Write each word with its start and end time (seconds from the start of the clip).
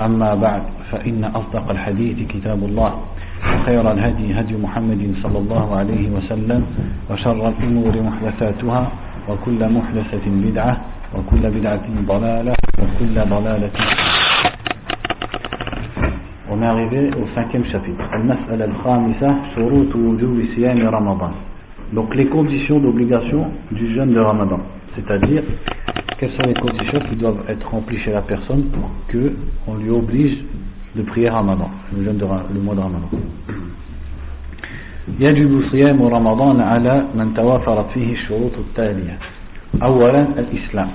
أما 0.00 0.34
بعد 0.34 0.62
فإن 0.92 1.24
أصدق 1.24 1.70
الحديث 1.70 2.28
كتاب 2.28 2.64
الله 2.64 2.92
وخير 3.54 3.92
الهدي 3.92 4.40
هدي 4.40 4.56
محمد 4.56 5.14
صلى 5.22 5.38
الله 5.38 5.76
عليه 5.76 6.10
وسلم 6.10 6.60
وشر 7.10 7.48
الأمور 7.48 7.94
محدثاتها 8.02 8.82
وكل 9.28 9.60
محدثة 9.72 10.24
بدعة 10.26 10.76
وكل 11.16 11.42
بدعة 11.50 11.86
ضلالة 12.08 12.54
وكل 12.78 13.14
ضلالة 13.30 13.70
On 16.52 16.60
est 16.62 16.66
arrivé 16.66 17.10
au 17.14 17.28
cinquième 17.36 17.64
chapitre. 17.70 18.02
Al-Mas'ala 18.12 18.64
al-Khamisa, 18.64 19.34
Shurut 19.54 19.94
wujubi 19.94 20.48
siyami 20.54 20.82
Ramadan. 20.82 21.30
Donc 21.92 22.12
les 22.16 22.26
conditions 22.26 22.80
d'obligation 22.80 23.52
du 23.70 23.94
jeûne 23.94 24.12
de 24.12 24.18
Ramadan. 24.18 24.58
C'est-à-dire, 24.96 25.44
quelles 26.19 26.31
sont 26.31 26.47
les 26.47 26.53
conditions 26.53 26.99
qui 27.09 27.15
doivent 27.15 27.43
être 27.49 27.67
remplies 27.69 27.99
chez 27.99 28.11
la 28.11 28.21
personne 28.21 28.63
pour 28.65 28.89
qu'on 29.11 29.75
lui 29.75 29.89
oblige 29.89 30.37
de 30.95 31.01
prier 31.03 31.29
Ramadan, 31.29 31.69
le, 31.95 32.03
jeûne 32.05 32.17
de, 32.17 32.25
le 32.53 32.61
mois 32.61 32.75
de 32.75 32.81
Ramadan. 32.81 33.09
يجب 35.19 35.61
صيام 35.71 36.01
رمضان 36.01 36.61
على 36.61 37.05
من 37.15 37.33
توافرت 37.35 37.85
فيه 37.93 38.13
الشروط 38.13 38.51
التالية 38.57 39.17
أولا 39.83 40.25
الإسلام 40.37 40.89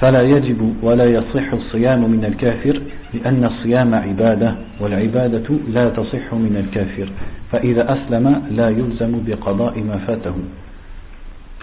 فلا 0.00 0.22
يجب 0.22 0.74
ولا 0.82 1.04
يصح 1.04 1.52
الصيام 1.52 2.10
من 2.10 2.24
الكافر 2.24 2.80
لأن 3.14 3.44
الصيام 3.44 3.94
عبادة 3.94 4.54
والعبادة 4.80 5.48
لا 5.68 5.90
تصح 5.90 6.34
من 6.34 6.56
الكافر 6.64 7.08
فإذا 7.52 7.92
أسلم 7.92 8.42
لا 8.50 8.68
يلزم 8.70 9.12
بقضاء 9.26 9.80
ما 9.80 9.96
فاته 10.06 10.34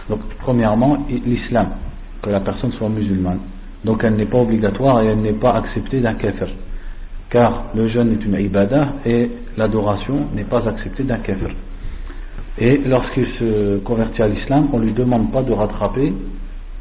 Donc, 0.08 0.20
premièrement, 0.40 1.06
l'islam, 1.26 1.68
que 2.23 2.29
la 2.29 2.39
personne 2.39 2.71
soit 2.73 2.89
musulmane. 2.89 3.39
Donc, 3.83 4.03
elle 4.03 4.15
n'est 4.15 4.25
pas 4.25 4.39
obligatoire 4.39 5.01
et 5.01 5.07
elle 5.07 5.19
n'est 5.19 5.33
pas 5.33 5.55
acceptée 5.55 5.99
d'un 5.99 6.13
kafir. 6.15 6.47
Car 7.29 7.65
le 7.75 7.89
jeûne 7.89 8.13
est 8.13 8.25
une 8.25 8.39
ibadah 8.39 8.93
et 9.05 9.29
l'adoration 9.57 10.27
n'est 10.33 10.45
pas 10.45 10.67
acceptée 10.67 11.03
d'un 11.03 11.17
kafir. 11.17 11.49
Et 12.57 12.77
lorsqu'il 12.77 13.27
se 13.39 13.79
convertit 13.79 14.21
à 14.21 14.27
l'islam, 14.27 14.69
on 14.71 14.79
ne 14.79 14.85
lui 14.85 14.93
demande 14.93 15.31
pas 15.31 15.43
de 15.43 15.51
rattraper 15.51 16.13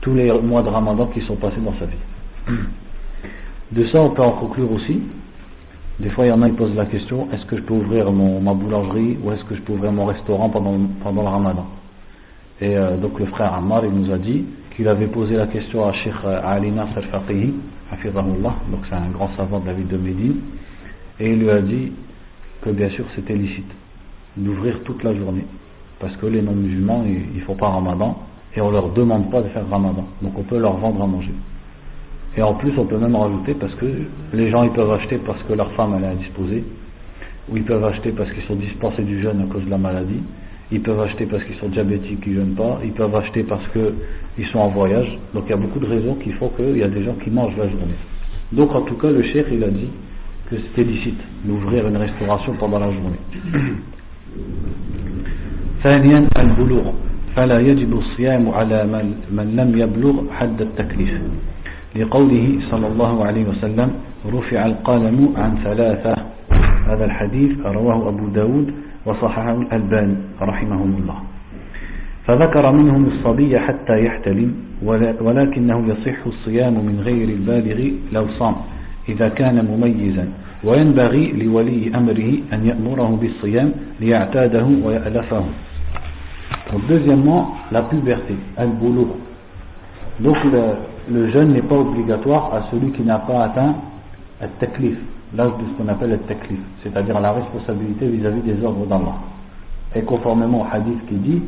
tous 0.00 0.14
les 0.14 0.30
mois 0.40 0.62
de 0.62 0.68
ramadan 0.68 1.06
qui 1.06 1.20
sont 1.22 1.36
passés 1.36 1.60
dans 1.64 1.74
sa 1.78 1.86
vie. 1.86 2.56
De 3.72 3.86
ça, 3.86 4.02
on 4.02 4.10
peut 4.10 4.20
en 4.22 4.32
conclure 4.32 4.70
aussi. 4.70 5.00
Des 5.98 6.10
fois, 6.10 6.26
il 6.26 6.28
y 6.28 6.32
en 6.32 6.42
a 6.42 6.50
qui 6.50 6.56
posent 6.56 6.74
la 6.74 6.84
question 6.84 7.28
est-ce 7.32 7.46
que 7.46 7.56
je 7.56 7.62
peux 7.62 7.72
ouvrir 7.72 8.12
mon, 8.12 8.38
ma 8.38 8.52
boulangerie 8.52 9.16
ou 9.24 9.32
est-ce 9.32 9.44
que 9.44 9.54
je 9.54 9.62
peux 9.62 9.72
ouvrir 9.72 9.92
mon 9.92 10.04
restaurant 10.04 10.50
pendant, 10.50 10.72
le 10.76 11.28
ramadan? 11.28 11.66
Et 12.60 12.76
euh, 12.76 12.98
donc, 12.98 13.18
le 13.18 13.26
frère 13.26 13.54
Ammar, 13.54 13.86
il 13.86 13.92
nous 13.92 14.12
a 14.12 14.18
dit 14.18 14.44
qu'il 14.76 14.88
avait 14.88 15.06
posé 15.06 15.36
la 15.36 15.46
question 15.46 15.88
à 15.88 15.92
Sheikh 15.92 16.14
Ali 16.44 16.70
Nasser 16.70 17.02
Faqihi, 17.10 17.54
donc 18.70 18.80
c'est 18.88 18.94
un 18.94 19.10
grand 19.12 19.30
savant 19.36 19.60
de 19.60 19.66
la 19.66 19.74
ville 19.74 19.88
de 19.88 19.98
Médine, 19.98 20.36
et 21.20 21.30
il 21.30 21.40
lui 21.40 21.50
a 21.50 21.60
dit 21.60 21.92
que 22.62 22.70
bien 22.70 22.88
sûr 22.90 23.04
c'était 23.14 23.34
licite 23.34 23.70
d'ouvrir 24.36 24.82
toute 24.84 25.02
la 25.02 25.14
journée, 25.14 25.44
parce 26.00 26.16
que 26.16 26.26
les 26.26 26.40
non-musulmans, 26.40 27.04
ils 27.06 27.38
ne 27.38 27.44
font 27.44 27.54
pas 27.54 27.68
ramadan, 27.68 28.16
et 28.56 28.60
on 28.60 28.70
leur 28.70 28.90
demande 28.90 29.30
pas 29.30 29.42
de 29.42 29.48
faire 29.48 29.68
ramadan. 29.68 30.06
Donc 30.20 30.38
on 30.38 30.42
peut 30.42 30.58
leur 30.58 30.76
vendre 30.76 31.02
à 31.02 31.06
manger. 31.06 31.32
Et 32.36 32.42
en 32.42 32.54
plus, 32.54 32.72
on 32.78 32.86
peut 32.86 32.98
même 32.98 33.14
rajouter 33.14 33.54
parce 33.54 33.74
que 33.74 33.86
les 34.32 34.50
gens 34.50 34.62
ils 34.62 34.70
peuvent 34.70 34.90
acheter 34.92 35.18
parce 35.18 35.42
que 35.42 35.52
leur 35.52 35.70
femme 35.72 35.94
elle 35.96 36.04
est 36.04 36.08
indisposée, 36.08 36.64
ou 37.50 37.56
ils 37.56 37.64
peuvent 37.64 37.84
acheter 37.84 38.12
parce 38.12 38.30
qu'ils 38.32 38.44
sont 38.44 38.56
dispensés 38.56 39.02
du 39.02 39.20
jeûne 39.20 39.42
à 39.42 39.52
cause 39.52 39.64
de 39.64 39.70
la 39.70 39.78
maladie, 39.78 40.22
ils 40.71 40.81
peuvent 40.81 40.99
acheter 40.99 41.25
parce 41.25 41.43
qu'ils 41.45 41.55
sont 41.55 41.69
diabétiques, 41.69 42.23
ils 42.27 42.33
ne 42.33 42.39
jeûnent 42.39 42.55
pas, 42.55 42.79
ils 42.83 42.91
peuvent 42.91 43.15
acheter 43.15 43.43
parce 43.43 43.65
qu'ils 43.69 44.45
sont 44.47 44.59
en 44.59 44.69
voyage. 44.69 45.07
Donc 45.33 45.43
il 45.47 45.51
y 45.51 45.53
a 45.53 45.57
beaucoup 45.57 45.79
de 45.79 45.87
raisons 45.87 46.15
qui 46.15 46.31
font 46.33 46.49
qu'il 46.49 46.77
y 46.77 46.83
a 46.83 46.87
des 46.87 47.03
gens 47.03 47.15
qui 47.23 47.29
mangent 47.29 47.55
la 47.57 47.69
journée. 47.69 47.95
Donc 48.51 48.73
en 48.75 48.81
tout 48.81 48.95
cas, 48.95 49.09
le 49.09 49.23
cheikh 49.23 49.47
il 49.51 49.63
a 49.63 49.69
dit 49.69 49.89
que 50.49 50.55
c'était 50.57 50.83
licite 50.83 51.19
d'ouvrir 51.45 51.87
une 51.87 51.97
restauration 51.97 52.53
pendant 52.59 52.79
la 52.79 52.91
journée. 52.91 53.19
ثانيا 55.83 56.27
البلوغ 56.37 56.85
فلا 57.35 57.59
يجب 57.59 57.97
الصيام 57.97 58.49
على 58.49 58.83
من, 58.85 59.13
من 59.31 59.55
لم 59.55 59.77
يبلغ 59.77 60.15
حد 60.33 60.61
التكليف 60.61 61.13
لقوله 61.95 62.59
صلى 62.71 62.87
الله 62.87 63.25
عليه 63.25 63.45
وسلم 63.45 63.89
رفع 64.25 64.65
القلم 64.65 65.33
عن 65.37 65.57
ثلاثة 65.63 66.15
هذا 66.87 67.05
الحديث 67.05 67.51
رواه 67.65 68.09
أبو 68.09 68.27
داود 68.27 68.73
وصححه 69.06 69.52
الألباني 69.52 70.16
رحمهم 70.42 70.90
الله. 71.00 71.18
فذكر 72.26 72.72
منهم 72.72 73.06
الصبي 73.06 73.58
حتى 73.58 74.04
يحتلم 74.04 74.54
ولكنه 75.20 75.78
يصح 75.88 76.26
الصيام 76.26 76.74
من 76.74 77.00
غير 77.02 77.28
البالغ 77.28 77.78
لو 78.12 78.26
صام 78.38 78.54
إذا 79.08 79.28
كان 79.28 79.58
مميزا. 79.64 80.26
وينبغي 80.64 81.32
لولي 81.32 81.90
أمره 81.94 82.30
أن 82.52 82.60
يأمره 82.66 83.18
بالصيام 83.20 83.72
ليعتاده 84.00 84.66
ويألفه. 84.84 85.44
Donc 86.72 86.86
deuxièmement, 86.86 87.56
la 87.72 87.82
puberté, 87.82 88.34
al-boulour. 88.56 89.16
Donc 90.20 90.36
le, 90.44 90.62
le 91.10 91.30
jeûne 91.30 91.52
n'est 91.52 91.62
pas 91.62 91.74
obligatoire 91.74 92.54
à 92.54 92.70
celui 92.70 92.92
qui 92.92 93.02
n'a 93.02 93.18
pas 93.18 93.44
atteint 93.44 93.74
le 94.40 94.48
l'âge 95.36 95.52
de 95.58 95.64
ce 95.66 95.82
qu'on 95.82 95.88
appelle 95.88 96.10
le 96.10 96.18
taklif, 96.18 96.60
c'est-à-dire 96.82 97.20
la 97.20 97.32
responsabilité 97.32 98.06
vis-à-vis 98.06 98.42
des 98.42 98.64
ordres 98.64 98.86
d'Allah. 98.86 99.16
Et 99.94 100.02
conformément 100.02 100.62
au 100.62 100.66
hadith 100.70 101.06
qui 101.08 101.14
dit, 101.16 101.42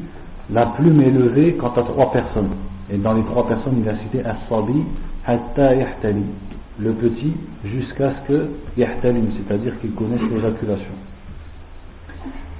la 0.53 0.67
plume 0.67 1.01
est 1.01 1.11
levée 1.11 1.55
quant 1.55 1.73
à 1.77 1.83
trois 1.83 2.13
personnes. 2.13 2.51
Et 2.93 2.99
dans 2.99 3.15
les 3.15 3.23
trois 3.23 3.47
personnes, 3.47 3.83
il 3.83 3.89
a 3.89 3.97
cité 3.99 4.21
as-sabi 4.25 4.83
hatta 5.27 5.73
le 6.79 6.93
petit 6.93 7.33
jusqu'à 7.65 8.11
ce 8.11 8.29
que 8.33 8.47
yahtalim, 8.77 9.27
c'est-à-dire 9.37 9.79
qu'il 9.81 9.93
connaisse 9.93 10.21
l'éjaculation. 10.33 10.95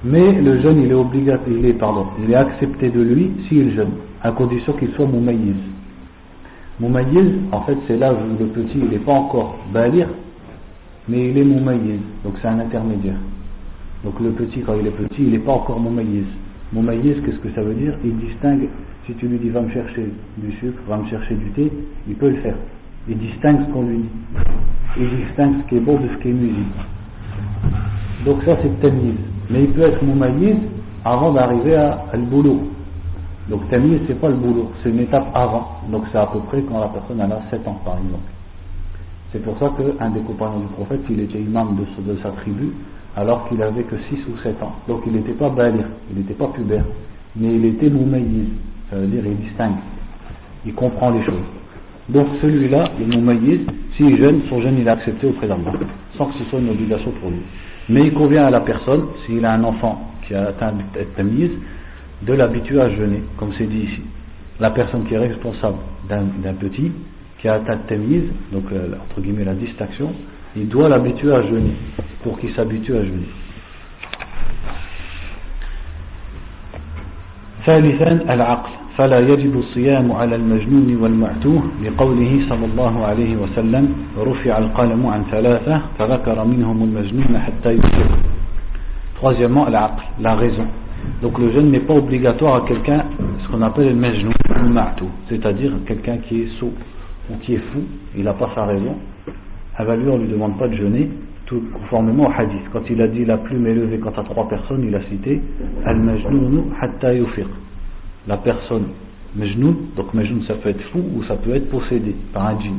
Mais 0.03 0.33
le 0.33 0.61
jeûne, 0.61 0.81
il 0.83 0.91
est 0.91 0.95
obligatoire, 0.95 1.49
il 1.49 1.65
est, 1.65 1.73
pardon, 1.73 2.05
il 2.23 2.31
est 2.31 2.35
accepté 2.35 2.89
de 2.89 3.01
lui 3.01 3.31
s'il 3.47 3.75
jeûne, 3.75 3.91
à 4.21 4.31
condition 4.31 4.73
qu'il 4.73 4.91
soit 4.91 5.05
moumayiz. 5.05 5.55
Moumayiz, 6.79 7.33
en 7.51 7.61
fait, 7.61 7.77
c'est 7.87 7.97
là 7.97 8.13
où 8.13 8.17
le 8.39 8.45
petit, 8.47 8.77
il 8.77 8.89
n'est 8.89 8.99
pas 8.99 9.13
encore 9.13 9.57
balir, 9.73 10.07
mais 11.07 11.29
il 11.29 11.37
est 11.37 11.43
moumayiz, 11.43 11.99
donc 12.23 12.33
c'est 12.41 12.47
un 12.47 12.59
intermédiaire. 12.59 13.17
Donc 14.03 14.19
le 14.19 14.31
petit, 14.31 14.61
quand 14.61 14.75
il 14.79 14.87
est 14.87 14.91
petit, 14.91 15.23
il 15.23 15.31
n'est 15.31 15.39
pas 15.39 15.53
encore 15.53 15.79
moumayiz. 15.79 16.25
Moumayiz, 16.73 17.17
qu'est-ce 17.25 17.39
que 17.39 17.49
ça 17.53 17.61
veut 17.61 17.75
dire? 17.75 17.93
Il 18.03 18.17
distingue, 18.17 18.67
si 19.05 19.13
tu 19.13 19.27
lui 19.27 19.37
dis 19.37 19.49
va 19.49 19.61
me 19.61 19.69
chercher 19.69 20.11
du 20.37 20.51
sucre, 20.53 20.79
va 20.87 20.97
me 20.97 21.07
chercher 21.07 21.35
du 21.35 21.49
thé, 21.51 21.71
il 22.07 22.15
peut 22.15 22.29
le 22.29 22.37
faire. 22.37 22.55
Il 23.07 23.17
distingue 23.17 23.65
ce 23.67 23.73
qu'on 23.73 23.83
lui 23.83 23.97
dit. 23.97 24.09
Il 24.97 25.09
distingue 25.25 25.61
ce 25.61 25.69
qui 25.69 25.75
est 25.77 25.79
bon 25.79 25.99
de 25.99 26.07
ce 26.07 26.21
qui 26.21 26.29
est 26.29 26.33
musique. 26.33 26.65
Donc 28.25 28.43
ça, 28.43 28.57
c'est 28.61 28.81
tamiz 28.81 29.15
mais 29.49 29.63
il 29.63 29.71
peut 29.71 29.81
être 29.81 30.01
moumayiz 30.03 30.57
avant 31.03 31.33
d'arriver 31.33 31.75
à 31.75 32.05
al-boulou. 32.13 32.69
Donc 33.49 33.69
tamiz 33.69 33.99
c'est 34.07 34.19
pas 34.19 34.29
le 34.29 34.35
boulot, 34.35 34.71
c'est 34.81 34.89
une 34.89 35.01
étape 35.01 35.27
avant. 35.35 35.81
Donc 35.91 36.03
c'est 36.11 36.17
à 36.17 36.25
peu 36.25 36.39
près 36.39 36.61
quand 36.63 36.79
la 36.79 36.87
personne 36.87 37.21
a 37.21 37.41
7 37.51 37.67
ans 37.67 37.79
par 37.85 37.97
exemple. 37.97 38.34
C'est 39.35 39.43
pour 39.43 39.59
ça 39.59 39.69
qu'un 39.75 40.11
des 40.11 40.21
compagnons 40.21 40.59
du 40.59 40.67
prophète, 40.67 41.01
il 41.09 41.19
était 41.19 41.41
imam 41.41 41.75
de, 41.75 42.15
sa 42.23 42.29
tribu 42.29 42.71
alors 43.17 43.49
qu'il 43.49 43.61
avait 43.61 43.83
que 43.83 43.97
6 44.09 44.15
ou 44.29 44.37
7 44.41 44.63
ans. 44.63 44.75
Donc 44.87 45.01
il 45.05 45.11
n'était 45.11 45.33
pas 45.33 45.49
balir, 45.49 45.83
il 46.09 46.19
n'était 46.19 46.35
pas 46.35 46.47
pubère, 46.47 46.85
mais 47.35 47.53
il 47.53 47.65
était 47.65 47.89
moumayiz, 47.89 48.47
ça 48.89 48.95
veut 48.95 49.07
dire 49.07 49.23
il 49.25 49.35
distingue, 49.35 49.75
il 50.65 50.73
comprend 50.73 51.09
les 51.09 51.21
choses. 51.25 51.43
Donc 52.07 52.27
celui-là, 52.41 52.91
le 52.97 53.07
moumayiz, 53.07 53.59
s'il 53.97 54.15
jeûne, 54.17 54.43
son 54.49 54.61
jeûne 54.61 54.77
il 54.79 54.87
est 54.87 54.91
accepté 54.91 55.27
auprès 55.27 55.49
d'Allah, 55.49 55.73
sans 56.17 56.27
que 56.27 56.37
ce 56.39 56.45
soit 56.45 56.59
une 56.59 56.69
obligation 56.69 57.11
pour 57.19 57.29
lui. 57.29 57.41
Mais 57.89 58.07
il 58.07 58.13
convient 58.13 58.45
à 58.45 58.51
la 58.51 58.61
personne, 58.61 59.03
s'il 59.25 59.43
a 59.43 59.51
un 59.51 59.65
enfant 59.65 60.13
qui 60.25 60.33
a 60.33 60.47
atteint 60.47 60.75
cette 60.93 61.13
tamise, 61.17 61.51
de 62.21 62.31
l'habituer 62.31 62.79
à 62.79 62.89
jeûner, 62.89 63.21
comme 63.35 63.51
c'est 63.57 63.67
dit 63.67 63.79
ici. 63.79 64.01
la 64.61 64.69
personne 64.69 65.03
qui 65.03 65.13
est 65.13 65.17
responsable 65.17 65.75
d'un 66.07 66.53
petit 66.53 66.93
qui 67.44 67.48
a 67.48 67.54
atteint 67.54 67.96
mise, 67.96 68.30
donc 68.52 68.64
euh, 68.72 68.88
entre 69.02 69.20
guillemets 69.20 69.44
la 69.44 69.54
distraction, 69.54 70.12
il 70.56 70.68
doit 70.68 70.88
l'habituer 70.88 71.32
à 71.32 71.42
jeûner 71.42 71.74
pour 72.22 72.38
qu'il 72.38 72.52
s'habitue 72.54 72.94
à 72.96 73.02
jeûner. 73.02 73.28
ثالثا 77.66 78.24
العقل 78.34 78.70
فلا 78.96 79.20
يجب 79.20 79.58
الصيام 79.58 80.12
على 80.12 80.36
المجنون 80.36 80.96
والمعتوه 80.96 81.62
لقوله 81.84 82.32
صلى 82.48 82.64
الله 82.64 82.94
عليه 83.06 83.36
وسلم 83.36 83.84
رفع 84.18 84.58
القلم 84.58 85.06
عن 85.06 85.24
ثلاثة 85.30 85.80
فذكر 85.98 86.44
منهم 86.44 86.82
المجنون 86.82 87.38
حتى 87.38 87.70
يصير 87.72 88.08
Troisièmement, 89.20 89.66
la 89.68 90.34
raison. 90.34 90.64
Donc 91.20 91.38
le 91.38 91.52
jeûne 91.52 91.70
n'est 91.70 91.80
pas 91.80 91.92
obligatoire 91.92 92.64
à 92.64 92.66
quelqu'un, 92.66 93.04
ce 93.42 93.48
qu'on 93.48 93.60
appelle 93.60 93.88
le 93.88 93.94
majnou, 93.94 94.30
le 94.48 94.68
martou, 94.70 95.08
c'est-à-dire 95.28 95.72
quelqu'un 95.86 96.16
qui 96.26 96.42
est 96.42 96.48
sot 96.58 96.72
ou 97.30 97.36
qui 97.38 97.54
est 97.54 97.62
fou, 97.72 97.80
il 98.16 98.24
n'a 98.24 98.32
pas 98.34 98.50
sa 98.54 98.66
raison. 98.66 98.96
À 99.76 99.84
lui, 99.96 100.08
on 100.08 100.18
ne 100.18 100.24
lui 100.24 100.32
demande 100.32 100.58
pas 100.58 100.68
de 100.68 100.74
jeûner, 100.74 101.08
tout 101.46 101.62
conformément 101.72 102.26
au 102.26 102.30
hadith. 102.30 102.62
Quand 102.72 102.82
il 102.90 103.00
a 103.00 103.08
dit 103.08 103.24
la 103.24 103.38
plume 103.38 103.66
est 103.66 103.74
levée 103.74 103.98
quant 103.98 104.12
à 104.16 104.22
trois 104.24 104.48
personnes, 104.48 104.84
il 104.86 104.94
a 104.94 105.02
cité 105.04 105.40
al-majnounu 105.84 106.62
hatta 106.80 107.14
yufiq. 107.14 107.46
La 108.28 108.36
personne 108.36 108.88
majnoun, 109.34 109.76
donc 109.96 110.12
majnoun 110.12 110.42
ça 110.46 110.54
peut 110.54 110.68
être 110.68 110.82
fou 110.92 111.02
ou 111.16 111.24
ça 111.24 111.36
peut 111.36 111.54
être 111.54 111.70
possédé 111.70 112.14
par 112.32 112.48
un 112.48 112.60
djinn. 112.60 112.78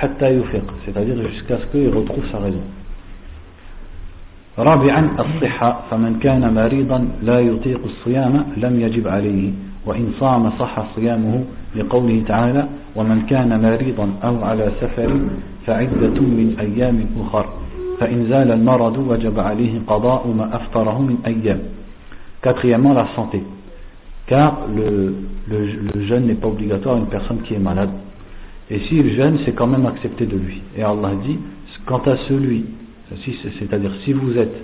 Hatta 0.00 0.32
yufiq, 0.32 0.62
c'est-à-dire 0.84 1.16
jusqu'à 1.30 1.58
ce 1.58 1.66
qu'il 1.66 1.88
retrouve 1.88 2.24
sa 2.30 2.38
raison. 2.38 2.62
رابعا 4.58 5.08
الصحة 5.18 5.80
فمن 5.90 6.18
كان 6.18 6.54
مريضا 6.54 7.08
لا 7.22 7.40
يطيق 7.40 7.80
الصيام 7.84 8.44
لم 8.56 8.80
يجب 8.80 9.08
عليه 9.08 9.50
وإن 9.86 10.12
صام 10.20 10.50
صح 10.58 10.94
صيامه 10.96 11.44
لقوله 11.76 12.22
تعالى 12.28 12.66
ومن 12.96 13.26
كان 13.26 13.62
مريضا 13.62 14.08
أو 14.24 14.44
على 14.44 14.72
سفر 14.80 15.10
فعدة 15.66 16.18
من 16.20 16.56
أيام 16.60 17.06
أخر 17.20 17.46
فإن 18.00 18.26
زال 18.28 18.50
المرض 18.50 18.98
وجب 18.98 19.40
عليه 19.40 19.80
قضاء 19.86 20.28
ما 20.38 20.56
أفطره 20.56 20.98
من 21.02 21.16
أيام 21.26 21.58
Quatrièmement, 22.42 22.92
la 22.92 23.06
santé. 23.14 23.40
Car 24.26 24.66
le, 24.76 25.14
le, 25.48 25.64
le 25.94 26.06
jeûne 26.08 26.26
n'est 26.26 26.34
pas 26.34 26.48
obligatoire 26.48 26.96
à 26.96 26.98
une 26.98 27.06
personne 27.06 27.40
qui 27.42 27.54
est 27.54 27.58
malade. 27.60 27.90
Et 28.68 28.80
s'il 28.88 29.14
jeûne, 29.14 29.38
c'est 29.44 29.52
quand 29.52 29.68
même 29.68 29.86
accepté 29.86 30.26
de 30.26 30.36
lui. 30.36 30.60
Et 30.76 30.82
Allah 30.82 31.12
dit, 31.24 31.38
quant 31.86 32.02
à 32.04 32.16
celui 32.28 32.64
c'est-à-dire 33.58 33.90
si 34.04 34.12
vous 34.12 34.36
êtes, 34.38 34.54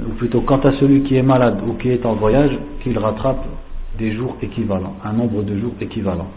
ou 0.00 0.12
plutôt 0.14 0.40
quant 0.40 0.60
à 0.60 0.72
celui 0.80 1.02
qui 1.02 1.16
est 1.16 1.22
malade 1.22 1.58
ou 1.66 1.74
qui 1.74 1.90
est 1.90 2.04
en 2.06 2.14
voyage, 2.14 2.52
qu'il 2.82 2.98
rattrape 2.98 3.44
des 3.98 4.12
jours 4.12 4.36
équivalents, 4.42 4.96
un 5.04 5.12
nombre 5.12 5.42
de 5.42 5.58
jours 5.58 5.74
équivalent. 5.80 6.28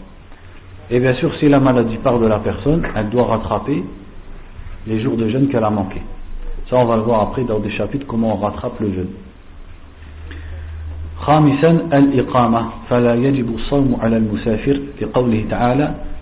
Et 0.91 0.99
bien 0.99 1.13
sûr, 1.15 1.33
si 1.39 1.47
la 1.47 1.59
maladie 1.59 1.97
part 1.97 2.19
de 2.19 2.27
la 2.27 2.39
personne, 2.39 2.83
elle 2.95 3.09
doit 3.09 3.25
rattraper 3.25 3.83
les 4.87 5.01
jours 5.01 5.15
de 5.15 5.29
jeûne 5.29 5.47
qu'elle 5.47 5.63
a 5.63 5.69
manqué. 5.69 6.01
Ça, 6.69 6.77
on 6.77 6.85
va 6.85 6.97
le 6.97 7.03
voir 7.03 7.21
après 7.21 7.43
dans 7.43 7.59
des 7.59 7.71
chapitres 7.71 8.05
comment 8.07 8.35
on 8.35 8.37
rattrape 8.37 8.79
le 8.79 8.93
jeûne. 8.93 9.07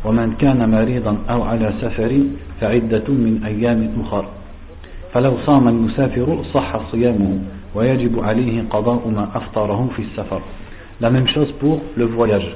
ومن 0.06 0.32
كان 0.40 0.70
مريضا 0.70 1.18
أو 1.30 1.44
على 1.44 1.74
سفر 1.82 2.12
فعدة 2.62 3.08
من 3.08 3.42
أيام 3.46 3.92
أخر 4.02 4.26
فلو 5.14 5.34
صام 5.46 5.68
المسافر 5.68 6.44
صح 6.54 6.92
صيامه 6.92 7.40
ويجب 7.76 8.20
عليه 8.24 8.64
قضاء 8.70 9.08
ما 9.16 9.30
أفطره 9.36 9.90
في 9.96 10.02
السفر 10.02 10.42
La 11.02 11.10
même 11.10 11.30
chose 11.30 11.50
pour 11.62 11.82
le 11.96 12.06
voyage. 12.06 12.50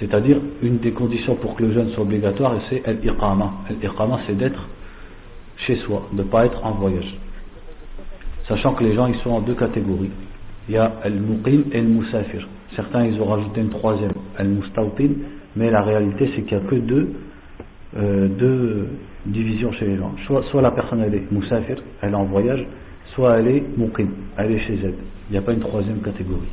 C'est-à-dire, 0.00 0.38
une 0.62 0.78
des 0.78 0.92
conditions 0.92 1.36
pour 1.36 1.54
que 1.54 1.62
le 1.62 1.72
jeûne 1.72 1.90
soit 1.90 2.02
obligatoire, 2.02 2.54
c'est 2.70 2.82
l'iqama. 2.86 3.52
L'iqama, 3.82 4.20
c'est 4.26 4.36
d'être 4.36 4.66
chez 5.66 5.76
soi, 5.76 6.08
de 6.12 6.18
ne 6.18 6.22
pas 6.22 6.46
être 6.46 6.64
en 6.64 6.72
voyage. 6.72 7.14
Sachant 8.48 8.72
que 8.72 8.82
les 8.82 8.94
gens, 8.94 9.06
ils 9.06 9.18
sont 9.18 9.30
en 9.30 9.40
deux 9.42 9.54
catégories. 9.54 10.10
Il 10.68 10.74
y 10.74 10.78
a 10.78 10.90
al-muqim 11.04 11.64
et 11.72 11.78
al-musafir. 11.78 12.48
Certains, 12.74 13.04
ils 13.04 13.20
ont 13.20 13.26
rajouté 13.26 13.60
une 13.60 13.68
troisième, 13.68 14.12
al-mustawtin, 14.38 15.10
mais 15.56 15.70
la 15.70 15.82
réalité 15.82 16.30
c'est 16.34 16.42
qu'il 16.42 16.56
n'y 16.56 16.64
a 16.64 16.66
que 16.66 16.76
deux, 16.76 17.12
euh, 17.96 18.28
deux 18.28 18.88
divisions 19.26 19.72
chez 19.72 19.86
les 19.86 19.96
gens. 19.96 20.12
Soit, 20.26 20.44
soit 20.50 20.62
la 20.62 20.70
personne 20.70 21.02
elle 21.02 21.14
est 21.14 21.30
moussafir, 21.30 21.82
elle 22.00 22.12
est 22.12 22.14
en 22.14 22.24
voyage, 22.24 22.64
soit 23.14 23.38
elle 23.38 23.48
est 23.48 23.64
muqim, 23.76 24.08
elle 24.36 24.52
est 24.52 24.60
chez 24.60 24.78
elle. 24.82 24.94
Il 25.28 25.32
n'y 25.32 25.38
a 25.38 25.42
pas 25.42 25.52
une 25.52 25.60
troisième 25.60 26.00
catégorie. 26.00 26.48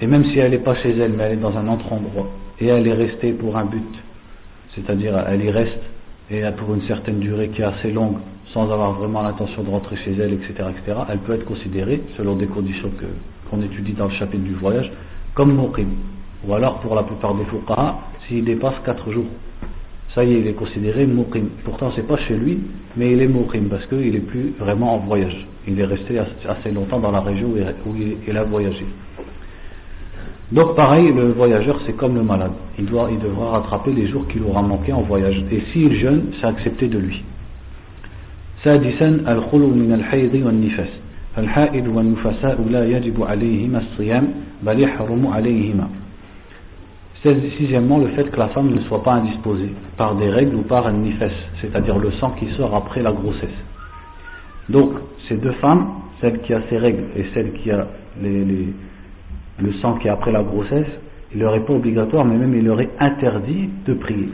Et 0.00 0.06
même 0.06 0.24
si 0.26 0.38
elle 0.38 0.50
n'est 0.50 0.58
pas 0.58 0.74
chez 0.76 0.90
elle, 0.90 1.12
mais 1.12 1.24
elle 1.24 1.32
est 1.32 1.42
dans 1.42 1.56
un 1.56 1.68
autre 1.72 1.92
endroit, 1.92 2.28
et 2.60 2.66
elle 2.66 2.86
est 2.86 2.94
restée 2.94 3.32
pour 3.32 3.56
un 3.56 3.64
but, 3.64 3.94
c'est-à-dire 4.74 5.24
elle 5.28 5.44
y 5.44 5.50
reste, 5.50 5.80
et 6.30 6.42
pour 6.56 6.74
une 6.74 6.82
certaine 6.82 7.20
durée 7.20 7.48
qui 7.48 7.62
est 7.62 7.64
assez 7.64 7.92
longue, 7.92 8.16
sans 8.52 8.70
avoir 8.72 8.92
vraiment 8.92 9.22
l'intention 9.22 9.62
de 9.62 9.70
rentrer 9.70 9.96
chez 10.04 10.12
elle, 10.12 10.32
etc., 10.32 10.52
etc., 10.70 10.98
elle 11.10 11.18
peut 11.18 11.34
être 11.34 11.44
considérée, 11.44 12.02
selon 12.16 12.36
des 12.36 12.46
conditions 12.46 12.90
qu'on 13.50 13.62
étudie 13.62 13.92
dans 13.92 14.06
le 14.06 14.14
chapitre 14.14 14.44
du 14.44 14.54
voyage, 14.54 14.90
comme 15.34 15.54
muqim. 15.54 15.88
Ou 16.46 16.54
alors 16.54 16.80
pour 16.80 16.94
la 16.94 17.02
plupart 17.02 17.34
des 17.34 17.44
fuqaha, 17.44 17.98
s'il 18.26 18.44
dépasse 18.44 18.74
4 18.84 19.12
jours. 19.12 19.26
Ça 20.14 20.22
y 20.24 20.32
est, 20.34 20.40
il 20.40 20.46
est 20.46 20.52
considéré 20.52 21.06
muqim. 21.06 21.46
Pourtant, 21.64 21.90
c'est 21.96 22.06
pas 22.06 22.16
chez 22.18 22.36
lui, 22.36 22.60
mais 22.96 23.12
il 23.12 23.20
est 23.20 23.26
muqim 23.26 23.64
parce 23.68 23.86
qu'il 23.86 24.14
est 24.14 24.26
plus 24.26 24.54
vraiment 24.58 24.94
en 24.94 24.98
voyage. 24.98 25.46
Il 25.66 25.80
est 25.80 25.84
resté 25.84 26.18
assez 26.18 26.70
longtemps 26.70 27.00
dans 27.00 27.10
la 27.10 27.20
région 27.20 27.48
où 27.48 27.56
il 28.28 28.36
a 28.36 28.44
voyagé. 28.44 28.84
Donc 30.53 30.75
pareil, 30.75 31.11
le 31.13 31.31
voyageur 31.33 31.79
c'est 31.85 31.93
comme 31.93 32.15
le 32.15 32.23
malade. 32.23 32.51
Il, 32.77 32.85
doit, 32.85 33.09
il 33.11 33.19
devra 33.19 33.51
rattraper 33.59 33.91
les 33.91 34.07
jours 34.07 34.27
qu'il 34.27 34.43
aura 34.43 34.61
manqué 34.61 34.91
en 34.93 35.01
voyage. 35.01 35.43
Et 35.51 35.61
s'il 35.71 35.95
jeûne, 35.99 36.31
c'est 36.39 36.47
accepté 36.47 36.87
de 36.87 36.97
lui. 36.97 37.23
al-khulu 38.65 39.67
min 39.67 39.93
al 39.93 40.03
wal-nifas. 40.43 40.89
فالحائد 41.35 41.87
والنفساء 41.87 42.61
لا 42.69 42.85
يجب 42.85 43.23
عليهما 43.23 43.79
الصيام 43.79 44.27
بل 44.63 44.79
يحرم 44.79 45.27
عليهما 45.27 45.87
Sixièmement, 47.21 47.97
le 47.97 48.07
fait 48.15 48.31
que 48.31 48.37
la 48.37 48.47
femme 48.47 48.69
ne 48.73 48.79
soit 48.83 49.03
pas 49.03 49.11
indisposée 49.11 49.73
par 49.97 50.15
des 50.15 50.29
règles 50.29 50.55
ou 50.55 50.61
par 50.61 50.87
un 50.87 50.93
nifes, 50.93 51.21
c'est-à-dire 51.59 51.97
le 51.97 52.11
sang 52.13 52.31
qui 52.39 52.47
sort 52.55 52.73
après 52.73 53.01
la 53.01 53.11
grossesse. 53.11 53.59
Donc, 54.69 54.91
ces 55.27 55.35
deux 55.35 55.51
femmes, 55.63 55.85
celle 56.21 56.39
qui 56.39 56.53
a 56.53 56.61
ses 56.69 56.77
règles 56.77 57.03
et 57.17 57.25
celle 57.33 57.51
qui 57.51 57.71
a 57.71 57.87
les, 58.21 58.45
les, 58.45 58.67
le 59.61 59.73
sang 59.81 59.95
qui 59.95 60.07
est 60.07 60.11
après 60.11 60.31
la 60.31 60.43
grossesse, 60.43 60.87
il 61.33 61.41
leur 61.41 61.55
est 61.55 61.65
pas 61.65 61.73
obligatoire, 61.73 62.25
mais 62.25 62.37
même 62.37 62.55
il 62.55 62.65
leur 62.65 62.79
est 62.81 62.89
interdit 62.99 63.69
de 63.85 63.93
prier. 63.93 64.29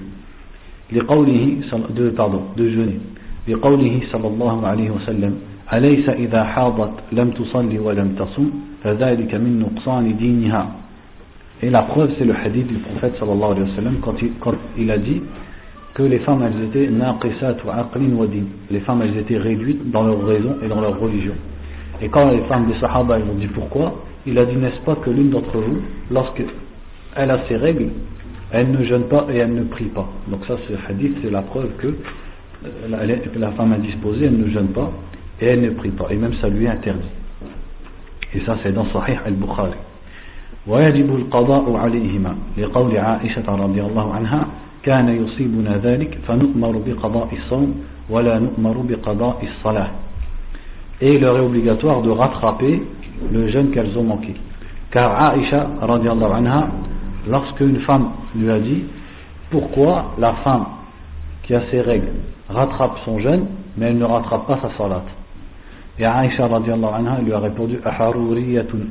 De, 0.92 2.10
pardon, 2.12 2.44
de 2.56 2.70
jeûner. 2.70 3.00
لقوله 3.48 4.02
صلى 4.12 4.28
الله 4.28 4.68
عليه 4.68 4.90
وسلم 4.92 5.34
أليس 5.74 6.10
إذا 6.10 6.44
حاضت 6.44 6.94
لم 7.12 7.30
تصلي 7.30 7.80
ولم 7.80 8.16
تصم 8.20 8.50
فذلك 8.84 9.36
من 9.36 9.60
نقصان 9.60 10.18
دينها 10.18 10.68
Et 11.64 11.70
la 11.70 11.84
preuve, 11.84 12.12
c'est 12.20 12.26
le 12.26 12.36
hadith 12.36 12.68
du 12.68 12.76
prophète 12.76 13.16
sallallahu 13.18 13.52
alayhi 13.52 13.70
wa 13.70 13.76
sallam 13.78 13.96
quand 14.02 14.16
il, 14.22 14.32
quand 14.42 14.54
il 14.78 14.92
a 14.92 14.98
dit 14.98 15.22
que 15.94 16.04
les 16.04 16.20
femmes, 16.20 16.44
elles 16.44 16.66
étaient 16.66 16.92
naqisat 16.92 17.56
wa 17.66 17.76
aqlin 17.76 18.14
wa 18.14 18.28
din. 18.28 18.44
Les 18.70 18.82
femmes, 18.82 19.02
elles 19.04 19.18
étaient 19.18 19.38
réduites 19.38 19.90
dans 19.90 20.04
leur 20.04 20.22
raison 20.26 20.58
et 20.62 20.68
dans 20.68 20.82
leur 20.82 21.00
religion. 21.00 21.34
Et 22.02 22.10
quand 22.10 22.30
les 22.30 22.42
femmes 22.50 22.68
des 22.68 22.78
sahaba, 22.82 23.18
elles 23.18 23.30
ont 23.32 23.40
dit 23.40 23.48
pourquoi, 23.48 24.04
il 24.26 24.38
a 24.38 24.46
dit, 24.46 24.56
n'est-ce 24.56 24.82
pas 24.82 24.96
que 24.96 25.10
l'une 25.10 25.30
d'entre 25.30 25.58
vous, 25.58 25.82
lorsqu'elle 26.12 26.48
a 27.16 27.40
ses 27.48 27.58
règles, 27.58 27.90
elle 28.52 28.72
ne 28.72 28.84
jeûne 28.84 29.04
pas 29.04 29.26
et 29.32 29.38
elle 29.38 29.54
ne 29.54 29.64
prie 29.64 29.86
pas. 29.86 30.08
Donc 30.28 30.46
ça, 30.48 30.56
ce 30.68 30.74
hadith, 30.92 31.18
c'est 31.22 31.32
la 31.32 31.42
preuve 31.42 31.70
que 31.78 31.96
la, 32.90 33.00
la 33.06 33.52
femme 33.52 33.74
indisposée, 33.74 34.26
elle 34.26 34.38
ne 34.38 34.50
jeûne 34.50 34.70
pas 34.70 34.92
et 35.42 35.48
elle 35.48 35.62
ne 35.62 35.72
prie 35.72 35.90
pas, 35.90 36.08
et 36.10 36.16
même 36.16 36.34
ça 36.42 36.48
lui 36.50 36.66
est 36.66 36.70
interdit. 36.70 37.08
Et 38.34 38.42
ça 38.42 38.58
c'est 38.64 38.72
dans 38.72 38.86
Sahih 38.92 39.18
al-Bukhari. 39.26 39.78
ويجب 40.68 41.16
القضاء 41.16 41.76
عليهما 41.76 42.36
لقول 42.58 42.98
عائشة 42.98 43.56
رضي 43.56 43.82
الله 43.82 44.14
عنها 44.14 44.48
كان 44.84 45.10
يصيبنا 45.10 45.78
ذلك 45.78 46.18
فنؤمر 46.28 46.82
بقضاء 46.88 47.30
الصوم 47.38 47.82
ولا 48.10 48.40
نؤمر 48.40 48.78
بقضاء 48.90 49.38
الصلاة 49.44 49.90
et 51.02 51.14
il 51.14 51.22
leur 51.22 51.38
est 51.38 51.42
obligatoire 51.42 52.02
de 52.02 52.10
rattraper 52.10 52.82
le 53.33 53.49
jeûne 53.49 53.71
qu'elles 53.71 53.97
ont 53.99 54.05
manqué 54.05 54.35
car 54.91 55.23
Aïcha 55.23 55.69
anha 55.83 56.69
lorsque 57.29 57.61
une 57.61 57.81
femme 57.81 58.11
lui 58.35 58.51
a 58.51 58.59
dit 58.59 58.85
pourquoi 59.51 60.13
la 60.19 60.35
femme 60.45 60.67
qui 61.45 61.55
a 61.55 61.63
ses 61.71 61.81
règles 61.81 62.13
rattrape 62.49 62.99
son 63.05 63.19
jeûne 63.21 63.47
mais 63.77 63.87
elle 63.87 63.99
ne 63.99 64.05
rattrape 64.05 64.47
pas 64.47 64.59
sa 64.63 64.77
salat? 64.77 65.03
Et 65.99 66.05
Aïcha 66.05 66.45
anha 66.45 67.21
lui 67.25 67.33
a 67.33 67.39
répondu 67.39 67.79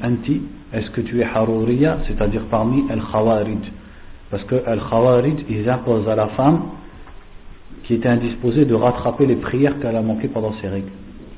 anti 0.03 0.41
Est-ce 0.73 0.89
que 0.91 1.01
tu 1.01 1.19
es 1.19 1.23
Harouriya 1.23 1.97
C'est-à-dire 2.07 2.43
parmi 2.49 2.85
Al-Khawarij. 2.89 3.57
Parce 4.29 4.43
que 4.43 4.55
Al-Khawarij, 4.67 5.45
ils 5.49 5.67
imposent 5.67 6.07
à 6.07 6.15
la 6.15 6.27
femme 6.27 6.61
qui 7.83 7.95
était 7.95 8.09
indisposée 8.09 8.65
de 8.65 8.75
rattraper 8.75 9.25
les 9.25 9.37
prières 9.37 9.79
qu'elle 9.79 9.95
a 9.95 10.01
manquées 10.01 10.27
pendant 10.27 10.53
ses 10.61 10.67
règles. 10.67 10.91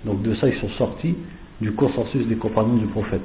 Donc 0.05 0.21
de 0.23 0.35
ça, 0.35 0.47
ils 0.47 0.59
sont 0.59 0.69
sortis 0.77 1.15
du 1.61 1.71
consensus 1.73 2.27
des 2.27 2.35
compagnons 2.35 2.75
du 2.75 2.87
prophète. 2.87 3.21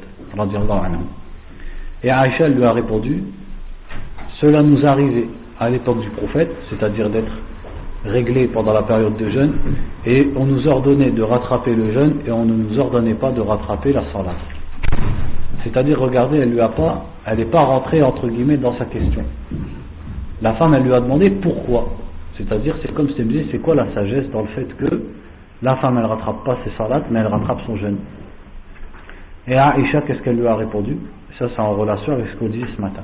Et 2.02 2.10
Aïcha 2.10 2.48
lui 2.48 2.64
a 2.64 2.72
répondu 2.72 3.22
Cela 4.40 4.62
nous 4.62 4.84
arrivait 4.86 5.28
à 5.58 5.70
l'époque 5.70 6.00
du 6.00 6.10
prophète, 6.10 6.50
c'est-à-dire 6.70 7.08
d'être 7.08 7.32
réglé 8.04 8.46
pendant 8.48 8.72
la 8.72 8.82
période 8.82 9.16
de 9.16 9.30
jeûne, 9.30 9.52
et 10.04 10.28
on 10.36 10.44
nous 10.44 10.68
ordonnait 10.68 11.10
de 11.10 11.22
rattraper 11.22 11.74
le 11.74 11.92
jeûne 11.92 12.14
et 12.26 12.30
on 12.30 12.44
ne 12.44 12.52
nous 12.52 12.78
ordonnait 12.78 13.14
pas 13.14 13.32
de 13.32 13.40
rattraper 13.40 13.92
la 13.92 14.02
salat. 14.12 14.34
C'est-à-dire, 15.64 15.98
regardez, 15.98 16.38
elle 16.38 16.50
lui 16.50 16.60
a 16.60 16.68
pas, 16.68 17.06
elle 17.26 17.38
n'est 17.38 17.46
pas 17.46 17.62
rentrée 17.62 18.02
entre 18.02 18.28
guillemets 18.28 18.58
dans 18.58 18.76
sa 18.78 18.84
question. 18.84 19.24
La 20.42 20.52
femme, 20.52 20.74
elle 20.74 20.84
lui 20.84 20.92
a 20.92 21.00
demandé 21.00 21.30
pourquoi. 21.30 21.88
C'est-à-dire, 22.36 22.76
c'est 22.82 22.92
comme 22.92 23.08
si 23.08 23.14
elle 23.18 23.28
disait, 23.28 23.46
c'est 23.50 23.58
quoi 23.58 23.74
la 23.74 23.92
sagesse 23.94 24.30
dans 24.30 24.42
le 24.42 24.48
fait 24.48 24.68
que 24.76 25.02
la 25.62 25.76
femme, 25.76 25.98
elle 25.98 26.04
rattrape 26.04 26.44
pas 26.44 26.58
ses 26.64 26.70
salats, 26.76 27.02
mais 27.10 27.18
elle 27.20 27.26
rattrape 27.26 27.60
son 27.66 27.76
jeûne. 27.76 27.96
Et 29.48 29.56
Aïcha, 29.56 30.02
qu'est-ce 30.02 30.20
qu'elle 30.22 30.36
lui 30.36 30.46
a 30.46 30.56
répondu? 30.56 30.96
Ça, 31.38 31.46
c'est 31.54 31.60
en 31.60 31.74
relation 31.74 32.14
avec 32.14 32.26
ce 32.28 32.36
qu'on 32.36 32.48
dit 32.48 32.64
ce 32.74 32.80
matin. 32.80 33.02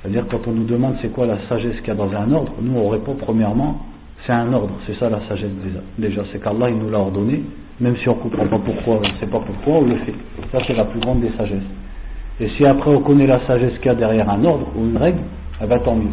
C'est-à-dire, 0.00 0.24
quand 0.30 0.46
on 0.46 0.52
nous 0.52 0.64
demande 0.64 0.96
c'est 1.00 1.12
quoi 1.12 1.26
la 1.26 1.38
sagesse 1.48 1.76
qu'il 1.78 1.88
y 1.88 1.90
a 1.90 1.94
dans 1.94 2.12
un 2.12 2.30
ordre, 2.32 2.52
nous, 2.60 2.78
on 2.78 2.88
répond 2.88 3.14
premièrement, 3.14 3.80
c'est 4.26 4.32
un 4.32 4.52
ordre. 4.52 4.74
C'est 4.86 4.98
ça 4.98 5.08
la 5.08 5.20
sagesse 5.28 5.50
déjà. 5.98 6.22
c'est 6.32 6.42
qu'Allah, 6.42 6.70
il 6.70 6.76
nous 6.78 6.90
l'a 6.90 6.98
ordonné, 6.98 7.42
même 7.80 7.96
si 7.96 8.08
on 8.08 8.16
ne 8.16 8.20
comprend 8.20 8.46
pas 8.46 8.58
pourquoi, 8.58 8.96
on 8.96 9.00
ne 9.00 9.18
sait 9.18 9.26
pas 9.26 9.40
pourquoi, 9.40 9.80
on 9.80 9.86
le 9.86 9.96
fait. 9.96 10.14
Ça, 10.52 10.58
c'est 10.66 10.74
la 10.74 10.84
plus 10.84 11.00
grande 11.00 11.20
des 11.20 11.30
sagesses. 11.36 11.62
Et 12.40 12.48
si 12.50 12.64
après 12.64 12.90
on 12.90 13.00
connaît 13.00 13.26
la 13.26 13.44
sagesse 13.46 13.76
qu'il 13.78 13.86
y 13.86 13.90
a 13.90 13.94
derrière 13.94 14.28
un 14.28 14.44
ordre 14.44 14.66
ou 14.76 14.84
une 14.84 14.96
règle, 14.96 15.20
eh 15.62 15.66
bien 15.66 15.78
tant 15.80 15.94
mieux. 15.94 16.10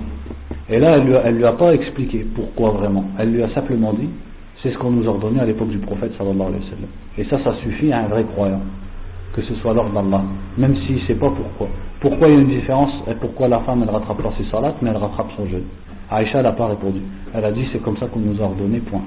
Et 0.70 0.80
là, 0.80 0.98
elle 0.98 1.34
ne 1.34 1.38
lui, 1.38 1.46
a 1.46 1.54
pas 1.54 1.74
expliqué 1.74 2.26
pourquoi 2.36 2.72
vraiment. 2.72 3.06
Elle 3.18 3.32
lui 3.32 3.42
a 3.42 3.50
simplement 3.50 3.94
dit, 3.94 4.10
c'est 4.65 4.73
ce 4.73 4.79
qu'on 4.79 4.91
nous 4.91 5.07
ordonnait 5.07 5.41
à 5.41 5.45
l'époque 5.45 5.69
du 5.69 5.79
prophète 5.79 6.13
sallallahu 6.17 6.49
alayhi 6.49 6.65
wa 6.65 6.71
sallam. 6.71 6.89
Et 7.19 7.25
ça, 7.25 7.39
ça 7.45 7.55
suffit 7.63 7.93
à 7.93 8.01
un 8.01 8.07
vrai 8.07 8.25
croyant. 8.25 8.63
Que 9.35 9.43
ce 9.43 9.55
soit 9.57 9.75
l'ordre 9.75 9.93
d'Allah. 9.93 10.23
Même 10.57 10.75
s'il 10.87 10.97
ne 10.97 11.01
sait 11.01 11.15
pas 11.17 11.29
pourquoi. 11.29 11.69
Pourquoi 12.01 12.29
il 12.29 12.35
y 12.35 12.37
a 12.39 12.41
une 12.41 12.49
différence 12.49 12.93
et 13.11 13.15
pourquoi 13.15 13.49
la 13.49 13.61
femme, 13.61 13.83
elle 13.83 13.91
rattrape 13.91 14.23
pas 14.23 14.33
ses 14.39 14.45
salats, 14.51 14.75
mais 14.81 14.91
elle 14.91 14.97
rattrape 14.97 15.29
son 15.37 15.47
jeûne. 15.47 15.65
Aïcha 16.11 16.43
n'a 16.43 16.53
pas 16.53 16.69
répondu. 16.69 17.01
Elle 17.35 17.45
a 17.45 17.53
dit, 17.53 17.67
c'est 17.73 17.83
comme 17.83 17.97
ça 17.99 18.07
qu'on 18.07 18.21
nous 18.21 18.41
a 18.41 18.45
ordonné, 18.45 18.79
point. 18.79 19.03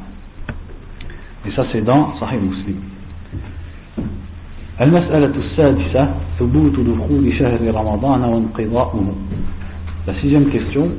Et 1.48 1.52
ça, 1.52 1.66
c'est 1.72 1.82
dans 1.82 2.16
Sahih 2.20 2.38
Muslim. 2.38 2.78
المسألة 4.82 5.34
السادسة 5.38 6.08
ثبوت 6.40 6.80
دخول 6.80 7.34
شهر 7.40 7.62
رمضان 7.76 8.24
وانقضاؤه 8.24 9.16
La 10.08 10.14
sixième 10.22 10.50
question, 10.50 10.90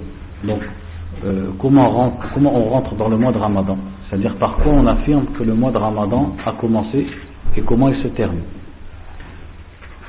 donc, 0.44 0.58
euh, 1.24 1.50
comment, 1.60 1.88
on 1.88 1.92
rentre, 1.92 2.16
comment 2.34 2.54
on 2.54 2.68
rentre 2.70 2.94
dans 2.96 3.08
le 3.08 3.16
mois 3.16 3.32
de 3.32 3.38
Ramadan 3.38 3.78
C'est-à-dire 4.13 4.35
par 4.35 4.57
quoi 4.57 4.73
on 4.73 4.85
affirme 4.85 5.25
que 5.39 5.43
le 5.43 5.55
mois 5.55 5.71
de 5.71 5.77
Ramadan 5.79 6.35
a 6.45 6.51
commencé 6.51 7.07
et 7.57 7.61
comment 7.61 7.89
il 7.89 7.95
se 8.03 8.09
termine. 8.09 8.45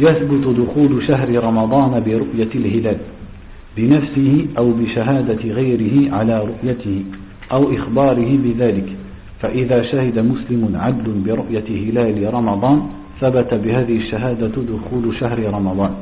يثبت 0.00 0.44
دخول 0.58 1.06
شهر 1.06 1.44
رمضان 1.44 2.02
برؤية 2.06 2.52
الهلال 2.54 2.96
بنفسه 3.76 4.46
أو 4.58 4.70
بشهادة 4.70 5.42
غيره 5.44 6.14
على 6.14 6.44
رؤيته 6.44 7.04
أو 7.52 7.74
إخباره 7.74 8.38
بذلك. 8.44 8.88
فإذا 9.40 9.82
شهد 9.82 10.18
مسلم 10.18 10.72
عدل 10.74 11.12
برؤية 11.26 11.68
هلال 11.68 12.34
رمضان 12.34 12.82
ثبت 13.20 13.54
بهذه 13.54 13.96
الشهادة 13.96 14.54
دخول 14.72 15.16
شهر 15.20 15.38
رمضان. 15.38 15.92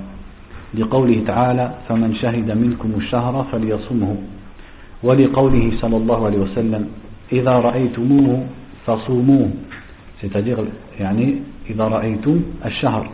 لقوله 0.75 1.23
تعالى 1.26 1.71
فمن 1.88 2.14
شهد 2.14 2.50
منكم 2.50 2.90
الشهر 2.97 3.47
فليصمه 3.52 4.16
ولقوله 5.02 5.73
صلى 5.80 5.97
الله 5.97 6.26
عليه 6.26 6.38
وسلم 6.38 6.88
إذا 7.33 7.52
رأيتموه 7.52 8.47
فصوموه. 8.87 9.50
C'est-à-dire 10.21 10.59
يعني 11.00 11.35
إذا 11.71 11.85
رأيتم 11.85 12.41
الشهر. 12.64 13.11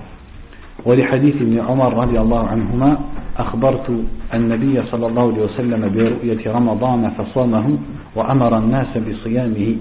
ولحديث 0.85 1.37
ابن 1.37 1.61
عمر 1.61 1.95
رضي 1.95 2.21
الله 2.21 2.49
عنهما 2.49 2.99
أخبرت 3.39 3.89
النبي 4.35 4.83
صلى 4.83 5.07
الله 5.07 5.33
عليه 5.33 5.45
وسلم 5.45 5.83
برؤية 5.95 6.53
رمضان 6.53 7.11
فصامه 7.19 7.67
وأمر 8.17 8.59
الناس 8.59 8.93
بصيامه. 8.99 9.77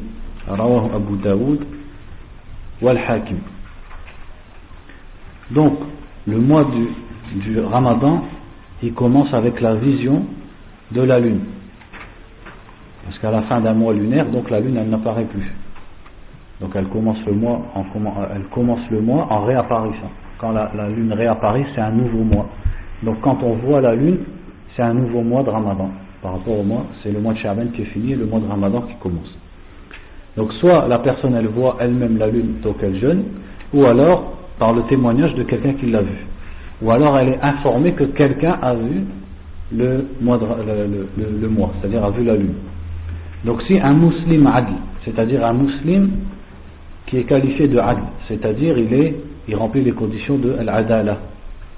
رواه 0.49 0.95
أبو 0.95 1.15
داود 1.15 1.59
والحاكم. 2.81 3.37
Donc, 5.51 5.73
le 6.27 6.39
mois 6.39 6.65
du, 6.65 6.87
du 7.39 7.59
Ramadan, 7.59 8.23
il 8.83 8.93
commence 8.93 9.33
avec 9.33 9.61
la 9.61 9.75
vision 9.75 10.23
de 10.91 11.01
la 11.01 11.19
lune. 11.19 11.39
Parce 13.07 13.19
qu'à 13.19 13.31
la 13.31 13.43
fin 13.43 13.61
d'un 13.61 13.73
mois 13.73 13.93
lunaire, 13.93 14.25
donc 14.27 14.49
la 14.49 14.59
lune, 14.59 14.77
elle 14.77 14.89
n'apparaît 14.89 15.23
plus. 15.23 15.49
Donc 16.59 16.71
elle 16.75 16.87
commence 16.87 17.17
le 17.25 17.33
mois 17.33 17.61
en, 17.73 17.85
elle 18.35 18.43
commence 18.51 18.81
le 18.91 18.99
mois 18.99 19.27
en 19.29 19.45
réapparition. 19.45 20.07
Quand 20.39 20.51
la, 20.51 20.69
lune 20.89 21.13
réapparaît, 21.13 21.65
c'est 21.73 21.81
un 21.81 21.91
nouveau 21.91 22.23
mois. 22.23 22.47
Donc 23.03 23.21
quand 23.21 23.37
on 23.43 23.53
voit 23.53 23.79
la 23.79 23.95
lune, 23.95 24.17
c'est 24.75 24.81
un 24.81 24.93
nouveau 24.93 25.21
mois 25.21 25.41
de 25.43 25.49
Ramadan. 25.49 25.89
Par 26.21 26.33
rapport 26.33 26.59
au 26.59 26.63
mois, 26.63 26.85
c'est 27.01 27.11
le 27.11 27.19
mois 27.19 27.33
de 27.33 27.37
Shaban 27.39 27.67
qui 27.73 27.83
est 27.83 27.85
fini 27.85 28.11
et 28.11 28.15
le 28.15 28.25
mois 28.25 28.39
de 28.39 28.47
Ramadan 28.47 28.81
qui 28.81 28.95
commence. 28.95 29.33
Donc 30.35 30.51
soit 30.53 30.87
la 30.87 30.99
personne 30.99 31.33
elle 31.35 31.47
voit 31.47 31.77
elle-même 31.79 32.17
la 32.17 32.27
lune 32.27 32.55
tant 32.61 32.73
qu'elle 32.73 32.99
jeûne, 32.99 33.23
ou 33.73 33.85
alors 33.85 34.33
par 34.59 34.73
le 34.73 34.81
témoignage 34.83 35.33
de 35.35 35.43
quelqu'un 35.43 35.73
qui 35.73 35.85
l'a 35.85 36.01
vu. 36.01 36.25
Ou 36.81 36.91
alors 36.91 37.17
elle 37.17 37.29
est 37.29 37.41
informée 37.41 37.93
que 37.93 38.03
quelqu'un 38.03 38.57
a 38.61 38.73
vu 38.73 39.05
le, 39.73 40.05
mois 40.21 40.39
c'est-à-dire 41.79 42.03
a 42.03 42.09
vu 42.11 42.23
la 42.23 42.35
lune. 42.35 42.53
Donc 43.47 43.63
si 43.63 43.79
un 43.79 43.93
musulman 43.93 44.51
adl, 44.53 44.73
c'est-à-dire 45.05 45.43
un 45.43 45.53
musulman 45.53 46.09
qui 47.07 47.17
est 47.17 47.23
qualifié 47.23 47.67
de 47.67 47.79
adl, 47.79 48.03
c'est-à-dire 48.27 48.77
il 48.77 48.93
est 48.93 49.15
il 49.47 49.55
remplit 49.55 49.83
les 49.83 49.93
conditions 49.93 50.37
de 50.37 50.53
al-adala, 50.59 51.17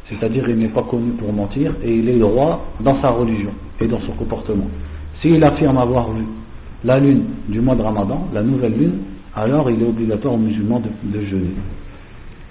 c'est-à-dire 0.09 0.49
il 0.49 0.57
n'est 0.57 0.69
pas 0.69 0.83
connu 0.83 1.11
pour 1.11 1.31
mentir 1.31 1.73
et 1.83 1.95
il 1.95 2.09
est 2.09 2.17
droit 2.17 2.65
dans 2.79 2.99
sa 3.01 3.09
religion 3.09 3.51
et 3.79 3.88
dans 3.88 3.99
son 4.01 4.13
comportement. 4.13 4.67
S'il 5.21 5.43
affirme 5.43 5.77
avoir 5.77 6.11
vu 6.11 6.23
la 6.83 6.99
lune 6.99 7.25
du 7.47 7.61
mois 7.61 7.75
de 7.75 7.81
Ramadan, 7.81 8.27
la 8.33 8.41
nouvelle 8.41 8.73
lune, 8.73 8.93
alors 9.35 9.69
il 9.69 9.81
est 9.81 9.85
obligatoire 9.85 10.33
aux 10.33 10.38
musulmans 10.38 10.81
de, 10.81 11.21
jeûner. 11.21 11.51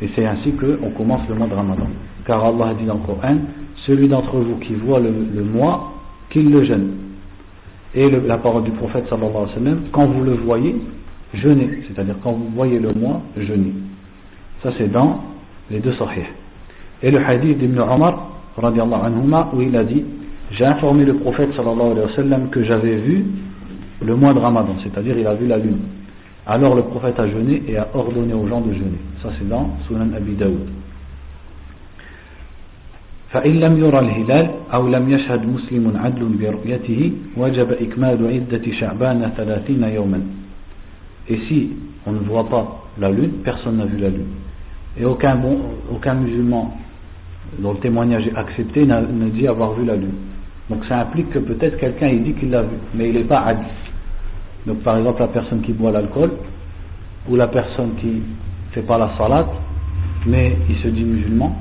Et 0.00 0.08
c'est 0.14 0.24
ainsi 0.24 0.52
qu'on 0.52 0.90
commence 0.90 1.22
le 1.28 1.34
mois 1.34 1.48
de 1.48 1.54
Ramadan. 1.54 1.88
Car 2.24 2.44
Allah 2.44 2.68
a 2.68 2.74
dit 2.74 2.84
dans 2.84 2.94
le 2.94 3.00
Coran, 3.00 3.36
celui 3.86 4.06
d'entre 4.06 4.36
vous 4.36 4.56
qui 4.58 4.74
voit 4.74 5.00
le, 5.00 5.42
mois, 5.42 5.94
qu'il 6.30 6.50
le 6.50 6.64
jeûne. 6.64 6.90
Et 7.94 8.10
la 8.10 8.38
parole 8.38 8.64
du 8.64 8.70
prophète 8.72 9.04
sallallahu 9.08 9.30
alayhi 9.30 9.48
wa 9.48 9.54
sallam, 9.54 9.80
quand 9.92 10.06
vous 10.06 10.22
le 10.22 10.34
voyez, 10.34 10.76
jeûnez. 11.34 11.82
C'est-à-dire 11.88 12.16
quand 12.22 12.32
vous 12.32 12.48
voyez 12.54 12.78
le 12.78 12.90
mois, 12.92 13.22
jeûnez. 13.36 13.72
Ça 14.62 14.70
c'est 14.76 14.90
dans 14.90 15.20
les 15.70 15.80
deux 15.80 15.94
sahih. 15.94 16.26
Et 17.02 17.10
le 17.10 17.18
hadith 17.18 17.58
d'Ibn 17.58 17.78
Omar, 17.78 18.28
anhuma, 18.62 19.50
où 19.54 19.62
il 19.62 19.74
a 19.76 19.84
dit 19.84 20.04
J'ai 20.52 20.66
informé 20.66 21.04
le 21.04 21.14
prophète 21.14 21.50
sallallahu 21.56 21.92
alayhi 21.92 22.06
wa 22.06 22.16
sallam 22.16 22.50
que 22.50 22.62
j'avais 22.64 22.96
vu 22.96 23.24
le 24.04 24.14
mois 24.16 24.34
de 24.34 24.38
Ramadan, 24.38 24.74
c'est-à-dire 24.82 25.16
il 25.18 25.26
a 25.26 25.34
vu 25.34 25.46
la 25.46 25.58
lune. 25.58 25.78
Alors 26.46 26.74
le 26.74 26.82
prophète 26.82 27.18
a 27.18 27.28
jeûné 27.28 27.62
et 27.68 27.76
a 27.76 27.88
ordonné 27.94 28.32
aux 28.34 28.46
gens 28.48 28.60
de 28.60 28.72
jeûner. 28.72 28.98
Ça 29.22 29.30
c'est 29.38 29.48
dans 29.48 29.70
Sunan 29.86 30.12
Abi 30.16 30.34
Daoud. 30.34 30.77
فإن 33.33 33.59
لم 33.59 33.79
يرى 33.79 33.99
الهلال 33.99 34.47
أو 34.73 34.87
لم 34.87 35.09
يشهد 35.09 35.41
مسلم 35.45 35.97
عدل 35.97 36.23
برؤيته 36.41 37.11
وجب 37.37 37.69
إكمال 37.71 38.19
عدة 38.33 38.65
شعبان 38.79 39.31
ثلاثين 39.37 39.83
يوما 39.83 40.21
Et 41.29 41.39
si 41.47 41.69
on 42.05 42.11
ne 42.11 42.19
voit 42.19 42.49
pas 42.49 42.83
la 42.99 43.09
lune, 43.09 43.31
personne 43.43 43.77
n'a 43.77 43.85
vu 43.85 43.97
la 43.97 44.09
lune 44.09 44.43
et 44.99 45.05
aucun, 45.05 45.35
bon, 45.35 45.57
aucun 45.91 46.13
musulman 46.15 46.77
dont 47.59 47.73
le 47.73 47.79
témoignage 47.79 48.27
est 48.27 48.35
accepté 48.35 48.85
ne 48.85 49.29
dit 49.29 49.47
avoir 49.47 49.73
vu 49.73 49.85
la 49.85 49.95
lune. 49.95 50.13
Donc 50.69 50.85
ça 50.85 50.99
implique 50.99 51.29
que 51.31 51.39
peut-être 51.39 51.77
quelqu'un 51.77 52.07
il 52.07 52.23
dit 52.23 52.33
qu'il 52.33 52.51
l'a 52.51 52.61
vu, 52.61 52.77
mais 52.95 53.09
il 53.09 53.15
n'est 53.15 53.23
pas 53.23 53.41
hadith. 53.41 53.65
Donc 54.65 54.79
par 54.79 54.97
exemple 54.97 55.21
la 55.21 55.27
personne 55.27 55.61
qui 55.61 55.73
boit 55.73 55.91
l'alcool, 55.91 56.31
ou 57.29 57.35
la 57.35 57.47
personne 57.47 57.95
qui 57.99 58.07
ne 58.07 58.21
fait 58.71 58.81
pas 58.81 58.97
la 58.97 59.11
salat, 59.17 59.47
mais 60.25 60.55
il 60.69 60.77
se 60.77 60.87
dit 60.87 61.03
musulman, 61.03 61.55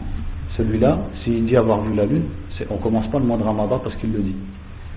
celui-là, 0.56 0.99
s'il 1.25 1.47
dit 1.47 1.56
avoir 1.56 1.80
vu 1.82 1.94
la 1.94 2.06
lune, 2.06 2.25
on 2.71 2.75
ne 2.75 2.80
commence 2.80 3.06
pas 3.09 3.18
le 3.18 3.25
mois 3.25 3.38
de 3.38 3.42
Ramadan 3.42 3.78
parce 3.78 3.97
qu'il 3.97 4.12
le 4.12 4.21
dit. 4.21 4.37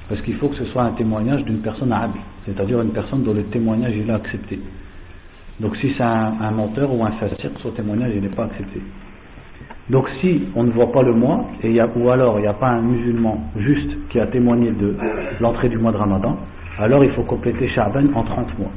Parce 0.09 0.21
qu'il 0.21 0.35
faut 0.35 0.49
que 0.49 0.57
ce 0.57 0.65
soit 0.65 0.83
un 0.83 0.91
témoignage 0.91 1.43
d'une 1.45 1.59
personne 1.59 1.91
arabe, 1.91 2.11
c'est-à-dire 2.45 2.81
une 2.81 2.91
personne 2.91 3.23
dont 3.23 3.33
le 3.33 3.43
témoignage 3.43 3.93
il 3.95 4.09
a 4.11 4.15
accepté. 4.15 4.59
Donc 5.59 5.75
si 5.77 5.93
c'est 5.97 6.03
un, 6.03 6.51
menteur 6.51 6.93
ou 6.93 7.03
un 7.03 7.11
fasir, 7.11 7.49
son 7.63 7.71
témoignage 7.71 8.13
n'est 8.15 8.27
pas 8.27 8.43
accepté. 8.45 8.81
Donc 9.89 10.07
si 10.19 10.43
on 10.55 10.63
ne 10.63 10.71
voit 10.71 10.91
pas 10.91 11.01
le 11.01 11.13
mois, 11.13 11.45
et 11.63 11.79
ou 11.95 12.09
alors 12.09 12.37
il 12.39 12.41
n'y 12.41 12.47
a 12.47 12.53
pas 12.53 12.69
un 12.69 12.81
musulman 12.81 13.39
juste 13.57 14.09
qui 14.09 14.19
a 14.19 14.27
témoigné 14.27 14.71
de 14.71 14.95
l'entrée 15.39 15.69
du 15.69 15.77
mois 15.77 15.91
de 15.91 15.97
Ramadan, 15.97 16.37
alors 16.77 17.03
il 17.03 17.11
faut 17.11 17.23
compléter 17.23 17.67
Sha'ban 17.69 18.05
en 18.13 18.23
30 18.23 18.59
mois. 18.59 18.71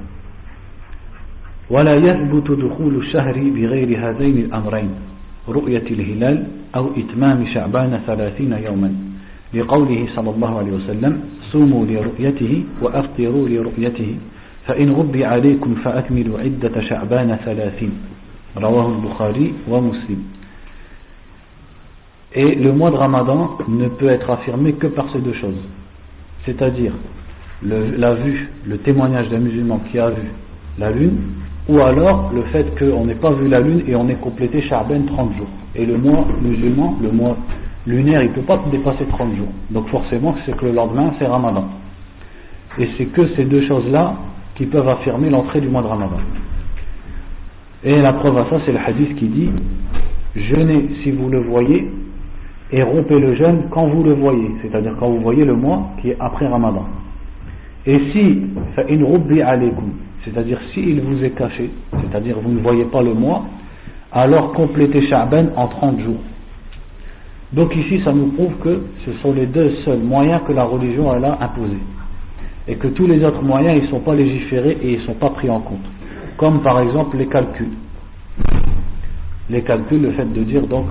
ولا 1.71 1.95
يثبت 1.97 2.51
دخول 2.51 2.97
الشهر 2.97 3.37
بغير 3.39 4.09
هذين 4.09 4.39
الأمرين 4.39 4.91
رؤية 5.50 5.88
الهلال 5.92 6.48
أو 6.76 6.90
إتمام 6.98 7.46
شعبان 7.54 8.02
ثلاثين 8.08 8.54
يوما. 8.54 8.94
لقوله 9.54 10.08
صلى 10.16 10.30
الله 10.30 10.58
عليه 10.58 10.72
وسلم 10.72 11.14
صوموا 11.52 11.86
لرؤيته 11.86 12.64
وأفطروا 12.82 13.50
لرؤيته 13.50 14.16
فإن 14.68 14.92
غبي 14.92 15.26
عليكم 15.26 15.76
فأكملوا 15.84 16.40
عدة 16.40 16.82
شعبان 16.82 17.38
ثلاثين. 17.46 17.92
رواه 18.58 18.88
البخاري 18.96 19.54
ومسلم. 19.70 20.22
Et 22.36 22.56
le 22.56 22.72
mois 22.72 22.90
de 22.90 22.96
Ramadan 22.96 23.58
ne 23.68 23.88
peut 23.90 24.10
être 24.10 24.30
affirmé 24.30 24.74
que 24.74 24.88
par 24.88 25.06
ces 25.14 25.20
deux 25.20 25.34
choses. 25.34 25.62
C'est-à-dire 26.46 26.94
la 27.64 28.16
vue, 28.16 28.50
le 28.66 28.78
témoignage 28.80 29.30
d'un 29.30 29.38
musulman 29.38 29.80
qui 29.92 30.00
a 30.00 30.10
vu 30.10 30.28
la 30.80 30.92
lune, 30.92 31.18
ou 31.70 31.80
alors 31.80 32.32
le 32.34 32.44
fait 32.44 32.66
qu'on 32.78 33.06
n'ait 33.06 33.16
pas 33.16 33.32
vu 33.32 33.48
la 33.48 33.62
lune 33.62 33.84
et 33.88 33.96
on 33.96 34.08
ait 34.10 34.16
complété 34.16 34.62
Charben 34.64 35.06
30 35.06 35.38
jours. 35.38 35.48
Et 35.76 35.86
le 35.86 35.98
mois 35.98 36.26
musulman, 36.42 36.98
le 37.02 37.12
mois 37.12 37.38
lunaire, 37.88 38.22
il 38.22 38.30
ne 38.30 38.34
peut 38.34 38.42
pas 38.42 38.62
dépasser 38.72 39.06
30 39.06 39.36
jours. 39.36 39.48
Donc 39.72 39.88
forcément, 39.90 40.36
c'est 40.46 40.56
que 40.56 40.66
le 40.66 40.72
lendemain, 40.74 41.14
c'est 41.20 41.26
Ramadan. 41.26 41.66
Et 42.80 42.90
c'est 42.98 43.06
que 43.06 43.28
ces 43.36 43.46
deux 43.46 43.66
choses-là 43.68 44.16
qui 44.56 44.66
peuvent 44.66 44.88
affirmer 44.88 45.30
l'entrée 45.30 45.62
du 45.62 45.70
mois 45.70 45.82
de 45.82 45.88
Ramadan. 45.88 46.18
Et 47.84 48.02
la 48.02 48.14
preuve 48.14 48.38
à 48.38 48.46
ça, 48.50 48.58
c'est 48.66 48.72
le 48.72 48.80
hadith 48.80 49.16
qui 49.16 49.28
dit 49.28 49.50
Jeûnez 50.36 50.90
si 51.04 51.12
vous 51.12 51.30
le 51.30 51.40
voyez 51.40 51.92
et 52.72 52.82
rompez 52.82 53.20
le 53.20 53.36
jeûne 53.36 53.66
quand 53.70 53.88
vous 53.88 54.04
le 54.04 54.14
voyez, 54.14 54.50
c'est-à-dire 54.62 54.96
quand 55.00 55.08
vous 55.08 55.20
voyez 55.20 55.46
le 55.46 55.54
mois 55.54 55.92
qui 56.02 56.10
est 56.10 56.18
après 56.20 56.48
Ramadan. 56.48 56.86
Et 57.86 58.00
si, 58.12 58.42
c'est-à-dire 60.24 60.60
s'il 60.74 61.02
vous 61.02 61.24
est 61.24 61.32
caché, 61.32 61.70
c'est-à-dire 61.92 62.38
vous 62.42 62.52
ne 62.52 62.60
voyez 62.60 62.86
pas 62.86 63.02
le 63.02 63.14
mois, 63.14 63.44
alors 64.12 64.54
complétez 64.54 65.06
Sha'ban 65.08 65.48
en 65.56 65.68
30 65.68 66.00
jours. 66.00 66.22
Donc 67.52 67.76
ici, 67.76 68.02
ça 68.04 68.14
nous 68.14 68.28
prouve 68.28 68.54
que 68.64 68.84
ce 69.06 69.12
sont 69.22 69.34
les 69.34 69.46
deux 69.46 69.70
seuls 69.86 70.00
moyens 70.00 70.42
que 70.48 70.54
la 70.54 70.64
religion 70.64 71.12
a 71.12 71.44
imposés. 71.44 71.78
Et 72.68 72.76
que 72.76 72.88
tous 72.88 73.06
les 73.06 73.24
autres 73.24 73.44
moyens, 73.44 73.78
ils 73.78 73.84
ne 73.86 73.90
sont 73.90 74.00
pas 74.00 74.16
légiférés 74.16 74.78
et 74.82 74.94
ils 74.94 75.00
ne 75.00 75.06
sont 75.06 75.14
pas 75.16 75.30
pris 75.32 75.50
en 75.50 75.60
compte. 75.60 75.86
Comme 76.38 76.62
par 76.62 76.80
exemple 76.80 77.18
les 77.18 77.28
calculs. 77.28 77.74
Les 79.50 79.62
calculs, 79.62 80.02
le 80.02 80.12
fait 80.12 80.26
de 80.32 80.44
dire 80.44 80.66
donc. 80.68 80.86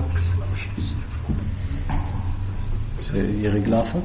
Il 3.15 3.47
règle 3.47 3.73
à 3.73 3.83
fond 3.83 4.01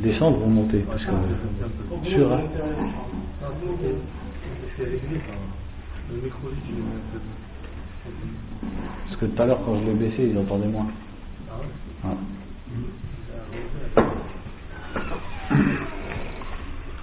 Descendre 0.00 0.38
ou 0.44 0.48
monter 0.48 0.78
parce 0.88 1.04
que, 1.04 1.10
Sur, 2.08 2.30
parce 9.04 9.16
que 9.20 9.26
tout 9.26 9.42
à 9.42 9.46
l'heure, 9.46 9.58
quand 9.66 9.76
je 9.80 9.86
l'ai 9.86 9.94
baissé, 9.94 10.30
ils 10.32 10.38
entendaient 10.38 10.68
moins. 10.68 10.86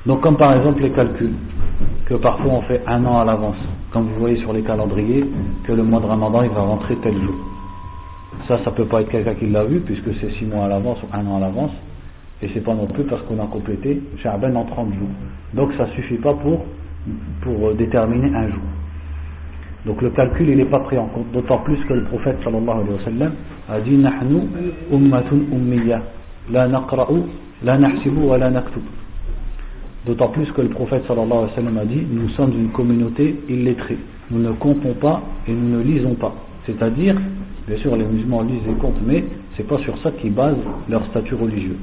Donc, 0.08 0.22
comme 0.22 0.38
par 0.38 0.54
exemple 0.56 0.82
les 0.82 0.92
calculs, 0.92 1.34
que 2.06 2.16
parfois 2.16 2.52
on 2.52 2.62
fait 2.64 2.82
un 2.88 3.06
an 3.06 3.20
à 3.20 3.26
l'avance. 3.26 3.58
Comme 3.92 4.08
vous 4.08 4.20
voyez 4.20 4.38
sur 4.38 4.54
les 4.54 4.64
calendriers, 4.64 5.26
que 5.66 5.74
le 5.74 5.84
mois 5.84 6.00
de 6.00 6.06
Ramadan, 6.06 6.44
il 6.44 6.50
va 6.50 6.62
rentrer 6.62 6.96
tel 7.04 7.14
jour. 7.14 7.36
Ça, 8.48 8.60
ça 8.64 8.72
peut 8.72 8.86
pas 8.86 9.02
être 9.02 9.10
quelqu'un 9.10 9.36
qui 9.36 9.48
l'a 9.48 9.66
vu, 9.66 9.82
puisque 9.82 10.16
c'est 10.20 10.32
six 10.40 10.46
mois 10.46 10.66
à 10.66 10.68
l'avance 10.70 10.98
ou 11.04 11.08
un 11.14 11.26
an 11.28 11.38
à 11.38 11.40
l'avance. 11.42 11.72
Et 12.42 12.50
c'est 12.54 12.64
pas 12.64 12.74
non 12.74 12.86
plus 12.88 13.04
parce 13.04 13.22
qu'on 13.24 13.42
a 13.42 13.48
complété 13.48 14.02
Sha'ban 14.18 14.56
en 14.56 14.66
30 14.66 14.94
jours. 14.94 15.10
Donc 15.54 15.74
ça 15.74 15.88
suffit 15.96 16.18
pas 16.18 16.34
pour, 16.34 16.66
pour 17.42 17.74
déterminer 17.74 18.36
un 18.36 18.50
jour. 18.50 18.62
Donc 19.88 20.02
le 20.02 20.10
calcul 20.10 20.50
il 20.50 20.58
n'est 20.58 20.66
pas 20.66 20.82
pris 20.82 20.98
en 20.98 21.06
compte, 21.06 21.32
d'autant 21.32 21.60
plus 21.60 21.78
que 21.86 21.94
le 21.94 22.04
prophète 22.04 22.38
sallam 22.44 22.70
a 23.70 23.80
dit 23.80 23.98
Nahnu 23.98 24.42
la. 27.64 27.82
D'autant 30.06 30.28
plus 30.30 30.52
que 30.52 30.62
le 30.62 30.70
prophète 30.70 31.04
sallallahu 31.08 31.32
alayhi 31.32 31.50
wa 31.50 31.56
sallam 31.56 31.78
a 31.78 31.86
dit 31.86 32.06
Nous 32.12 32.30
sommes 32.30 32.52
une 32.52 32.70
communauté 32.70 33.36
illettrée, 33.50 33.98
nous 34.30 34.40
ne 34.40 34.52
comptons 34.52 34.94
pas 34.94 35.22
et 35.48 35.54
nous 35.54 35.78
ne 35.78 35.84
lisons 35.84 36.16
pas. 36.16 36.36
C'est-à-dire, 36.66 37.16
bien 37.68 37.78
sûr 37.78 37.96
les 37.96 38.06
musulmans 38.06 38.42
lisent 38.42 38.68
et 38.70 38.74
comptent, 38.80 39.02
mais 39.06 39.24
c'est 39.56 39.68
pas 39.68 39.78
sur 39.80 39.98
ça 40.00 40.12
qu'ils 40.12 40.34
basent 40.34 40.56
leur 40.90 41.06
statut 41.08 41.36
religieux, 41.36 41.78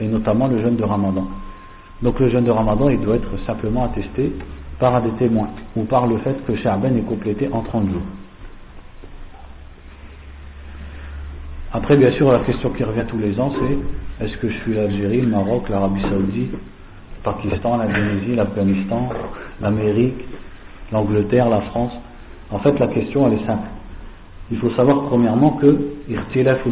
et 0.00 0.06
notamment 0.06 0.48
le 0.48 0.60
jeûne 0.60 0.76
de 0.76 0.84
Ramadan. 0.84 1.26
Donc 2.02 2.18
le 2.20 2.30
jeûne 2.30 2.44
de 2.44 2.50
Ramadan 2.50 2.88
il 2.88 3.00
doit 3.00 3.16
être 3.16 3.38
simplement 3.46 3.84
attesté 3.84 4.32
par 4.78 5.00
des 5.02 5.10
témoins 5.12 5.50
ou 5.76 5.84
par 5.84 6.06
le 6.06 6.18
fait 6.18 6.44
que 6.46 6.56
Sha'ban 6.56 6.96
est 6.96 7.06
complété 7.08 7.48
en 7.52 7.60
30 7.60 7.90
jours. 7.90 8.02
Après, 11.74 11.96
bien 11.96 12.12
sûr, 12.12 12.30
la 12.30 12.40
question 12.40 12.68
qui 12.70 12.84
revient 12.84 13.04
tous 13.08 13.18
les 13.18 13.38
ans, 13.40 13.50
c'est 13.58 14.24
est-ce 14.24 14.36
que 14.38 14.48
je 14.48 14.56
suis 14.58 14.74
l'Algérie, 14.74 15.22
le 15.22 15.28
Maroc, 15.28 15.70
l'Arabie 15.70 16.02
Saoudite, 16.02 16.52
le 16.52 16.58
Pakistan, 17.24 17.78
l'Indonésie, 17.78 18.34
l'Afghanistan, 18.34 19.08
l'Amérique, 19.60 20.22
l'Angleterre, 20.92 21.48
la 21.48 21.62
France? 21.62 21.92
En 22.50 22.58
fait, 22.58 22.78
la 22.78 22.88
question, 22.88 23.26
elle 23.26 23.38
est 23.38 23.46
simple. 23.46 23.68
Il 24.50 24.58
faut 24.58 24.70
savoir, 24.72 25.04
premièrement, 25.04 25.52
que 25.52 25.78
Irtilaf 26.10 26.66
ou 26.66 26.70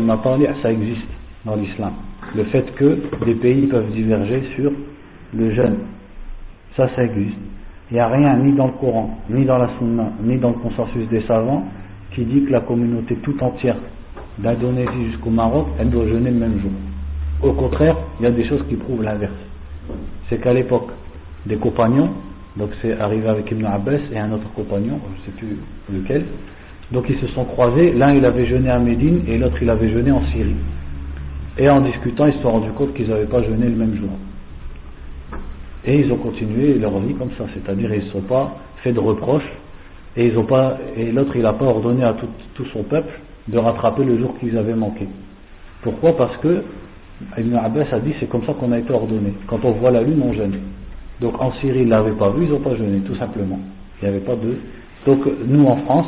ça 0.62 0.70
existe 0.70 1.08
dans 1.46 1.56
l'islam. 1.56 1.92
Le 2.36 2.44
fait 2.44 2.74
que 2.76 2.98
des 3.24 3.34
pays 3.34 3.66
peuvent 3.66 3.90
diverger 3.92 4.42
sur 4.56 4.72
le 5.34 5.54
jeûne. 5.54 5.78
Ça, 6.76 6.88
ça 6.94 7.04
existe. 7.04 7.36
Il 7.90 7.94
n'y 7.94 8.00
a 8.00 8.08
rien 8.08 8.36
ni 8.36 8.52
dans 8.52 8.66
le 8.66 8.72
Coran, 8.72 9.18
ni 9.28 9.44
dans 9.44 9.58
la 9.58 9.68
Sunna, 9.78 10.12
ni 10.22 10.38
dans 10.38 10.50
le 10.50 10.56
consensus 10.56 11.08
des 11.08 11.22
savants 11.22 11.64
qui 12.12 12.24
dit 12.24 12.44
que 12.44 12.52
la 12.52 12.60
communauté 12.60 13.16
tout 13.16 13.42
entière 13.42 13.76
d'Indonésie 14.38 15.10
jusqu'au 15.10 15.30
Maroc, 15.30 15.66
elle 15.78 15.90
doit 15.90 16.06
jeûner 16.06 16.30
le 16.30 16.38
même 16.38 16.60
jour. 16.60 16.70
Au 17.42 17.52
contraire, 17.52 17.96
il 18.18 18.24
y 18.24 18.26
a 18.26 18.30
des 18.30 18.44
choses 18.44 18.64
qui 18.68 18.76
prouvent 18.76 19.02
l'inverse. 19.02 19.32
C'est 20.28 20.40
qu'à 20.40 20.52
l'époque 20.52 20.90
des 21.46 21.56
compagnons, 21.56 22.10
donc 22.56 22.70
c'est 22.82 22.98
arrivé 22.98 23.28
avec 23.28 23.50
Ibn 23.50 23.64
Abbas 23.64 23.98
et 24.12 24.18
un 24.18 24.32
autre 24.32 24.52
compagnon, 24.54 25.00
je 25.04 25.20
ne 25.20 25.24
sais 25.26 25.38
plus 25.38 25.56
lequel, 25.98 26.24
donc 26.92 27.06
ils 27.08 27.18
se 27.18 27.26
sont 27.28 27.44
croisés, 27.44 27.92
l'un 27.92 28.12
il 28.14 28.24
avait 28.24 28.46
jeûné 28.46 28.70
à 28.70 28.78
Médine 28.78 29.22
et 29.26 29.38
l'autre 29.38 29.56
il 29.62 29.70
avait 29.70 29.90
jeûné 29.90 30.10
en 30.10 30.24
Syrie. 30.26 30.56
Et 31.60 31.68
en 31.68 31.82
discutant, 31.82 32.26
ils 32.26 32.32
se 32.32 32.40
sont 32.40 32.52
rendus 32.52 32.70
compte 32.70 32.94
qu'ils 32.94 33.08
n'avaient 33.08 33.26
pas 33.26 33.42
jeûné 33.42 33.66
le 33.66 33.76
même 33.76 33.94
jour. 33.94 34.08
Et 35.84 36.00
ils 36.00 36.10
ont 36.10 36.16
continué 36.16 36.78
leur 36.78 36.98
vie 37.00 37.14
comme 37.14 37.30
ça, 37.36 37.44
c'est-à-dire 37.52 37.92
ils 37.92 38.04
ne 38.06 38.10
sont 38.10 38.22
pas 38.22 38.56
fait 38.82 38.92
de 38.92 38.98
reproches 38.98 39.48
et 40.16 40.26
ils 40.26 40.44
pas 40.46 40.78
et 40.96 41.12
l'autre 41.12 41.32
il 41.34 41.42
n'a 41.42 41.52
pas 41.52 41.66
ordonné 41.66 42.02
à 42.02 42.14
tout, 42.14 42.64
son 42.72 42.82
peuple 42.82 43.12
de 43.48 43.58
rattraper 43.58 44.04
le 44.04 44.18
jour 44.18 44.38
qu'ils 44.38 44.56
avaient 44.56 44.74
manqué. 44.74 45.06
Pourquoi? 45.82 46.16
Parce 46.16 46.36
que 46.38 46.62
Ibn 47.36 47.54
Abbas 47.56 47.92
a 47.92 48.00
dit 48.00 48.14
c'est 48.20 48.28
comme 48.28 48.44
ça 48.46 48.54
qu'on 48.54 48.72
a 48.72 48.78
été 48.78 48.92
ordonné. 48.92 49.34
Quand 49.46 49.62
on 49.62 49.72
voit 49.72 49.90
la 49.90 50.02
lune, 50.02 50.22
on 50.22 50.32
jeûne. 50.32 50.58
Donc 51.20 51.40
en 51.40 51.52
Syrie, 51.60 51.80
ils 51.80 51.84
ne 51.84 51.90
l'avaient 51.90 52.12
pas 52.12 52.30
vu, 52.30 52.44
ils 52.44 52.50
n'ont 52.50 52.60
pas 52.60 52.74
jeûné, 52.74 53.00
tout 53.00 53.16
simplement. 53.16 53.60
Il 54.00 54.08
n'y 54.08 54.16
avait 54.16 54.24
pas 54.24 54.34
de. 54.34 54.56
Donc 55.06 55.20
nous 55.46 55.66
en 55.66 55.76
France, 55.76 56.06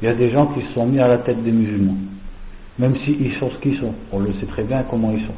il 0.00 0.06
y 0.06 0.08
a 0.08 0.14
des 0.14 0.30
gens 0.30 0.46
qui 0.46 0.60
se 0.60 0.72
sont 0.74 0.86
mis 0.86 1.00
à 1.00 1.08
la 1.08 1.18
tête 1.18 1.42
des 1.42 1.52
musulmans. 1.52 1.96
Même 2.78 2.94
s'ils 3.04 3.32
sont 3.34 3.50
ce 3.50 3.58
qu'ils 3.58 3.78
sont. 3.78 3.92
On 4.12 4.20
le 4.20 4.32
sait 4.40 4.46
très 4.46 4.62
bien 4.64 4.84
comment 4.90 5.12
ils 5.12 5.24
sont. 5.26 5.34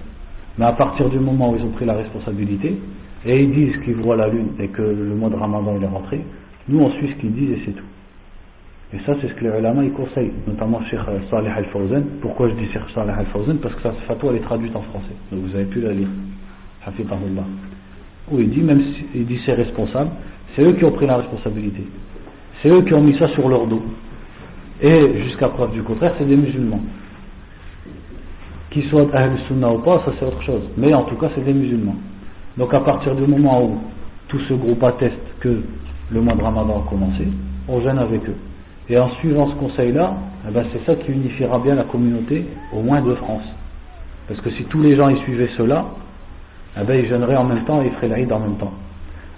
Mais 0.59 0.67
à 0.67 0.73
partir 0.73 1.09
du 1.09 1.19
moment 1.19 1.53
où 1.53 1.57
ils 1.57 1.63
ont 1.63 1.71
pris 1.71 1.87
la 1.87 1.95
responsabilité, 1.95 2.77
et 3.25 3.43
ils 3.43 3.53
disent 3.53 3.77
qu'ils 3.85 3.97
voient 3.97 4.17
la 4.17 4.29
lune 4.29 4.49
et 4.59 4.69
que 4.69 4.83
le 4.83 5.15
mois 5.15 5.31
de 5.31 5.37
Ramadan 5.37 5.75
il 5.77 5.85
est 5.85 5.89
rentré, 5.89 6.21
nous 6.69 6.81
on 6.81 6.91
suit 6.93 7.09
ce 7.09 7.21
qu'ils 7.21 7.33
disent 7.33 7.51
et 7.51 7.63
c'est 7.65 7.73
tout. 7.73 7.85
Et 8.93 8.99
ça 9.07 9.15
c'est 9.21 9.29
ce 9.29 9.35
que 9.35 9.45
les 9.45 9.59
ulama 9.59 9.85
ils 9.85 9.93
conseillent, 9.93 10.33
notamment 10.47 10.81
Cheikh 10.91 11.01
Saleh 11.31 11.51
Al-Fawzan. 11.51 12.03
Pourquoi 12.21 12.49
je 12.49 12.55
dis 12.55 12.67
Cheikh 12.73 12.83
Saleh 12.95 13.13
Al-Fawzan? 13.17 13.57
Parce 13.63 13.75
que 13.75 13.83
sa 13.83 13.93
fatwa 14.09 14.31
elle 14.31 14.39
est 14.39 14.45
traduite 14.45 14.75
en 14.75 14.83
français, 14.83 15.15
donc 15.31 15.41
vous 15.43 15.55
avez 15.55 15.67
pu 15.67 15.81
la 15.81 15.93
lire. 15.93 16.09
Hafidahullah. 16.87 17.45
Où 18.31 18.39
il 18.39 18.51
dit, 18.51 18.61
même 18.61 18.81
si, 18.81 19.05
il 19.15 19.27
dit 19.27 19.39
c'est 19.45 19.55
responsable, 19.55 20.11
c'est 20.55 20.63
eux 20.63 20.73
qui 20.73 20.85
ont 20.85 20.93
pris 20.93 21.07
la 21.07 21.19
responsabilité. 21.19 21.83
C'est 22.63 22.69
eux 22.69 22.83
qui 22.83 22.95
ont 22.95 23.03
mis 23.03 23.17
ça 23.19 23.29
sur 23.29 23.49
leur 23.49 23.67
dos. 23.67 23.83
Et 24.83 25.23
jusqu'à 25.25 25.49
preuve 25.49 25.73
du 25.73 25.83
contraire, 25.83 26.15
c'est 26.19 26.27
des 26.27 26.37
musulmans. 26.37 26.81
Qu'ils 28.71 28.85
soient 28.89 29.07
Ahl 29.13 29.33
Sunnah 29.49 29.73
ou 29.73 29.79
pas, 29.79 30.03
ça 30.05 30.13
c'est 30.19 30.25
autre 30.25 30.43
chose. 30.43 30.63
Mais 30.77 30.95
en 30.95 31.03
tout 31.03 31.17
cas, 31.17 31.29
c'est 31.35 31.45
des 31.45 31.53
musulmans. 31.53 31.97
Donc 32.57 32.73
à 32.75 32.81
partir 32.81 33.15
du 33.15 33.27
moment 33.27 33.65
où 33.65 33.79
tout 34.29 34.39
ce 34.49 34.55
groupe 34.55 34.83
atteste 34.85 35.19
que 35.41 35.63
le 36.11 36.21
mois 36.21 36.35
de 36.35 36.43
Ramadan 36.43 36.85
a 36.87 36.89
commencé, 36.89 37.27
on 37.69 37.81
gêne 37.81 37.99
avec 37.99 38.29
eux. 38.29 38.37
Et 38.89 38.99
en 38.99 39.11
suivant 39.17 39.49
ce 39.49 39.55
conseil-là, 39.55 40.15
eh 40.49 40.53
ben 40.53 40.65
c'est 40.73 40.85
ça 40.85 40.97
qui 40.97 41.13
unifiera 41.13 41.59
bien 41.59 41.75
la 41.75 41.85
communauté, 41.85 42.45
au 42.73 42.83
moins 42.83 43.01
de 43.01 43.15
France. 43.15 43.45
Parce 44.29 44.41
que 44.41 44.51
si 44.51 44.65
tous 44.65 44.83
les 44.83 44.97
gens 44.97 45.09
y 45.09 45.17
suivaient 45.19 45.51
cela, 45.57 45.87
eh 46.81 46.85
ben 46.85 46.95
ils 46.95 47.09
gêneraient 47.09 47.37
en 47.37 47.45
même 47.45 47.65
temps 47.65 47.83
et 47.83 47.87
ils 47.87 47.93
feraient 47.93 48.09
l'Aïd 48.09 48.33
en 48.33 48.41
même 48.41 48.57
temps. 48.57 48.73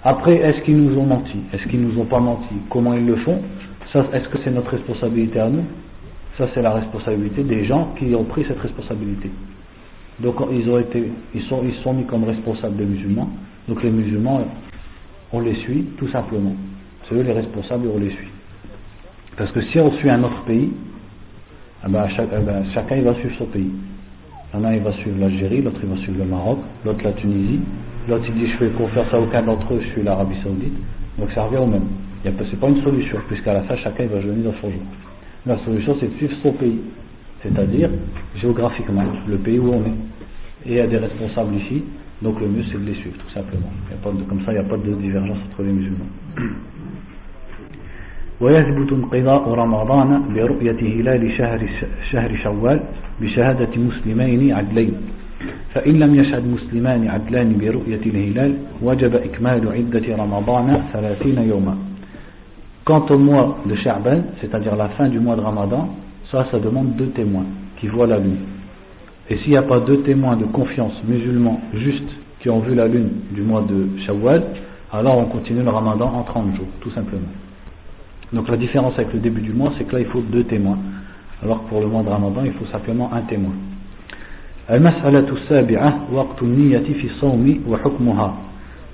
Après, 0.03 0.35
est-ce 0.35 0.61
qu'ils 0.61 0.77
nous 0.77 0.99
ont 0.99 1.05
menti? 1.05 1.37
Est-ce 1.53 1.63
qu'ils 1.67 1.81
nous 1.81 1.99
ont 1.99 2.05
pas 2.05 2.19
menti? 2.19 2.55
Comment 2.69 2.93
ils 2.93 3.05
le 3.05 3.15
font? 3.17 3.39
Est-ce 3.93 4.27
que 4.29 4.37
c'est 4.43 4.51
notre 4.51 4.71
responsabilité 4.71 5.39
à 5.39 5.49
nous? 5.49 5.63
Ça, 6.37 6.47
c'est 6.53 6.61
la 6.61 6.71
responsabilité 6.71 7.43
des 7.43 7.65
gens 7.65 7.93
qui 7.99 8.13
ont 8.15 8.23
pris 8.23 8.43
cette 8.47 8.59
responsabilité. 8.59 9.29
Donc 10.19 10.35
ils 10.51 10.69
ont 10.69 10.79
été, 10.79 11.11
ils 11.33 11.41
sont, 11.43 11.61
ils 11.63 11.75
sont 11.83 11.93
mis 11.93 12.05
comme 12.05 12.23
responsables 12.23 12.75
des 12.75 12.85
musulmans. 12.85 13.29
Donc 13.67 13.83
les 13.83 13.89
musulmans, 13.89 14.45
on 15.31 15.39
les 15.39 15.55
suit 15.55 15.85
tout 15.97 16.07
simplement. 16.09 16.55
C'est 17.07 17.15
eux 17.15 17.21
les 17.21 17.33
responsables 17.33 17.85
et 17.85 17.89
on 17.89 17.99
les 17.99 18.09
suit. 18.09 18.27
Parce 19.37 19.51
que 19.51 19.61
si 19.61 19.79
on 19.79 19.91
suit 19.97 20.09
un 20.09 20.23
autre 20.23 20.41
pays, 20.45 20.71
eh 21.85 21.89
ben, 21.89 22.05
eh 22.17 22.45
ben, 22.45 22.63
chacun 22.73 22.95
il 22.95 23.03
va 23.03 23.13
suivre 23.15 23.35
son 23.37 23.45
pays. 23.45 23.71
Il 24.55 24.73
il 24.75 24.81
va 24.81 24.91
suivre 24.93 25.19
l'Algérie, 25.19 25.61
l'autre 25.63 25.79
il 25.81 25.89
va 25.89 25.97
suivre 25.97 26.19
le 26.19 26.25
Maroc, 26.25 26.59
l'autre 26.85 27.03
la 27.03 27.13
Tunisie, 27.13 27.59
l'autre 28.07 28.25
il 28.27 28.35
dit 28.35 28.51
je 28.51 28.57
fais 28.57 28.69
confiance 28.69 29.11
à 29.11 29.19
aucun 29.19 29.41
d'entre 29.41 29.73
eux, 29.73 29.81
je 29.81 29.89
suis 29.89 30.03
l'Arabie 30.03 30.35
Saoudite. 30.43 30.73
Donc 31.17 31.31
ça 31.33 31.45
revient 31.45 31.57
au 31.57 31.65
même. 31.65 31.87
Ce 32.23 32.29
n'est 32.29 32.57
pas 32.57 32.69
une 32.69 32.83
solution, 32.83 33.17
puisqu'à 33.27 33.53
la 33.53 33.61
fin 33.63 33.75
chacun 33.77 34.03
il 34.03 34.09
va 34.09 34.19
venir 34.19 34.51
dans 34.51 34.59
son 34.61 34.69
jour. 34.69 34.81
La 35.46 35.58
solution, 35.64 35.96
c'est 36.00 36.06
de 36.12 36.16
suivre 36.16 36.34
son 36.42 36.52
pays, 36.52 36.80
c'est-à-dire 37.42 37.90
géographiquement, 38.36 39.04
le 39.26 39.36
pays 39.38 39.58
où 39.58 39.72
on 39.72 39.82
est. 39.82 40.66
Et 40.66 40.72
il 40.72 40.74
y 40.74 40.80
a 40.80 40.86
des 40.86 40.98
responsables 40.98 41.54
ici, 41.54 41.82
donc 42.20 42.40
le 42.40 42.48
mieux 42.48 42.64
c'est 42.70 42.78
de 42.78 42.84
les 42.84 42.94
suivre, 42.94 43.16
tout 43.16 43.32
simplement. 43.32 43.70
Il 43.88 43.96
y 43.96 43.98
a 43.98 44.02
pas 44.02 44.10
de, 44.10 44.22
comme 44.24 44.44
ça, 44.44 44.52
il 44.52 44.54
n'y 44.54 44.66
a 44.66 44.68
pas 44.68 44.76
de 44.76 44.92
divergence 44.94 45.38
entre 45.50 45.62
les 45.62 45.72
musulmans. 45.72 46.10
ويثبت 48.40 48.92
انقضاء 48.92 49.48
رمضان 49.48 50.34
برؤية 50.34 50.80
هلال 51.00 51.32
شهر, 51.38 51.60
شهر 52.10 52.36
شوال 52.44 52.80
بشهادة 53.20 53.74
مسلمين 53.76 54.52
عدلين 54.52 54.94
فإن 55.74 55.94
لم 55.98 56.14
يشهد 56.14 56.46
مسلمان 56.46 57.08
عدلان 57.08 57.58
برؤية 57.58 58.04
الهلال 58.06 58.52
وجب 58.82 59.14
إكمال 59.14 59.68
عدة 59.68 60.16
رمضان 60.16 60.82
ثلاثين 60.92 61.38
يوما 61.38 61.78
Quant 62.85 63.05
au 63.09 63.17
mois 63.17 63.59
de 63.65 63.75
Sha'ban, 63.75 64.23
c'est-à-dire 64.41 64.75
la 64.75 64.89
fin 64.89 65.07
du 65.07 65.19
mois 65.19 65.35
de 65.35 65.41
Ramadan, 65.41 65.89
ça, 66.31 66.45
ça 66.51 66.59
demande 66.59 66.95
deux 66.95 67.09
témoins 67.09 67.45
qui 67.79 67.87
voient 67.87 68.07
la 68.07 68.19
lune. 68.19 68.39
Et 69.29 69.37
s'il 69.37 69.51
n'y 69.51 69.57
a 69.57 69.61
pas 69.61 69.79
deux 69.79 70.01
témoins 70.01 70.35
de 70.35 70.45
confiance 70.45 70.93
musulmans 71.07 71.61
justes 71.73 72.11
qui 72.41 72.49
ont 72.49 72.59
vu 72.59 72.75
la 72.75 72.87
lune 72.87 73.09
du 73.31 73.41
mois 73.41 73.61
de 73.61 73.87
Shawwal, 74.05 74.43
alors 74.91 75.17
on 75.17 75.25
continue 75.25 75.63
le 75.63 75.69
Ramadan 75.69 76.11
en 76.13 76.23
30 76.23 76.55
jours, 76.57 76.67
tout 76.81 76.91
simplement. 76.91 77.21
Donc 78.33 78.49
la 78.49 78.57
différence 78.57 78.93
avec 78.95 79.13
le 79.13 79.19
début 79.19 79.41
du 79.41 79.53
mois, 79.53 79.71
c'est 79.77 79.85
que 79.85 79.93
là 79.93 80.01
il 80.01 80.07
faut 80.07 80.21
deux 80.21 80.43
témoins, 80.43 80.77
alors 81.41 81.63
que 81.63 81.69
pour 81.69 81.79
le 81.79 81.87
mois 81.87 82.03
de 82.03 82.09
Ramadan, 82.09 82.41
il 82.43 82.51
faut 82.53 82.65
simplement 82.65 83.11
un 83.13 83.21
témoin. 83.21 83.53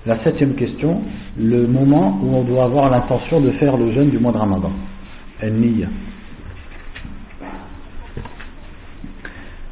La 0.05 0.17
septième 0.23 0.55
question, 0.55 1.01
le 1.37 1.67
moment 1.67 2.19
où 2.23 2.35
on 2.35 2.43
doit 2.43 2.63
avoir 2.63 2.89
l'intention 2.89 3.41
de 3.41 3.51
faire 3.51 3.75
le 3.77 3.91
jeûne 3.91 4.09
du 4.09 4.17
mois 4.17 4.31
de 4.31 4.37
Ramadan. 4.37 4.71
النية 5.43 5.87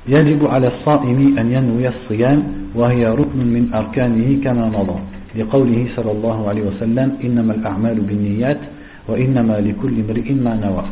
يجب 0.08 0.48
على 0.48 0.68
الصائم 0.68 1.38
أن 1.38 1.52
ينوي 1.52 1.88
الصيام 1.88 2.44
وهي 2.76 3.08
ركن 3.08 3.40
من 3.40 3.74
أركانه 3.74 4.44
كما 4.44 4.70
مضى. 4.70 5.00
لقوله 5.36 5.88
صلى 5.96 6.12
الله 6.12 6.50
عليه 6.50 6.62
وسلم 6.62 7.18
إنما 7.24 7.54
الأعمال 7.54 8.00
بالنيات 8.00 8.60
وإنما 9.08 9.60
لكل 9.60 9.94
امرئ 10.08 10.34
ما 10.34 10.56
نوى. 10.56 10.86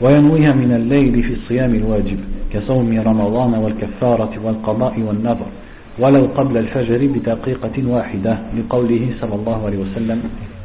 وينويها 0.00 0.52
من 0.52 0.72
الليل 0.72 1.22
في 1.22 1.32
الصيام 1.32 1.74
الواجب 1.74 2.18
كصوم 2.52 3.00
رمضان 3.00 3.54
والكفارة 3.54 4.32
والقضاء 4.44 5.00
والنظر 5.00 5.46
ولو 5.98 6.26
قبل 6.36 6.56
الفجر 6.56 7.06
بدقيقة 7.06 7.76
واحدة 7.86 8.38
لقوله 8.58 9.10
صلى 9.20 9.34
الله 9.34 9.66
عليه 9.66 9.78
وسلم 9.78 10.20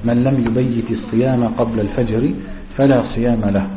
من 0.05 0.23
لم 0.23 0.35
يبيت 0.47 0.91
الصيام 0.91 1.43
قبل 1.43 1.79
الفجر 1.79 2.29
فلا 2.77 3.03
صيام 3.15 3.41
له 3.45 3.67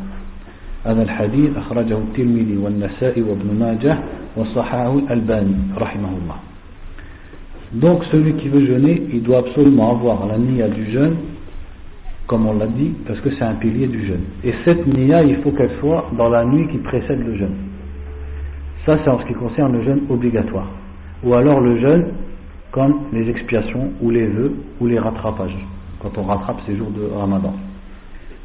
هذا 0.84 1.02
الحديث 1.02 1.56
أخرجه 1.56 1.98
الترمذي 1.98 2.56
والنسائي 2.56 3.22
وابن 3.22 3.48
ماجه 3.60 3.98
وصححه 4.36 4.98
الألباني 4.98 5.56
رحمه 5.78 6.08
الله 6.08 6.38
Donc 7.72 8.02
celui 8.10 8.32
qui 8.34 8.48
veut 8.48 8.64
jeûner, 8.64 9.02
il 9.12 9.22
doit 9.22 9.40
absolument 9.40 9.90
avoir 9.90 10.26
la 10.26 10.38
niya 10.38 10.68
du 10.68 10.90
jeûne, 10.90 11.16
comme 12.26 12.46
on 12.46 12.54
l'a 12.54 12.66
dit, 12.66 12.92
parce 13.06 13.20
que 13.20 13.28
c'est 13.30 13.44
un 13.44 13.56
pilier 13.56 13.86
du 13.86 14.06
jeûne. 14.06 14.22
Et 14.42 14.54
cette 14.64 14.86
niya, 14.86 15.22
il 15.22 15.36
faut 15.42 15.50
qu'elle 15.50 15.72
soit 15.78 16.10
dans 16.16 16.30
la 16.30 16.46
nuit 16.46 16.66
qui 16.68 16.78
précède 16.78 17.20
le 17.20 17.36
jeûne. 17.36 17.56
Ça, 18.86 18.98
c'est 19.04 19.10
en 19.10 19.18
ce 19.20 19.26
qui 19.26 19.34
concerne 19.34 19.72
le 19.72 19.82
jeûne 19.82 20.00
obligatoire. 20.08 20.66
Ou 21.24 21.34
alors 21.34 21.60
le 21.60 21.78
jeûne, 21.80 22.04
comme 22.70 22.94
les 23.12 23.28
expiations, 23.28 23.90
ou 24.00 24.10
les 24.10 24.26
vœux, 24.26 24.54
ou 24.80 24.86
les 24.86 24.98
rattrapages, 24.98 25.56
quand 26.00 26.16
on 26.16 26.22
rattrape 26.22 26.60
ces 26.66 26.76
jours 26.76 26.90
de 26.90 27.12
ramadan. 27.16 27.54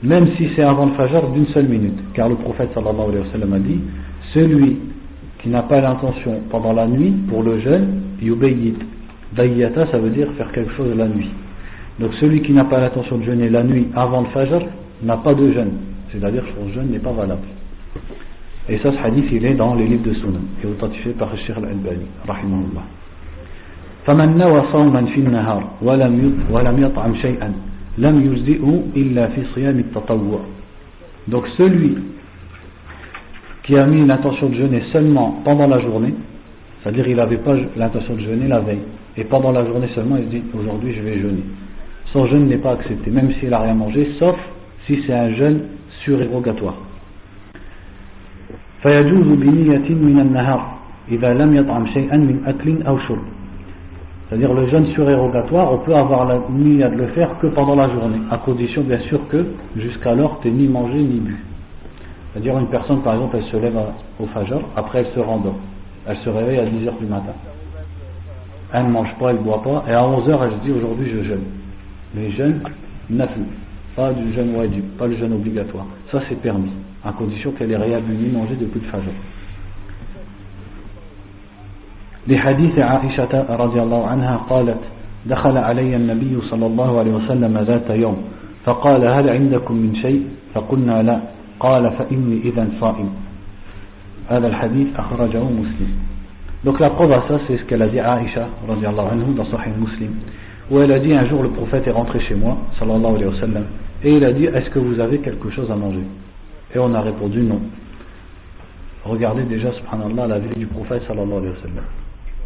Même 0.02 0.28
si 0.38 0.50
c'est 0.56 0.64
avant 0.64 0.88
le 0.88 0.94
fajr 0.94 1.30
d'une 1.30 1.48
seule 1.48 1.68
minute. 1.68 1.98
Car 2.14 2.28
le 2.28 2.36
prophète 2.36 2.70
sallallahu 2.74 3.10
alayhi 3.10 3.26
wa 3.26 3.32
sallam 3.32 3.54
a 3.54 3.60
dit 3.60 3.80
Celui 4.34 4.78
qui 5.40 5.50
n'a 5.50 5.62
pas 5.64 5.80
l'intention 5.82 6.42
pendant 6.50 6.74
la 6.74 6.88
nuit 6.88 7.14
pour 7.30 7.44
le 7.44 7.60
jeûne, 7.60 8.02
yubayyit. 8.22 8.78
Bayyata, 9.34 9.88
ça 9.88 9.98
veut 9.98 10.10
dire 10.10 10.28
faire 10.38 10.52
quelque 10.52 10.72
chose 10.74 10.96
la 10.96 11.08
nuit. 11.08 11.30
Donc 12.00 12.12
celui 12.20 12.42
qui 12.42 12.54
n'a 12.54 12.66
pas 12.66 12.80
l'intention 12.80 13.18
de 13.18 13.24
jeûner 13.24 13.50
la 13.50 13.64
nuit 13.64 13.88
avant 13.96 14.22
le 14.22 14.28
fajr 14.28 14.62
n'a 15.04 15.18
pas 15.18 15.34
de 15.34 15.52
jeûne. 15.52 15.72
C'est-à-dire 16.12 16.44
son 16.58 16.70
jeûne 16.74 16.90
n'est 16.92 17.00
pas 17.00 17.12
valable. 17.12 17.42
Et 18.69 18.79
ça, 18.79 18.93
ce 18.93 18.99
hadith, 18.99 19.27
il 19.33 19.45
est 19.47 19.55
dans 19.55 19.75
les 19.75 19.87
livres 19.87 20.05
de 20.05 20.15
Sunan, 20.15 20.41
qui 20.61 20.67
est 20.67 20.71
authentifié 20.71 21.13
par 21.13 21.31
le 21.31 21.39
Sheikh 21.39 21.57
al-Albani, 21.57 22.07
rahimahullah. 22.27 22.85
فمن 24.09 24.39
نوى 24.39 24.63
صوما 24.73 25.05
في 25.05 25.21
النهار 25.21 25.63
ولم 25.83 26.35
ولم 26.51 26.83
يطعم 26.83 27.15
شيئا 27.15 27.53
لم 27.99 28.15
يجزئه 28.27 28.83
إلا 28.97 29.27
في 29.29 29.41
صيام 29.55 29.79
التطوع 29.79 30.41
donc 31.29 31.45
celui 31.59 31.99
qui 33.65 33.77
a 33.77 33.85
mis 33.85 34.07
l'intention 34.07 34.49
de 34.49 34.55
jeûner 34.55 34.83
seulement 34.93 35.43
pendant 35.45 35.67
la 35.67 35.81
journée 35.81 36.15
c'est-à-dire 36.83 37.07
il 37.07 37.17
n'avait 37.17 37.37
pas 37.37 37.55
l'intention 37.77 38.15
de 38.15 38.21
jeûner 38.21 38.49
la 38.49 38.61
veille 38.61 38.81
et 39.19 39.25
pendant 39.25 39.53
la 39.53 39.67
journée 39.67 39.89
seulement 39.95 40.17
il 40.17 40.25
se 40.25 40.31
dit 40.31 40.43
aujourd'hui 40.59 40.95
je 40.95 41.03
vais 41.03 41.19
jeûner 41.19 41.45
son 42.13 42.27
jeûne 42.29 42.47
n'est 42.49 42.57
pas 42.57 42.73
accepté 42.73 43.11
même 43.11 43.31
s'il 43.35 43.51
n'a 43.51 43.59
rien 43.59 43.75
mangé 43.75 44.13
sauf 44.19 44.37
si 44.87 45.03
c'est 45.07 45.13
un 45.13 45.35
jeûne 45.35 45.61
surérogatoire 46.03 46.77
فيجوز 48.83 49.27
بنية 49.27 49.89
من 49.89 50.21
النهار 50.21 50.63
إذا 51.11 51.35
لم 51.35 51.57
يطعم 51.57 51.87
شيئا 51.87 52.17
من 52.17 52.43
أكل 52.47 52.83
أو 52.83 52.99
شرب 52.99 53.25
c'est-à-dire 54.29 54.53
le 54.53 54.69
jeûne 54.69 54.87
surérogatoire, 54.93 55.73
on 55.73 55.79
peut 55.79 55.95
avoir 55.95 56.27
la 56.27 56.39
nuit 56.51 56.83
à 56.83 56.91
de 56.91 56.97
le 56.97 57.07
faire 57.09 57.39
que 57.39 57.47
pendant 57.47 57.75
la 57.75 57.89
journée, 57.89 58.19
à 58.31 58.37
condition 58.37 58.83
bien 58.83 59.01
sûr 59.09 59.27
que 59.29 59.47
jusqu'alors 59.77 60.41
tu 60.43 60.51
n'es 60.51 60.65
ni 60.65 60.69
mangé 60.69 60.99
ni 60.99 61.19
bu. 61.19 61.35
C'est-à-dire 62.33 62.59
une 62.59 62.67
personne 62.67 63.01
par 63.01 63.15
exemple 63.15 63.39
elle 63.39 63.51
se 63.51 63.57
lève 63.57 63.79
au 64.21 64.27
fajr, 64.27 64.61
après 64.77 64.99
elle 64.99 65.15
se 65.15 65.21
rendort, 65.21 65.57
elle 66.07 66.19
se 66.19 66.29
réveille 66.29 66.59
à 66.59 66.67
10h 66.67 66.99
du 67.01 67.07
matin. 67.07 67.33
Elle 68.75 68.85
ne 68.85 68.91
mange 68.91 69.15
pas, 69.19 69.31
elle 69.31 69.37
ne 69.37 69.43
boit 69.43 69.63
pas, 69.63 69.85
et 69.89 69.95
à 69.95 70.03
11h 70.03 70.39
elle 70.45 70.51
se 70.59 70.65
dit 70.67 70.73
aujourd'hui 70.73 71.11
je 71.11 71.25
jeûne. 71.25 71.45
Mais 72.15 72.31
jeûne, 72.33 72.61
nafu, 73.09 73.41
pas 73.97 74.13
du 74.13 74.31
jeûne 74.35 74.55
wajib, 74.55 74.85
pas 74.99 75.07
le 75.07 75.17
jeûne 75.17 75.33
obligatoire. 75.33 75.87
Ça 76.13 76.21
c'est 76.29 76.39
permis, 76.43 76.73
À 77.06 77.12
condition 77.12 77.52
qu'elle 77.52 77.72
ait 77.72 77.78
rien 77.78 78.00
bu 78.00 78.14
ni 78.14 78.30
mangé 78.30 78.56
depuis 78.56 78.80
le 78.80 78.88
fajr. 78.88 79.12
لحديث 82.28 82.80
عائشة 82.80 83.34
رضي 83.50 83.82
الله 83.82 84.08
عنها 84.08 84.36
قالت 84.50 84.80
دخل 85.26 85.58
علي 85.58 85.96
النبي 85.96 86.42
صلى 86.50 86.66
الله 86.66 87.00
عليه 87.00 87.12
وسلم 87.12 87.58
ذات 87.68 87.90
يوم 87.90 88.18
فقال 88.66 89.06
هل 89.08 89.30
عندكم 89.30 89.76
من 89.76 89.96
شيء 89.96 90.28
فقلنا 90.54 91.04
لا 91.04 91.20
قال 91.60 91.92
فإني 91.92 92.40
إذا 92.46 92.68
صائم 92.80 93.10
هذا 94.30 94.48
الحديث 94.48 94.88
أخرجه 94.98 95.44
مسلم 95.44 95.92
Donc 96.64 96.80
la 96.80 96.92
preuve 96.92 97.12
à 97.12 97.26
ça, 97.28 97.40
c'est 97.46 97.58
ce 97.58 97.64
qu'elle 97.64 97.82
a 97.82 97.90
dit 97.90 98.00
à 98.00 98.14
Aïcha, 98.14 98.48
anhu, 98.70 99.34
dans 99.36 99.44
Sahih 99.44 99.72
Muslim, 99.78 100.12
où 100.72 100.80
elle 100.80 100.94
a 100.94 101.00
dit 101.00 101.14
un 101.14 101.28
jour 101.28 101.44
le 101.44 101.50
prophète 101.50 101.86
est 101.88 101.92
rentré 101.92 102.22
chez 102.22 102.36
moi, 102.36 102.56
sallallahu 102.80 103.16
alayhi 103.16 103.26
wa 103.26 103.40
sallam, 103.42 103.66
et 104.02 104.16
il 104.16 104.24
a 104.24 104.32
dit 104.32 104.46
est-ce 104.46 104.70
que 104.70 104.80
vous 104.80 104.98
avez 105.02 105.18
quelque 105.18 105.50
chose 105.50 105.70
à 105.70 105.76
manger 105.76 106.06
Et 106.76 106.80
on 106.80 106.94
a 106.94 107.02
répondu 107.02 107.42
non. 107.42 107.62
Regardez 109.06 109.44
déjà, 109.44 109.72
subhanallah, 109.74 110.28
la 110.28 110.40
vie 110.40 110.58
du 110.58 110.66
prophète, 110.66 111.04
sallallahu 111.08 111.38
alayhi 111.38 111.50
wa 111.50 111.62
sallam 111.62 111.84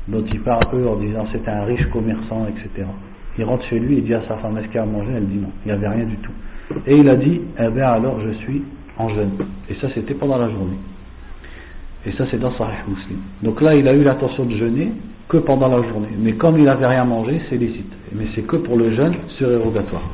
dont 0.07 0.23
il 0.31 0.39
parle 0.41 0.63
peu 0.71 0.87
en 0.87 0.95
disant 0.95 1.25
c'est 1.31 1.47
un 1.47 1.65
riche 1.65 1.85
commerçant, 1.87 2.47
etc. 2.47 2.87
Il 3.37 3.43
rentre 3.43 3.65
chez 3.65 3.79
lui 3.79 3.97
et 3.97 4.01
dit 4.01 4.13
à 4.13 4.21
sa 4.27 4.37
femme 4.37 4.57
est-ce 4.57 4.67
qu'il 4.67 4.79
a 4.79 4.85
mangé 4.85 5.09
Elle 5.15 5.27
dit 5.27 5.37
non, 5.37 5.51
il 5.65 5.67
n'y 5.67 5.71
avait 5.73 5.87
rien 5.87 6.05
du 6.05 6.15
tout. 6.17 6.31
Et 6.85 6.95
il 6.95 7.07
a 7.09 7.15
dit 7.15 7.41
eh 7.59 7.69
bien 7.69 7.87
alors 7.87 8.19
je 8.21 8.31
suis 8.39 8.63
en 8.97 9.09
jeûne. 9.09 9.31
Et 9.69 9.75
ça 9.75 9.87
c'était 9.93 10.13
pendant 10.13 10.37
la 10.37 10.49
journée. 10.49 10.77
Et 12.05 12.11
ça 12.13 12.25
c'est 12.31 12.39
dans 12.39 12.51
Sahih 12.57 12.87
Muslim. 12.87 13.19
Donc 13.43 13.61
là 13.61 13.75
il 13.75 13.87
a 13.87 13.93
eu 13.93 14.03
l'intention 14.03 14.45
de 14.45 14.55
jeûner 14.55 14.91
que 15.27 15.37
pendant 15.37 15.67
la 15.67 15.87
journée. 15.87 16.09
Mais 16.17 16.33
comme 16.33 16.57
il 16.57 16.63
n'avait 16.63 16.87
rien 16.87 17.03
mangé, 17.03 17.41
c'est 17.49 17.57
licite. 17.57 17.91
Mais 18.13 18.27
c'est 18.33 18.43
que 18.43 18.55
pour 18.55 18.77
le 18.77 18.95
jeûne 18.95 19.13
surérogatoire 19.37 20.09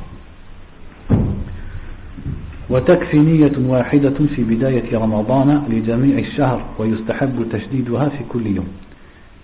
وتكفي 2.69 3.19
نية 3.19 3.57
واحدة 3.67 4.17
في 4.35 4.43
بداية 4.43 4.97
رمضان 4.97 5.63
لجميع 5.69 6.17
الشهر 6.17 6.61
ويستحب 6.79 7.45
تشديدها 7.51 8.09
في 8.09 8.23
كل 8.29 8.47
يوم 8.47 8.67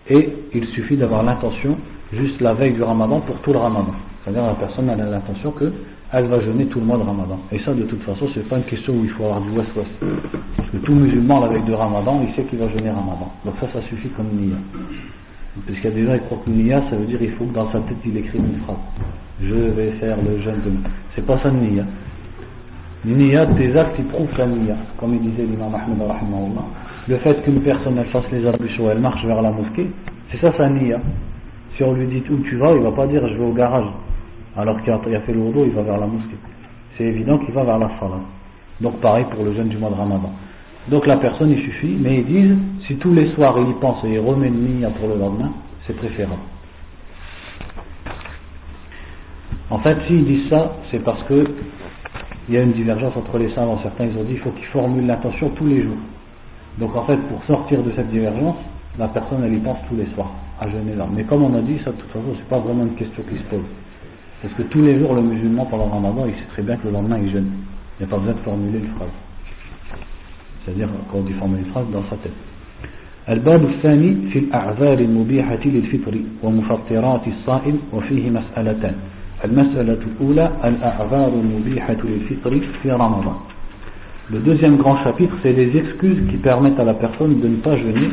et 0.10 0.30
il 0.54 0.65
suffit 0.67 0.95
d'avoir 0.97 1.23
l'intention 1.23 1.78
juste 2.13 2.39
la 2.41 2.54
veille 2.54 2.73
du 2.73 2.84
ramadan 2.84 3.21
pour 3.21 3.38
tout 3.39 3.51
le 3.51 3.60
ramadan. 3.60 3.93
C'est-à-dire 4.23 4.43
la 4.43 4.54
personne 4.54 4.89
a 4.89 4.95
l'intention 4.95 5.51
qu'elle 5.51 6.25
va 6.28 6.39
jeûner 6.41 6.65
tout 6.67 6.80
le 6.80 6.86
mois 6.86 6.97
de 6.97 7.04
ramadan. 7.04 7.39
Et 7.51 7.60
ça 7.60 7.73
de 7.73 7.84
toute 7.84 8.04
façon 8.04 8.28
c'est 8.34 8.47
pas 8.47 8.58
une 8.58 8.63
question 8.63 8.93
où 8.93 9.04
il 9.04 9.10
faut 9.12 9.23
avoir 9.25 9.41
du 9.41 9.49
west-west. 9.49 9.89
Parce 10.58 10.69
que 10.69 10.78
tout 10.78 10.93
musulman 10.93 11.39
la 11.41 11.47
veille 11.47 11.63
de 11.63 11.73
ramadan 11.73 12.21
il 12.28 12.36
sait 12.36 12.43
qu'il 12.43 12.60
va 12.60 12.69
jeûner 12.69 12.89
ramadan. 12.89 13.32
Donc 13.45 13.56
ça 13.60 13.67
ça 13.73 13.82
suffit 13.89 14.10
comme 14.10 14.28
niya. 14.28 14.58
Parce 15.65 15.80
qu'il 15.80 15.89
y 15.89 15.93
a 15.93 15.95
des 15.95 16.06
gens 16.06 16.13
qui 16.19 16.25
croient 16.25 16.41
que 16.45 16.49
niya 16.51 16.84
ça 16.89 16.95
veut 16.95 17.06
dire 17.06 17.19
il 17.21 17.32
faut 17.32 17.45
que 17.45 17.56
dans 17.56 17.71
sa 17.71 17.80
tête 17.80 17.97
il 18.06 18.17
écrive 18.17 18.41
une 18.41 18.60
phrase. 18.63 18.78
Je 19.41 19.56
vais 19.56 19.91
faire 19.99 20.17
le 20.17 20.39
jeûne 20.41 20.62
de 20.65 20.71
C'est 21.15 21.25
pas 21.25 21.39
ça 21.41 21.49
niya. 21.49 21.84
Niya, 23.04 23.46
tes 23.46 23.76
actes 23.76 23.96
ils 23.98 24.04
prouvent 24.06 24.28
la 24.36 24.46
niya. 24.46 24.76
Comme 24.98 25.14
il 25.14 25.20
disait 25.30 25.44
l'imam 25.44 25.74
Ahmed 25.74 26.00
rahimahullah 26.00 26.64
le 27.08 27.16
fait 27.18 27.42
qu'une 27.42 27.60
personne 27.62 28.02
fasse 28.12 28.24
les 28.30 28.46
ablutions, 28.46 28.90
elle 28.90 29.00
marche 29.00 29.24
vers 29.24 29.40
la 29.42 29.50
mosquée, 29.50 29.90
c'est 30.30 30.40
ça 30.40 30.52
sa 30.56 30.68
niya. 30.68 31.00
Si 31.76 31.82
on 31.82 31.94
lui 31.94 32.06
dit 32.06 32.22
où 32.30 32.36
tu 32.42 32.56
vas, 32.56 32.72
il 32.72 32.82
va 32.82 32.92
pas 32.92 33.06
dire 33.06 33.26
je 33.26 33.34
vais 33.34 33.44
au 33.44 33.52
garage. 33.52 33.86
Alors 34.56 34.80
qu'il 34.82 34.92
a, 34.92 34.98
fait 34.98 35.32
le 35.32 35.40
wudu, 35.40 35.60
il 35.66 35.72
va 35.72 35.82
vers 35.82 35.98
la 35.98 36.06
mosquée. 36.06 36.36
C'est 36.96 37.04
évident 37.04 37.38
qu'il 37.38 37.54
va 37.54 37.64
vers 37.64 37.78
la 37.78 37.88
salat. 37.98 38.20
Donc 38.80 39.00
pareil 39.00 39.24
pour 39.30 39.44
le 39.44 39.54
jeûne 39.54 39.68
du 39.68 39.78
mois 39.78 39.90
de 39.90 39.94
Ramadan. 39.94 40.30
Donc 40.88 41.06
la 41.06 41.16
personne, 41.16 41.50
il 41.50 41.60
suffit, 41.62 41.96
mais 42.00 42.18
ils 42.18 42.26
disent, 42.26 42.56
si 42.86 42.96
tous 42.96 43.12
les 43.12 43.30
soirs 43.32 43.56
il 43.58 43.70
y 43.70 43.74
pense 43.80 44.04
et 44.04 44.14
il 44.14 44.18
remet 44.18 44.48
une 44.48 44.88
pour 44.98 45.08
le 45.08 45.18
lendemain, 45.18 45.52
c'est 45.86 45.96
préférable. 45.96 46.40
En 49.70 49.78
fait, 49.78 49.96
s'ils 50.06 50.24
disent 50.24 50.48
ça, 50.50 50.72
c'est 50.90 51.02
parce 51.02 51.22
que 51.24 51.44
il 52.49 52.56
y 52.56 52.58
a 52.58 52.62
une 52.62 52.73
divergence 52.73 53.15
entre 53.15 53.38
les 53.38 53.49
savants. 53.54 53.80
Certains 53.82 54.06
ils 54.06 54.17
ont 54.17 54.23
dit 54.23 54.34
qu'il 54.34 54.39
faut 54.39 54.51
qu'ils 54.51 54.65
formulent 54.65 55.08
l'intention 55.08 55.49
tous 55.49 55.67
les 55.67 55.84
jours. 55.84 55.97
Donc 56.78 56.95
en 56.95 57.06
fait, 57.06 57.17
pour 57.30 57.43
sortir 57.45 57.82
de 57.82 57.91
cette 57.95 58.10
divergence, 58.10 58.58
la 58.99 59.08
personne 59.08 59.43
elle 59.43 59.54
y 59.54 59.60
pense 59.60 59.78
tous 59.89 59.95
les 59.95 60.08
soirs 60.13 60.32
à 60.60 60.69
jeûner 60.69 60.95
là. 60.95 61.08
Mais 61.12 61.23
comme 61.23 61.43
on 61.43 61.56
a 61.58 61.62
dit, 61.62 61.80
ça 61.84 61.91
de 61.91 61.97
toute 61.97 62.10
façon, 62.12 62.36
c'est 62.38 62.47
pas 62.49 62.60
vraiment 62.60 62.84
une 62.84 62.95
question 62.95 63.23
qui 63.23 63.38
se 63.38 63.43
pose. 63.43 63.65
Parce 64.41 64.54
que 64.54 64.63
tous 64.63 64.82
les 64.82 64.99
jours, 64.99 65.13
le 65.15 65.21
musulman 65.21 65.65
pendant 65.65 65.86
le 65.86 65.91
ramadan, 65.91 66.25
il 66.28 66.34
sait 66.34 66.49
très 66.51 66.62
bien 66.62 66.78
que 66.78 66.86
le 66.88 66.93
lendemain 66.93 67.17
il 67.21 67.32
jeûne. 67.32 67.51
Il 67.99 68.06
n'y 68.06 68.12
a 68.12 68.15
pas 68.15 68.19
besoin 68.19 68.36
de 68.36 68.39
formuler 68.39 68.80
une 68.80 68.93
phrase. 68.95 69.10
C'est-à-dire 70.63 70.89
qu'on 71.12 71.21
dit 71.21 71.34
formuler 71.34 71.63
une 71.63 71.71
phrase 71.71 71.86
dans 71.91 72.04
sa 72.10 72.17
tête. 72.17 72.34
الباب 73.30 73.65
الثاني 73.65 74.30
في 74.34 74.39
الأعذار 74.39 74.99
المبيحة 74.99 75.60
للفطر 75.65 76.15
ومفطرات 76.43 77.21
الصائم 77.28 77.80
وفيه 77.93 78.30
مسألتان 78.30 78.95
المسألة 79.45 79.97
الأولى 80.08 80.51
الأعذار 80.63 81.28
المبيحة 81.28 81.97
للفطر 82.04 82.60
في 82.84 82.91
رمضان 82.91 83.36
Le 84.32 84.39
deuxième 84.39 84.78
grand 84.78 84.97
chapitre, 85.04 85.36
c'est 85.43 85.51
les 85.54 85.78
excuses 85.78 86.28
qui 86.32 86.38
permettent 86.38 86.80
à 86.80 86.84
la 86.84 86.95
personne 86.95 87.39
de 87.39 87.47
ne 87.47 87.58
pas 87.58 87.78
jeûner. 87.78 88.10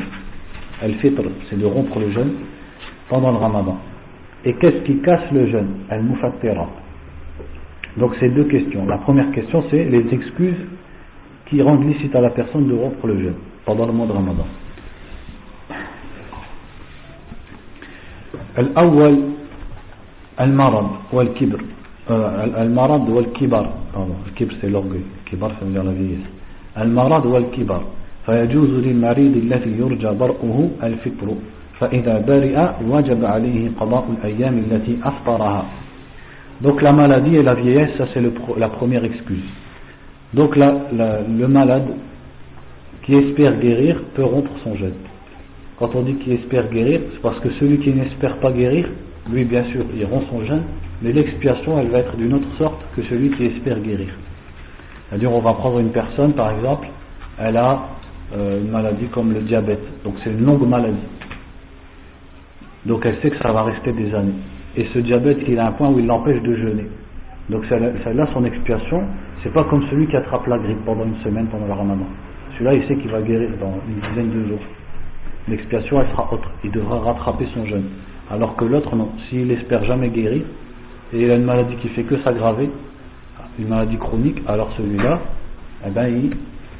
Al-fitr, 0.82 1.22
c'est 1.48 1.58
de 1.58 1.64
rompre 1.64 1.98
le 1.98 2.10
jeûne 2.12 2.32
pendant 3.08 3.30
le 3.30 3.38
ramadan. 3.38 3.78
Et 4.44 4.52
qu'est-ce 4.54 4.84
qui 4.84 4.98
casse 5.00 5.22
le 5.32 5.46
jeûne 5.46 5.68
Al-mufattira. 5.88 6.68
Donc 7.96 8.12
c'est 8.20 8.28
deux 8.28 8.44
questions. 8.44 8.84
La 8.86 8.98
première 8.98 9.30
question, 9.32 9.64
c'est 9.70 9.84
les 9.84 10.04
excuses 10.12 10.66
qui 11.46 11.62
rendent 11.62 11.86
licite 11.86 12.14
à 12.14 12.20
la 12.20 12.30
personne 12.30 12.68
de 12.68 12.74
rompre 12.74 13.06
le 13.06 13.18
jeûne 13.18 13.34
pendant 13.64 13.86
le 13.86 13.92
mois 13.92 14.06
de 14.06 14.12
ramadan. 14.12 14.46
Al-awwal, 18.56 19.18
al-marad 20.38 20.86
wal-kibr. 21.12 21.60
المرض 22.10 23.08
والكبر 23.08 23.66
الكبر 24.26 24.54
c'est 24.60 24.68
l'orgueil 24.70 25.04
الكبر 25.24 25.48
ça 25.50 25.64
veut 25.64 25.72
dire 25.72 25.84
la 25.84 25.92
vieillesse 25.92 26.28
المرض 26.78 27.26
والكبر 27.26 27.82
فيجوز 28.26 28.70
للمريض 28.70 29.36
الذي 29.36 29.70
يرجى 29.78 30.10
برؤه 30.20 30.70
الفطر 30.82 31.28
فإذا 31.80 32.18
برئ 32.28 32.56
وجب 32.90 33.24
عليه 33.24 33.70
قضاء 33.80 34.04
الأيام 34.18 34.58
التي 34.58 34.98
أفطرها 35.04 35.64
donc 36.64 36.82
la 36.82 36.92
maladie 36.92 37.36
et 37.36 37.42
la 37.42 37.54
vieillesse 37.54 37.90
ça 37.98 38.04
c'est 38.12 38.22
la 38.58 38.68
première 38.68 39.04
excuse 39.04 39.48
donc 40.34 40.56
la, 40.56 40.74
la, 40.92 41.20
le 41.22 41.46
malade 41.48 41.88
qui 43.04 43.14
espère 43.14 43.58
guérir 43.60 44.00
peut 44.14 44.24
rompre 44.24 44.50
son 44.64 44.74
jeûne 44.76 44.98
quand 45.78 45.90
on 45.94 46.02
dit 46.02 46.14
qu'il 46.14 46.32
espère 46.32 46.68
guérir 46.68 47.00
c'est 47.12 47.22
parce 47.22 47.38
que 47.40 47.50
celui 47.60 47.78
qui 47.78 47.90
n'espère 47.90 48.36
pas 48.38 48.50
guérir 48.50 48.88
lui 49.31 49.43
bien 49.45 49.63
sûr 49.71 49.85
il 49.95 50.05
rompt 50.05 50.27
son 50.29 50.45
jeûne 50.45 50.63
mais 51.01 51.11
l'expiation 51.11 51.79
elle 51.79 51.89
va 51.89 51.99
être 51.99 52.15
d'une 52.15 52.33
autre 52.33 52.47
sorte 52.57 52.81
que 52.95 53.03
celui 53.03 53.31
qui 53.31 53.45
espère 53.45 53.79
guérir. 53.79 54.09
C'est-à-dire 55.09 55.31
on 55.31 55.39
va 55.39 55.53
prendre 55.53 55.79
une 55.79 55.91
personne 55.91 56.33
par 56.33 56.51
exemple, 56.51 56.87
elle 57.39 57.57
a 57.57 57.87
euh, 58.35 58.61
une 58.61 58.71
maladie 58.71 59.07
comme 59.07 59.33
le 59.33 59.41
diabète, 59.41 60.03
donc 60.03 60.15
c'est 60.23 60.31
une 60.31 60.43
longue 60.43 60.67
maladie. 60.67 60.97
Donc 62.85 63.05
elle 63.05 63.17
sait 63.21 63.29
que 63.29 63.37
ça 63.37 63.51
va 63.51 63.63
rester 63.63 63.91
des 63.91 64.13
années. 64.13 64.33
Et 64.75 64.85
ce 64.93 64.99
diabète 64.99 65.39
il 65.47 65.59
a 65.59 65.67
un 65.67 65.71
point 65.71 65.89
où 65.89 65.99
il 65.99 66.07
l'empêche 66.07 66.41
de 66.41 66.55
jeûner. 66.55 66.87
Donc 67.49 67.63
celle-là 67.69 68.27
son 68.33 68.43
expiation, 68.43 69.03
c'est 69.43 69.53
pas 69.53 69.63
comme 69.65 69.85
celui 69.89 70.07
qui 70.07 70.15
attrape 70.15 70.47
la 70.47 70.57
grippe 70.57 70.83
pendant 70.85 71.05
une 71.05 71.17
semaine 71.23 71.47
pendant 71.47 71.67
le 71.67 71.73
ramadan. 71.73 72.05
Celui-là 72.53 72.73
il 72.73 72.87
sait 72.87 72.95
qu'il 72.95 73.11
va 73.11 73.21
guérir 73.21 73.49
dans 73.59 73.73
une 73.87 74.09
dizaine 74.09 74.31
de 74.31 74.49
jours. 74.49 74.61
L'expiation 75.47 76.01
elle 76.01 76.09
sera 76.09 76.33
autre, 76.33 76.49
il 76.63 76.71
devra 76.71 76.99
rattraper 76.99 77.47
son 77.53 77.65
jeûne. 77.65 77.85
Alors 78.30 78.56
que 78.56 78.64
l'autre 78.64 78.94
non, 78.96 79.10
s'il 79.28 79.50
espère 79.50 79.84
jamais 79.84 80.08
guérir, 80.08 80.42
et 81.12 81.22
il 81.22 81.30
a 81.30 81.36
une 81.36 81.44
maladie 81.44 81.76
qui 81.76 81.88
fait 81.88 82.04
que 82.04 82.16
s'aggraver, 82.22 82.70
une 83.58 83.68
maladie 83.68 83.98
chronique, 83.98 84.38
alors 84.46 84.70
celui-là, 84.76 85.20
eh 85.86 85.90
ben, 85.90 86.08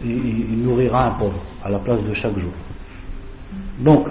il, 0.05 0.65
nourrira 0.65 1.07
un 1.07 1.11
pauvre 1.11 1.43
à 1.65 1.71
la 1.71 1.79
place 1.79 2.01
de 2.03 2.15
chaque 2.15 2.39
jour. 2.39 2.53
Donc, 3.81 4.07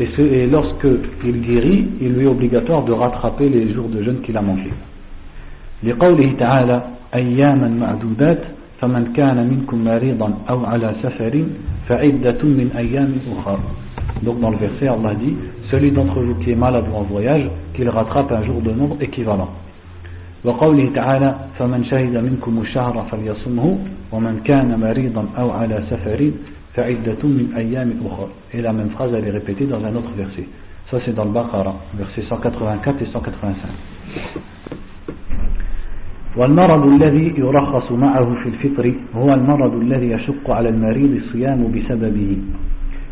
et, 0.00 0.08
ce, 0.16 0.20
et 0.20 0.46
lorsque 0.46 0.86
il 1.24 1.40
guérit, 1.42 1.88
il 2.00 2.14
lui 2.14 2.24
est 2.24 2.28
obligatoire 2.28 2.84
de 2.84 2.92
rattraper 2.92 3.48
les 3.48 3.72
jours 3.72 3.88
de 3.88 4.02
jeûne 4.02 4.20
qu'il 4.22 4.36
a 4.36 4.42
manqués. 4.42 4.72
لقوله 5.82 6.34
تعالى 6.38 6.82
أياما 7.14 7.68
معدودات 7.68 8.42
فمن 8.80 9.12
كان 9.12 9.48
منكم 9.50 9.84
مريضا 9.84 10.38
أو 10.50 10.64
على 10.66 10.94
سفر 11.02 11.44
فعدة 11.88 12.42
من 12.42 12.70
أيام 12.76 13.14
أخرى 13.38 13.58
donc 14.21 14.39
dans 14.39 14.51
le 14.51 14.57
verset, 14.57 14.87
Allah 14.87 15.15
dit 15.15 15.35
Celui 15.71 15.91
d'entre 15.91 16.19
vous 16.21 16.35
qui 16.35 16.51
est 16.51 16.55
malade 16.55 16.85
ou 16.91 16.95
en 16.95 17.03
voyage, 17.03 17.49
qu'il 17.73 17.89
rattrape 17.89 18.31
un 18.31 18.43
jour 18.43 18.61
de 18.61 18.71
nombre 18.71 18.97
équivalent. 19.01 19.49
وقوله 20.43 20.91
تعالى 20.95 21.35
فمن 21.59 21.85
شهد 21.85 22.17
منكم 22.17 22.61
الشهر 22.61 23.05
فليصمه 23.11 23.77
ومن 24.11 24.39
كان 24.43 24.79
مريضا 24.79 25.25
أو 25.37 25.51
على 25.51 25.83
سفر 25.89 26.31
فعدة 26.75 27.21
من 27.23 27.53
أيام 27.55 27.93
أخرى 28.05 28.27
et 28.53 28.61
la 28.61 28.73
même 28.73 28.89
phrase 28.89 29.11
elle 29.13 29.67
dans 29.69 29.85
un 29.85 29.95
autre 29.95 30.11
verset 30.17 30.43
ça 30.91 30.97
c'est 31.05 31.15
dans 31.15 31.23
le 31.23 31.31
Baqarah 31.31 31.75
verset 31.97 32.23
184 32.27 33.01
et 33.01 33.05
185 33.05 33.55
والمرض 36.37 36.85
الذي 36.85 37.33
يرخص 37.37 37.91
معه 37.91 38.35
في 38.43 38.49
الفطر 38.49 38.93
هو 39.15 39.33
المرض 39.33 39.81
الذي 39.81 40.11
يشق 40.11 40.49
على 40.51 40.69
المريض 40.69 41.21
الصيام 41.25 41.71
بسببه 41.71 42.37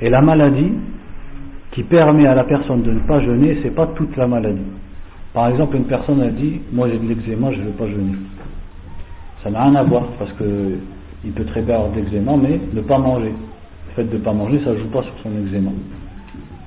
et 0.01 0.09
la 0.09 0.21
maladie 0.21 0.71
qui 1.71 1.83
permet 1.83 2.27
à 2.27 2.35
la 2.35 2.43
personne 2.43 2.81
de 2.81 2.91
ne 2.91 2.99
pas 2.99 3.21
jeûner, 3.21 3.59
c'est 3.63 3.73
pas 3.73 3.87
toute 3.87 4.15
la 4.17 4.27
maladie. 4.27 4.61
Par 5.33 5.47
exemple, 5.47 5.77
une 5.77 5.85
personne 5.85 6.21
a 6.21 6.27
dit 6.27 6.59
Moi 6.73 6.89
j'ai 6.89 6.97
de 6.97 7.07
l'eczéma, 7.07 7.51
je 7.51 7.59
ne 7.59 7.65
veux 7.65 7.71
pas 7.71 7.87
jeûner. 7.87 8.15
Ça 9.43 9.49
n'a 9.49 9.63
rien 9.63 9.75
à 9.75 9.83
voir 9.83 10.03
parce 10.19 10.31
que 10.33 10.77
il 11.23 11.31
peut 11.31 11.45
très 11.45 11.61
bien 11.61 11.75
avoir 11.75 11.91
de 11.91 12.01
l'eczéma, 12.01 12.33
mais 12.35 12.59
ne 12.73 12.81
pas 12.81 12.97
manger. 12.97 13.31
Le 13.31 13.95
fait 13.95 14.09
de 14.09 14.17
ne 14.17 14.23
pas 14.23 14.33
manger, 14.33 14.59
ça 14.63 14.71
ne 14.71 14.77
joue 14.77 14.89
pas 14.89 15.03
sur 15.03 15.13
son 15.23 15.29
eczéma. 15.47 15.71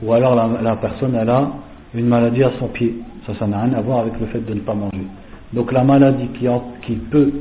Ou 0.02 0.12
alors 0.12 0.34
la, 0.34 0.76
personne 0.76 1.14
elle 1.14 1.28
a 1.28 1.50
une 1.94 2.06
maladie 2.06 2.42
à 2.42 2.52
son 2.58 2.68
pied. 2.68 2.94
Ça, 3.26 3.32
ça 3.38 3.46
n'a 3.46 3.62
rien 3.62 3.72
à 3.74 3.80
voir 3.80 4.00
avec 4.00 4.12
le 4.20 4.26
fait 4.26 4.44
de 4.44 4.54
ne 4.54 4.60
pas 4.60 4.74
manger. 4.74 5.06
Donc 5.52 5.72
la 5.72 5.84
maladie 5.84 6.28
qui, 6.38 6.46
qui 6.82 6.94
peut, 6.94 7.32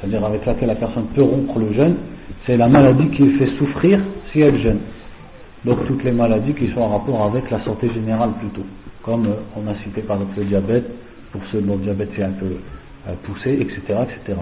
c'est-à-dire 0.00 0.24
avec 0.24 0.44
laquelle 0.46 0.68
la 0.68 0.74
personne 0.74 1.06
peut 1.14 1.22
rompre 1.22 1.58
le 1.58 1.72
jeûne, 1.72 1.96
c'est 2.46 2.56
la 2.56 2.68
maladie 2.68 3.08
qui 3.08 3.30
fait 3.32 3.50
souffrir 3.58 4.00
si 4.32 4.40
elle 4.40 4.60
jeûne. 4.60 4.78
Donc 5.64 5.86
toutes 5.86 6.02
les 6.02 6.12
maladies 6.12 6.54
qui 6.54 6.72
sont 6.72 6.80
en 6.80 6.98
rapport 6.98 7.22
avec 7.24 7.50
la 7.50 7.64
santé 7.64 7.88
générale 7.94 8.30
plutôt, 8.40 8.66
comme 9.02 9.26
euh, 9.26 9.34
on 9.56 9.68
a 9.70 9.74
cité 9.84 10.02
par 10.02 10.16
exemple 10.16 10.40
le 10.40 10.44
diabète, 10.46 10.90
pour 11.30 11.40
ceux 11.52 11.60
dont 11.60 11.76
le 11.76 11.82
diabète 11.82 12.10
est 12.18 12.22
un 12.22 12.32
peu 12.32 12.56
euh, 13.08 13.12
poussé, 13.24 13.58
etc. 13.60 13.98
etc. 14.02 14.38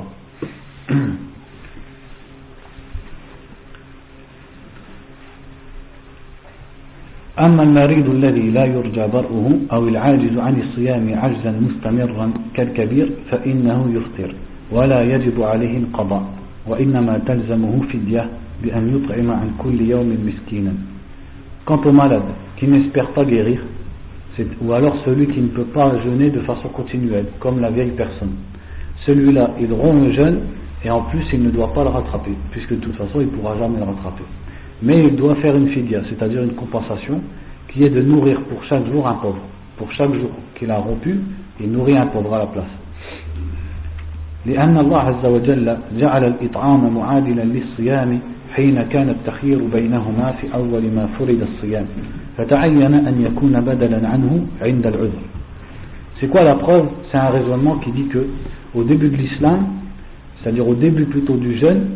أما 7.38 7.62
المريض 7.62 8.08
الذي 8.10 8.50
لا 8.50 8.64
يرجى 8.64 9.06
برؤه 9.06 9.58
أو 9.72 9.88
العاجز 9.88 10.38
عن 10.38 10.60
الصيام 10.60 11.14
عجزا 11.14 11.52
مستمرا 11.66 12.32
كالكبير 12.54 13.10
فإنه 13.30 13.78
يفطر 13.96 14.34
ولا 14.72 15.02
يجب 15.02 15.42
عليه 15.42 15.78
القضاء 15.78 16.24
وإنما 16.66 17.18
تلزمه 17.26 17.80
فدية 17.92 18.30
بأن 18.62 18.84
يطعم 18.96 19.30
عن 19.30 19.50
كل 19.58 19.80
يوم 19.80 20.08
مسكينا 20.26 20.74
Quant 21.69 21.81
au 21.83 21.91
malade 21.91 22.23
qui 22.57 22.67
n'espère 22.67 23.09
pas 23.09 23.25
guérir, 23.25 23.59
ou 24.61 24.73
alors 24.73 24.97
celui 25.05 25.27
qui 25.27 25.41
ne 25.41 25.47
peut 25.47 25.65
pas 25.65 25.93
jeûner 26.03 26.29
de 26.29 26.41
façon 26.41 26.67
continuelle, 26.69 27.27
comme 27.39 27.59
la 27.59 27.71
vieille 27.71 27.91
personne, 27.91 28.33
celui-là, 29.05 29.51
il 29.59 29.71
rompt 29.71 30.07
le 30.07 30.13
jeûne 30.13 30.39
et 30.83 30.89
en 30.89 31.01
plus 31.03 31.23
il 31.33 31.43
ne 31.43 31.49
doit 31.49 31.73
pas 31.73 31.83
le 31.83 31.89
rattraper, 31.89 32.31
puisque 32.51 32.71
de 32.71 32.79
toute 32.79 32.95
façon 32.95 33.21
il 33.21 33.27
ne 33.27 33.31
pourra 33.31 33.57
jamais 33.57 33.77
le 33.77 33.85
rattraper. 33.85 34.23
Mais 34.81 35.05
il 35.05 35.15
doit 35.15 35.35
faire 35.35 35.55
une 35.55 35.69
fidia, 35.69 36.01
c'est-à-dire 36.09 36.43
une 36.43 36.53
compensation, 36.53 37.21
qui 37.69 37.83
est 37.83 37.89
de 37.89 38.01
nourrir 38.01 38.41
pour 38.41 38.63
chaque 38.65 38.85
jour 38.91 39.07
un 39.07 39.15
pauvre. 39.15 39.41
Pour 39.77 39.91
chaque 39.91 40.13
jour 40.13 40.29
qu'il 40.55 40.69
a 40.71 40.77
rompu, 40.77 41.19
il 41.59 41.71
nourrit 41.71 41.97
un 41.97 42.07
pauvre 42.07 42.33
à 42.35 42.39
la 42.39 42.47
place. 42.47 42.71
لأن 44.45 44.77
الله 44.77 44.99
عز 44.99 45.25
وجل 45.25 45.77
جعل 45.97 46.23
الإطعام 46.23 46.95
معادلا 46.95 47.41
للصيام 47.41 48.19
حين 48.55 48.81
كان 48.83 49.09
التخيير 49.09 49.59
بينهما 49.73 50.33
في 50.41 50.53
أول 50.53 50.83
ما 50.95 51.07
فرض 51.19 51.41
الصيام 51.41 51.85
فتعين 52.37 52.93
أن 52.93 53.21
يكون 53.21 53.61
بدلا 53.61 54.07
عنه 54.07 54.47
عند 54.61 54.87
العذر 54.87 55.23
C'est 56.19 56.27
quoi 56.27 56.43
la 56.43 56.55
preuve 56.55 56.87
C'est 57.11 57.17
un 57.17 57.29
raisonnement 57.29 57.75
qui 57.79 57.91
dit 57.91 58.07
que 58.07 58.25
au 58.73 58.83
début 58.83 59.09
de 59.09 59.17
l'islam, 59.17 59.65
c'est-à-dire 60.41 60.65
au 60.65 60.75
début 60.75 61.05
plutôt 61.05 61.35
du 61.35 61.57
jeûne, 61.57 61.87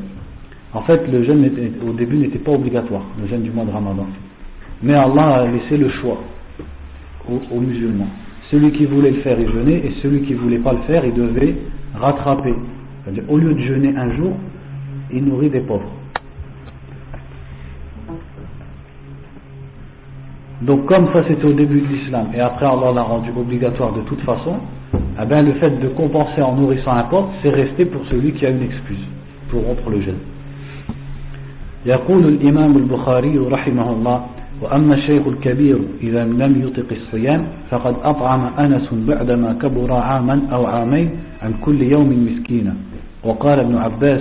en 0.73 0.81
fait 0.81 1.01
le 1.09 1.23
jeûne 1.23 1.49
au 1.87 1.93
début 1.93 2.17
n'était 2.17 2.39
pas 2.39 2.51
obligatoire, 2.51 3.03
le 3.21 3.27
jeûne 3.27 3.43
du 3.43 3.51
mois 3.51 3.63
de 3.63 3.71
Ramadan. 3.71 4.07
Mais 4.83 4.93
Allah 4.93 5.35
a 5.35 5.47
laissé 5.47 5.77
le 5.77 5.89
choix 6.01 6.21
aux, 7.29 7.55
aux 7.55 7.59
musulmans. 7.61 8.09
Celui 8.51 8.71
qui 8.71 8.85
voulait 8.85 9.11
le 9.11 9.21
faire, 9.21 9.39
il 9.39 9.49
jeûnait, 9.49 9.77
et 9.77 9.93
celui 10.01 10.21
qui 10.23 10.33
ne 10.33 10.39
voulait 10.39 10.57
pas 10.57 10.73
le 10.73 10.79
faire, 10.79 11.05
il 11.05 11.13
devait 11.13 11.55
rattraper. 11.95 12.53
C'est-à-dire 13.03 13.23
au 13.29 13.37
lieu 13.37 13.53
de 13.53 13.59
jeûner 13.59 13.95
un 13.95 14.11
jour, 14.15 14.33
il 15.13 15.23
nourrit 15.23 15.49
des 15.49 15.61
pauvres. 15.61 15.91
Donc 20.62 20.86
comme 20.86 21.08
ça 21.12 21.24
c'était 21.28 21.44
au 21.44 21.52
début 21.52 21.80
de 21.80 21.86
l'islam 21.86 22.26
et 22.34 22.40
après 22.40 22.66
Allah 22.66 22.92
l'a 22.94 23.02
rendu 23.02 23.30
obligatoire 23.36 23.92
de 23.92 24.00
toute 24.02 24.20
façon, 24.20 24.54
eh 25.20 25.26
bien, 25.26 25.42
le 25.42 25.52
fait 25.54 25.70
de 25.70 25.88
compenser 25.88 26.42
en 26.42 26.54
nourrissant 26.54 26.92
un 26.92 27.04
pauvre, 27.04 27.30
c'est 27.42 27.50
resté 27.50 27.84
pour 27.84 28.02
celui 28.06 28.32
qui 28.32 28.46
a 28.46 28.50
une 28.50 28.62
excuse 28.62 29.04
pour 29.50 29.62
rompre 29.62 29.90
le 29.90 30.00
jeûne. 30.00 30.20
يقول 31.86 32.28
الإمام 32.28 32.76
البخاري 32.76 33.38
رحمه 33.38 33.92
الله 33.92 34.20
وأما 34.62 34.94
الشيخ 34.94 35.26
الكبير 35.26 35.78
إذا 36.02 36.24
لم 36.24 36.62
يطق 36.66 36.86
الصيام 36.90 37.44
فقد 37.70 37.94
أطعم 38.04 38.42
أنس 38.58 38.88
بعدما 38.92 39.52
كبر 39.62 39.92
عاما 39.92 40.40
أو 40.52 40.66
عامين 40.66 41.10
عن 41.42 41.52
كل 41.60 41.82
يوم 41.82 42.08
مسكينا 42.08 42.74
وقال 43.24 43.58
ابن 43.58 43.76
عباس 43.76 44.20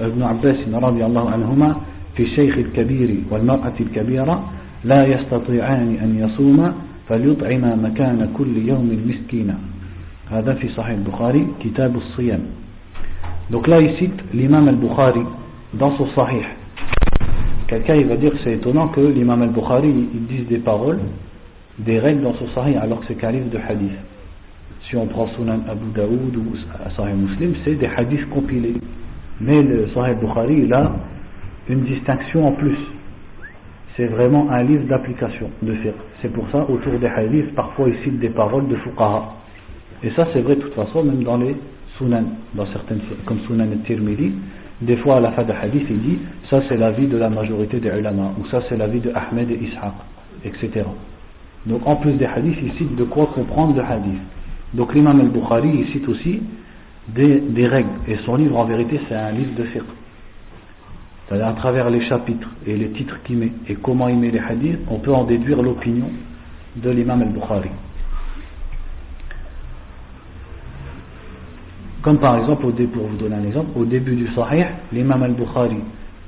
ابن 0.00 0.22
عباس 0.22 0.56
رضي 0.74 1.04
الله 1.06 1.30
عنهما 1.30 1.76
في 2.16 2.22
الشيخ 2.22 2.58
الكبير 2.58 3.14
والمرأة 3.30 3.72
الكبيرة 3.80 4.44
لا 4.84 5.06
يستطيعان 5.06 5.96
أن 6.02 6.18
يصوما 6.18 6.74
فليطعما 7.08 7.74
مكان 7.76 8.28
كل 8.36 8.68
يوم 8.68 9.00
مسكينا 9.06 9.58
هذا 10.30 10.54
في 10.54 10.68
صحيح 10.68 10.90
البخاري 10.90 11.46
كتاب 11.60 11.96
الصيام 11.96 12.40
Donc 13.50 13.66
là, 13.66 13.78
il 13.78 13.94
cite 13.98 14.24
l'imam 14.32 14.68
al-Bukhari 14.68 15.20
dans 15.74 15.94
son 15.98 16.06
sahih. 16.14 16.44
Quelqu'un 17.68 17.94
il 17.96 18.06
va 18.06 18.16
dire 18.16 18.32
que 18.32 18.38
c'est 18.42 18.54
étonnant 18.54 18.88
que 18.88 19.00
l'imam 19.00 19.42
al-Bukhari 19.42 19.92
il 20.14 20.26
dise 20.26 20.48
des 20.48 20.58
paroles, 20.58 21.00
des 21.78 21.98
règles 21.98 22.22
dans 22.22 22.34
son 22.34 22.48
sahih 22.54 22.76
alors 22.76 23.00
que 23.00 23.06
c'est 23.08 23.16
qu'un 23.16 23.32
livre 23.32 23.50
de 23.50 23.58
hadith. 23.58 23.92
Si 24.88 24.96
on 24.96 25.06
prend 25.06 25.28
Sunan 25.36 25.60
Abu 25.68 25.92
Daoud 25.94 26.36
ou 26.36 26.56
Sahih 26.96 27.14
Muslim, 27.14 27.54
c'est 27.64 27.74
des 27.74 27.86
hadiths 27.86 28.28
compilés. 28.30 28.76
Mais 29.40 29.62
le 29.62 29.88
Sahih 29.94 30.14
Bukhari, 30.14 30.62
il 30.64 30.72
a 30.72 30.92
une 31.68 31.84
distinction 31.84 32.48
en 32.48 32.52
plus. 32.52 32.78
C'est 33.96 34.06
vraiment 34.06 34.50
un 34.50 34.62
livre 34.62 34.86
d'application, 34.86 35.50
de 35.62 35.72
fiqh. 35.74 35.94
C'est 36.20 36.32
pour 36.32 36.48
ça, 36.50 36.66
autour 36.68 36.98
des 36.98 37.06
hadiths, 37.06 37.54
parfois 37.54 37.88
il 37.88 37.96
cite 38.02 38.18
des 38.18 38.30
paroles 38.30 38.66
de 38.68 38.76
fuqaha. 38.76 39.34
Et 40.02 40.10
ça, 40.10 40.26
c'est 40.32 40.40
vrai 40.40 40.56
de 40.56 40.62
toute 40.62 40.74
façon, 40.74 41.04
même 41.04 41.22
dans 41.22 41.36
les 41.36 41.54
sunan, 41.96 42.24
dans 42.54 42.66
certaines, 42.66 43.00
comme 43.24 43.38
Sunan 43.46 43.70
al-Tirmidhi, 43.70 44.32
des 44.80 44.96
fois 44.96 45.16
à 45.16 45.20
la 45.20 45.32
fin 45.32 45.44
de 45.44 45.52
hadith, 45.52 45.86
il 45.88 46.00
dit, 46.00 46.18
ça 46.50 46.60
c'est 46.68 46.76
l'avis 46.76 47.06
de 47.06 47.16
la 47.16 47.30
majorité 47.30 47.78
des 47.78 47.88
ulama, 47.88 48.32
ou 48.40 48.46
ça 48.48 48.60
c'est 48.68 48.76
l'avis 48.76 49.00
de 49.00 49.12
Ahmed 49.14 49.50
et 49.50 49.54
Ishaq, 49.54 49.92
etc. 50.44 50.84
Donc 51.66 51.86
en 51.86 51.96
plus 51.96 52.12
des 52.14 52.26
hadiths, 52.26 52.58
il 52.62 52.72
cite 52.72 52.96
de 52.96 53.04
quoi 53.04 53.26
comprendre 53.34 53.76
le 53.76 53.82
hadith. 53.82 54.20
Donc 54.74 54.94
l'imam 54.94 55.20
al-Bukhari, 55.20 55.70
il 55.72 55.86
cite 55.92 56.08
aussi 56.08 56.42
des, 57.08 57.40
des, 57.40 57.66
règles. 57.66 57.90
Et 58.08 58.16
son 58.26 58.36
livre, 58.36 58.56
en 58.58 58.64
vérité, 58.64 59.00
c'est 59.08 59.14
un 59.14 59.30
livre 59.30 59.54
de 59.56 59.64
fiqh. 59.64 59.82
C'est-à-dire 61.26 61.48
à 61.48 61.52
travers 61.54 61.88
les 61.90 62.06
chapitres 62.06 62.48
et 62.66 62.76
les 62.76 62.90
titres 62.90 63.18
qu'il 63.24 63.38
met 63.38 63.52
et 63.68 63.74
comment 63.76 64.08
il 64.08 64.18
met 64.18 64.30
les 64.30 64.38
hadiths, 64.38 64.78
on 64.88 64.98
peut 64.98 65.12
en 65.12 65.24
déduire 65.24 65.62
l'opinion 65.62 66.10
de 66.76 66.90
l'imam 66.90 67.22
al-Bukhari. 67.22 67.70
Comme 72.02 72.18
par 72.18 72.38
exemple, 72.38 72.66
pour 72.92 73.06
vous 73.06 73.16
donner 73.16 73.36
un 73.36 73.44
exemple, 73.44 73.70
au 73.76 73.86
début 73.86 74.14
du 74.14 74.28
Sahih, 74.34 74.66
l'imam 74.92 75.22
al-Bukhari, 75.22 75.78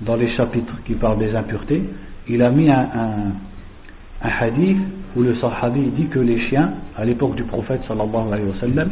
dans 0.01 0.17
les 0.17 0.31
chapitres 0.35 0.75
qui 0.87 0.95
parlent 0.95 1.19
des 1.19 1.35
impuretés, 1.35 1.83
il 2.29 2.43
a 2.43 2.51
mis 2.51 2.71
un, 2.71 3.33
hadith 4.23 4.79
où 5.15 5.23
le 5.23 5.35
sahabi 5.37 5.81
dit 5.97 6.07
que 6.07 6.19
les 6.19 6.41
chiens, 6.49 6.71
à 6.97 7.05
l'époque 7.05 7.37
du 7.37 7.45
prophète 7.45 7.81
sallallahu 7.87 8.33
alayhi 8.33 8.49
wa 8.49 8.61
sallam, 8.61 8.91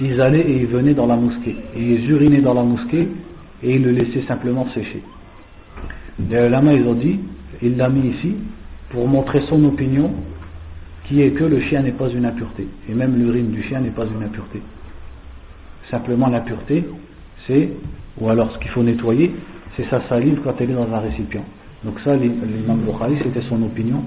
ils 0.00 0.20
allaient 0.20 0.40
et 0.40 0.60
ils 0.62 0.66
venaient 0.66 0.94
dans 0.94 1.06
la 1.06 1.16
mosquée, 1.16 1.56
et 1.76 1.82
ils 1.82 2.10
urinaient 2.10 2.40
dans 2.40 2.54
la 2.54 2.62
mosquée, 2.62 3.08
et 3.62 3.74
ils 3.74 3.82
le 3.82 3.90
laissaient 3.90 4.24
simplement 4.26 4.66
sécher. 4.72 5.02
Les 6.18 6.46
ulama, 6.46 6.72
ils 6.74 6.86
ont 6.86 6.94
dit, 6.94 7.18
il 7.62 7.76
l'a 7.76 7.88
mis 7.88 8.08
ici, 8.10 8.34
pour 8.90 9.06
montrer 9.06 9.42
son 9.48 9.64
opinion, 9.64 10.10
qui 11.04 11.22
est 11.22 11.30
que 11.30 11.44
le 11.44 11.60
chien 11.62 11.82
n'est 11.82 11.92
pas 11.92 12.08
une 12.08 12.24
impureté, 12.24 12.66
et 12.88 12.94
même 12.94 13.16
l'urine 13.16 13.50
du 13.50 13.62
chien 13.62 13.80
n'est 13.80 13.90
pas 13.90 14.04
une 14.04 14.22
impureté. 14.22 14.60
Simplement 15.90 16.28
l'impureté, 16.28 16.84
c'est, 17.46 17.68
ou 18.20 18.28
alors 18.28 18.52
ce 18.52 18.58
qu'il 18.58 18.70
faut 18.70 18.82
nettoyer, 18.82 19.32
c'est 19.76 19.88
sa 19.90 20.00
salive 20.08 20.40
quand 20.44 20.54
elle 20.60 20.70
est 20.70 20.74
dans 20.74 20.92
un 20.92 21.00
récipient. 21.00 21.44
Donc 21.84 21.98
ça, 22.04 22.14
l'imam 22.14 22.80
Bukhari, 22.86 23.16
c'était 23.24 23.42
son 23.48 23.62
opinion, 23.62 24.04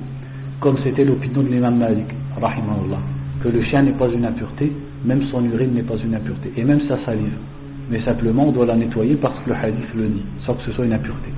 comme 0.60 0.78
c'était 0.84 1.04
l'opinion 1.04 1.44
de 1.44 1.50
l'imam 1.50 1.78
Malik, 1.78 2.06
rahimahullah, 2.40 3.00
que 3.44 3.50
le 3.50 3.62
chien 3.64 3.82
n'est 3.82 3.92
pas 3.92 4.08
une 4.08 4.26
impureté, 4.26 4.72
même 5.04 5.24
son 5.32 5.44
urine 5.44 5.74
n'est 5.74 5.84
pas 5.84 5.98
une 5.98 6.16
impureté, 6.16 6.54
et 6.56 6.64
même 6.64 6.82
sa 6.88 7.04
salive. 7.04 7.36
Mais 7.90 8.00
simplement, 8.04 8.48
on 8.48 8.52
doit 8.54 8.66
la 8.66 8.78
nettoyer 8.78 9.16
parce 9.16 9.38
que 9.44 9.50
le 9.50 9.56
hadith 9.56 9.94
le 9.94 10.08
dit, 10.08 10.24
sans 10.46 10.54
que 10.54 10.64
ce 10.64 10.72
soit 10.72 10.86
une 10.86 10.94
impureté. 10.94 11.33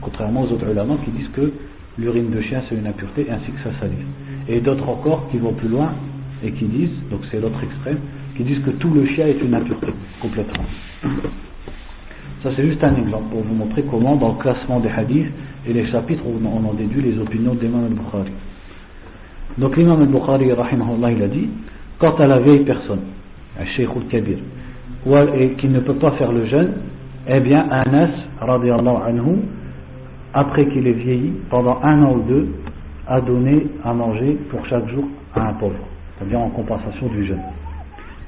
Contrairement 0.00 0.42
aux 0.42 0.52
autres 0.52 0.70
ulama 0.70 0.94
qui 1.04 1.10
disent 1.10 1.30
que 1.34 1.52
l'urine 1.98 2.30
de 2.30 2.40
chien 2.40 2.62
c'est 2.68 2.76
une 2.76 2.86
impureté, 2.86 3.26
ainsi 3.30 3.50
que 3.50 3.58
sa 3.62 3.78
salive. 3.80 4.04
Et 4.48 4.60
d'autres 4.60 4.88
encore 4.88 5.28
qui 5.30 5.38
vont 5.38 5.52
plus 5.52 5.68
loin 5.68 5.92
et 6.42 6.52
qui 6.52 6.64
disent, 6.66 6.96
donc 7.10 7.20
c'est 7.30 7.40
l'autre 7.40 7.62
extrême, 7.62 7.98
qui 8.36 8.44
disent 8.44 8.62
que 8.64 8.70
tout 8.70 8.90
le 8.90 9.04
chien 9.06 9.26
est 9.26 9.40
une 9.42 9.54
impureté, 9.54 9.92
complètement. 10.22 10.64
Ça 12.42 12.50
c'est 12.54 12.66
juste 12.66 12.82
un 12.84 12.94
exemple 12.94 13.30
pour 13.30 13.42
vous 13.42 13.54
montrer 13.54 13.82
comment 13.90 14.16
dans 14.16 14.34
le 14.34 14.38
classement 14.38 14.78
des 14.78 14.90
hadiths 14.90 15.32
et 15.66 15.72
les 15.72 15.86
chapitres 15.88 16.22
on 16.24 16.64
en 16.64 16.72
déduit 16.74 17.02
les 17.02 17.18
opinions 17.18 17.54
d'Imam 17.54 17.86
al-Bukhari. 17.86 18.30
Donc 19.58 19.76
l'imam 19.76 20.00
al-Bukhari 20.02 20.46
il 20.46 21.22
a 21.22 21.28
dit 21.28 21.48
quant 21.98 22.14
à 22.14 22.26
la 22.28 22.38
vieille 22.38 22.64
personne, 22.64 23.00
un 23.60 23.66
sheikh 23.66 23.88
al-kabir, 23.88 24.38
et 25.36 25.50
qui 25.54 25.66
ne 25.68 25.80
peut 25.80 25.94
pas 25.94 26.12
faire 26.12 26.30
le 26.30 26.46
jeûne, 26.46 26.72
eh 27.26 27.40
bien 27.40 27.66
Anas 27.70 28.10
radiallahu 28.40 28.96
anhu, 29.08 29.38
après 30.34 30.66
qu'il 30.66 30.86
ait 30.86 30.92
vieilli, 30.92 31.32
pendant 31.50 31.78
un 31.82 32.02
an 32.02 32.14
ou 32.14 32.22
deux, 32.22 32.48
a 33.06 33.20
donné 33.20 33.66
à 33.84 33.92
manger 33.94 34.38
pour 34.50 34.64
chaque 34.66 34.88
jour 34.88 35.04
à 35.34 35.48
un 35.48 35.52
pauvre, 35.54 35.78
c'est-à-dire 36.18 36.40
en 36.40 36.50
compensation 36.50 37.06
du 37.08 37.26
jeûne. 37.26 37.42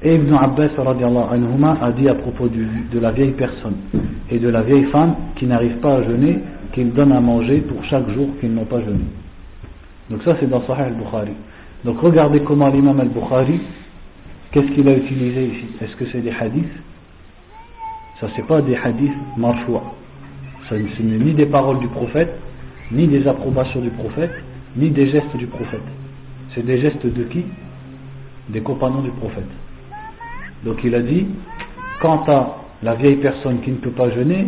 Et 0.03 0.15
Ibn 0.15 0.33
Abbas 0.33 0.69
a 0.79 1.91
dit 1.91 2.09
à 2.09 2.15
propos 2.15 2.47
de 2.47 2.99
la 2.99 3.11
vieille 3.11 3.33
personne 3.33 3.75
et 4.31 4.39
de 4.39 4.49
la 4.49 4.63
vieille 4.63 4.85
femme 4.85 5.15
qui 5.35 5.45
n'arrive 5.45 5.77
pas 5.77 5.97
à 5.97 6.03
jeûner, 6.03 6.39
qu'il 6.73 6.91
donne 6.93 7.11
à 7.11 7.19
manger 7.19 7.59
pour 7.59 7.83
chaque 7.85 8.09
jour 8.09 8.29
qu'ils 8.39 8.51
n'ont 8.51 8.65
pas 8.65 8.79
jeûné. 8.79 9.05
Donc 10.09 10.23
ça 10.23 10.35
c'est 10.39 10.49
dans 10.49 10.65
Sahih 10.65 10.81
al-Bukhari. 10.81 11.33
Donc 11.85 11.99
regardez 11.99 12.39
comment 12.41 12.69
l'imam 12.69 12.99
al-Bukhari, 12.99 13.59
qu'est-ce 14.51 14.71
qu'il 14.71 14.87
a 14.87 14.97
utilisé 14.97 15.45
ici? 15.45 15.65
Est-ce 15.81 15.95
que 15.95 16.05
c'est 16.11 16.21
des 16.21 16.31
hadiths? 16.31 16.65
Ça 18.19 18.27
c'est 18.35 18.47
pas 18.47 18.61
des 18.61 18.75
hadiths 18.75 19.13
marfoua. 19.37 19.83
Ce 20.71 21.03
n'est 21.03 21.17
ni 21.17 21.33
des 21.33 21.47
paroles 21.47 21.79
du 21.79 21.87
prophète, 21.89 22.33
ni 22.91 23.07
des 23.07 23.27
approbations 23.27 23.81
du 23.81 23.89
prophète, 23.89 24.31
ni 24.77 24.89
des 24.89 25.11
gestes 25.11 25.35
du 25.35 25.47
prophète. 25.47 25.83
C'est 26.55 26.65
des 26.65 26.79
gestes 26.79 27.05
de 27.05 27.23
qui? 27.23 27.43
Des 28.49 28.61
compagnons 28.61 29.01
du 29.01 29.11
prophète. 29.11 29.49
Donc 30.63 30.77
il 30.83 30.95
a 30.95 31.01
dit, 31.01 31.27
quant 32.01 32.23
à 32.27 32.57
la 32.83 32.95
vieille 32.95 33.17
personne 33.17 33.59
qui 33.61 33.71
ne 33.71 33.77
peut 33.77 33.91
pas 33.91 34.09
jeûner, 34.11 34.47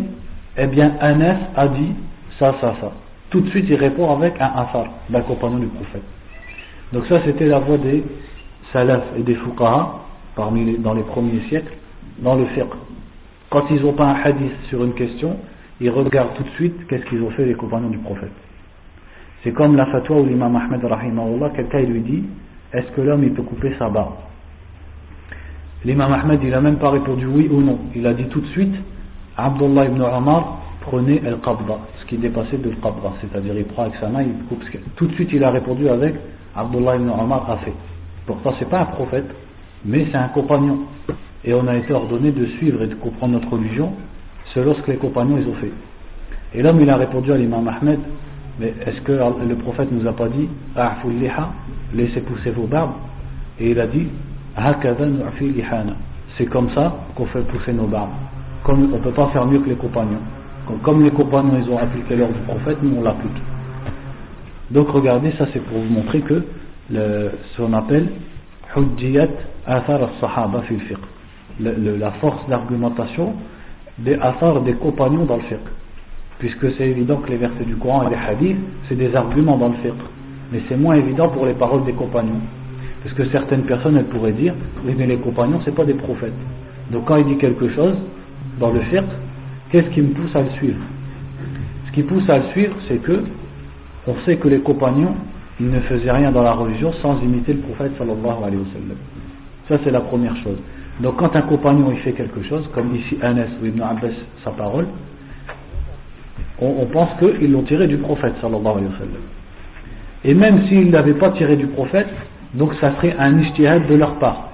eh 0.56 0.66
bien 0.66 0.94
Anas 1.00 1.36
a 1.56 1.68
dit 1.68 1.92
ça, 2.38 2.54
ça, 2.60 2.74
ça. 2.80 2.92
Tout 3.28 3.42
de 3.42 3.50
suite 3.50 3.66
il 3.68 3.76
répond 3.76 4.10
avec 4.14 4.40
un 4.40 4.50
afar 4.56 4.86
d'un 5.10 5.20
compagnon 5.20 5.58
du 5.58 5.66
prophète. 5.66 6.04
Donc 6.92 7.04
ça 7.06 7.20
c'était 7.26 7.46
la 7.46 7.58
voix 7.58 7.76
des 7.78 8.02
salaf 8.72 9.02
et 9.18 9.22
des 9.22 9.34
fuqaha 9.34 10.00
dans 10.36 10.94
les 10.94 11.02
premiers 11.02 11.40
siècles 11.48 11.74
dans 12.20 12.34
le 12.34 12.46
fiqh. 12.46 12.64
Quand 13.50 13.64
ils 13.70 13.82
n'ont 13.82 13.92
pas 13.92 14.06
un 14.06 14.22
hadith 14.22 14.52
sur 14.68 14.84
une 14.84 14.94
question, 14.94 15.36
ils 15.80 15.90
regardent 15.90 16.34
tout 16.34 16.44
de 16.44 16.50
suite 16.50 16.86
qu'est-ce 16.88 17.04
qu'ils 17.06 17.22
ont 17.22 17.30
fait 17.30 17.44
les 17.44 17.54
compagnons 17.54 17.90
du 17.90 17.98
prophète. 17.98 18.32
C'est 19.42 19.52
comme 19.52 19.76
la 19.76 19.86
fatwa 19.86 20.20
où 20.20 20.26
l'imam 20.26 20.56
Ahmed 20.56 20.84
rahimahullah, 20.84 21.50
quelqu'un 21.50 21.80
lui 21.80 22.00
dit 22.00 22.24
est-ce 22.72 22.90
que 22.92 23.00
l'homme 23.00 23.22
il 23.22 23.32
peut 23.32 23.42
couper 23.42 23.74
sa 23.78 23.88
barbe 23.88 24.14
L'imam 25.84 26.12
Ahmed, 26.12 26.40
il 26.42 26.54
a 26.54 26.60
même 26.60 26.78
pas 26.78 26.90
répondu 26.90 27.26
oui 27.26 27.48
ou 27.52 27.60
non. 27.60 27.78
Il 27.94 28.06
a 28.06 28.14
dit 28.14 28.24
tout 28.24 28.40
de 28.40 28.46
suite, 28.48 28.74
Abdullah 29.36 29.84
ibn 29.84 30.00
Omar 30.00 30.60
prenait 30.80 31.20
el-qabda, 31.24 31.78
ce 32.00 32.06
qui 32.06 32.16
dépassait 32.16 32.56
de 32.56 32.70
qabda, 32.70 33.12
c'est-à-dire 33.20 33.54
il 33.56 33.64
prend 33.64 33.82
avec 33.82 33.96
sa 33.96 34.08
main, 34.08 34.22
il 34.22 34.34
coupe. 34.48 34.64
Tout 34.96 35.06
de 35.06 35.12
suite, 35.12 35.30
il 35.32 35.44
a 35.44 35.50
répondu 35.50 35.88
avec 35.88 36.14
Abdullah 36.56 36.96
ibn 36.96 37.10
Omar 37.10 37.50
a 37.50 37.58
fait. 37.58 37.74
Pourtant, 38.26 38.54
c'est 38.58 38.68
pas 38.68 38.80
un 38.80 38.86
prophète, 38.86 39.30
mais 39.84 40.06
c'est 40.10 40.16
un 40.16 40.28
compagnon. 40.28 40.80
Et 41.44 41.52
on 41.52 41.66
a 41.68 41.76
été 41.76 41.92
ordonné 41.92 42.32
de 42.32 42.46
suivre 42.46 42.82
et 42.82 42.86
de 42.86 42.94
comprendre 42.94 43.34
notre 43.34 43.50
religion 43.50 43.92
selon 44.54 44.74
ce 44.74 44.80
que 44.82 44.92
les 44.92 44.96
compagnons 44.96 45.36
ils 45.38 45.48
ont 45.48 45.54
fait. 45.54 45.72
Et 46.54 46.62
l'homme, 46.62 46.80
il 46.80 46.88
a 46.88 46.96
répondu 46.96 47.32
à 47.32 47.36
l'imam 47.36 47.66
Ahmed, 47.68 47.98
mais 48.60 48.72
est-ce 48.86 49.00
que 49.00 49.12
le 49.12 49.56
prophète 49.56 49.88
nous 49.90 50.06
a 50.06 50.12
pas 50.12 50.28
dit, 50.28 50.48
laissez 51.94 52.20
pousser 52.20 52.50
vos 52.50 52.66
barbes 52.66 52.92
Et 53.58 53.72
il 53.72 53.80
a 53.80 53.86
dit, 53.88 54.06
c'est 56.38 56.46
comme 56.46 56.70
ça 56.70 56.94
qu'on 57.16 57.26
fait 57.26 57.40
pousser 57.40 57.72
nos 57.72 57.86
barbes. 57.86 58.10
Comme, 58.62 58.92
on 58.92 58.96
ne 58.96 59.02
peut 59.02 59.10
pas 59.10 59.28
faire 59.28 59.44
mieux 59.46 59.58
que 59.58 59.68
les 59.68 59.74
compagnons. 59.74 60.20
Comme, 60.82 61.02
les 61.02 61.10
compagnons 61.10 61.60
ils 61.60 61.68
ont 61.70 61.78
appliqué 61.78 62.14
l'ordre 62.16 62.34
du 62.34 62.40
prophèt, 62.40 62.76
nous 62.82 62.96
on 62.98 63.02
l'applique. 63.02 63.32
Donc 64.70 64.88
regardez, 64.90 65.32
ça 65.32 65.46
c'est 65.52 65.60
pour 65.60 65.78
vous 65.78 65.92
montrer 65.92 66.20
que 66.20 66.42
le, 66.90 67.30
ce 67.52 67.62
qu'on 67.62 67.72
appelle 67.72 68.08
Hujjiyat 68.76 69.28
Athar 69.66 70.02
al-Sahaba 70.02 70.62
fil 70.62 70.80
fiqh. 70.80 70.98
La 71.60 72.10
force 72.12 72.48
d'argumentation 72.48 73.34
des 73.98 74.14
affaires 74.14 74.60
des 74.60 74.74
compagnons 74.74 75.24
dans 75.24 75.36
le 75.36 75.42
fiqh. 75.42 75.58
Puisque 76.38 76.72
c'est 76.76 76.88
évident 76.88 77.16
que 77.18 77.30
les 77.30 77.36
versets 77.36 77.64
du 77.64 77.76
Coran 77.76 78.06
et 78.06 78.10
des 78.10 78.16
hadiths, 78.16 78.58
c'est 78.88 78.96
des 78.96 79.14
arguments 79.14 79.56
dans 79.56 79.68
le 79.68 79.76
fiqh. 79.76 79.92
Mais 80.52 80.60
c'est 80.68 80.76
moins 80.76 80.96
évident 80.96 81.28
pour 81.28 81.46
les 81.46 81.54
paroles 81.54 81.84
des 81.84 81.92
compagnons. 81.92 82.40
Parce 83.02 83.14
que 83.14 83.26
certaines 83.26 83.62
personnes, 83.62 83.96
elles 83.96 84.06
pourraient 84.06 84.32
dire, 84.32 84.54
oui, 84.84 84.94
mais 84.96 85.06
les 85.06 85.16
compagnons, 85.16 85.60
c'est 85.64 85.74
pas 85.74 85.84
des 85.84 85.94
prophètes. 85.94 86.32
Donc 86.90 87.04
quand 87.06 87.16
il 87.16 87.26
dit 87.26 87.36
quelque 87.36 87.68
chose, 87.70 87.94
dans 88.58 88.70
le 88.70 88.80
fiqh, 88.80 89.04
qu'est-ce 89.70 89.88
qui 89.90 90.02
me 90.02 90.12
pousse 90.12 90.34
à 90.34 90.42
le 90.42 90.50
suivre? 90.50 90.80
Ce 91.86 91.92
qui 91.92 92.02
pousse 92.02 92.28
à 92.28 92.38
le 92.38 92.44
suivre, 92.52 92.74
c'est 92.88 92.98
que, 92.98 93.24
on 94.06 94.14
sait 94.26 94.36
que 94.36 94.48
les 94.48 94.58
compagnons, 94.60 95.14
ils 95.60 95.70
ne 95.70 95.80
faisaient 95.80 96.10
rien 96.10 96.32
dans 96.32 96.42
la 96.42 96.52
religion 96.52 96.92
sans 97.00 97.20
imiter 97.22 97.52
le 97.52 97.60
prophète 97.60 97.92
sallallahu 97.96 98.42
alayhi 98.44 98.56
wa 98.56 98.72
sallam. 98.72 98.96
Ça, 99.68 99.78
c'est 99.84 99.90
la 99.90 100.00
première 100.00 100.36
chose. 100.38 100.58
Donc 101.00 101.16
quand 101.16 101.34
un 101.34 101.42
compagnon 101.42 101.90
il 101.92 101.98
fait 101.98 102.12
quelque 102.12 102.42
chose, 102.44 102.68
comme 102.74 102.94
ici 102.94 103.18
Anas 103.20 103.48
ou 103.62 103.66
Ibn 103.66 103.82
Abbas 103.82 104.14
sa 104.44 104.50
parole, 104.50 104.86
on, 106.60 106.86
pense 106.86 107.10
qu'ils 107.18 107.50
l'ont 107.50 107.62
tiré 107.62 107.88
du 107.88 107.96
prophète 107.96 108.34
sallallahu 108.40 108.66
alayhi 108.66 108.86
wa. 108.86 109.06
Et 110.24 110.34
même 110.34 110.66
s'ils 110.68 110.90
ne 110.90 111.12
pas 111.14 111.30
tiré 111.30 111.56
du 111.56 111.66
prophète, 111.66 112.08
donc 112.54 112.72
ça 112.80 112.94
serait 112.96 113.14
un 113.18 113.38
ijtihad 113.40 113.88
de 113.88 113.94
leur 113.94 114.14
part. 114.14 114.50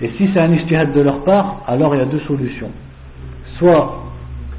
Et 0.00 0.10
si 0.16 0.30
c'est 0.32 0.40
un 0.40 0.52
ijtihad 0.52 0.92
de 0.92 1.00
leur 1.00 1.24
part, 1.24 1.62
alors 1.66 1.94
il 1.94 1.98
y 1.98 2.02
a 2.02 2.06
deux 2.06 2.20
solutions. 2.20 2.70
Soit 3.58 4.04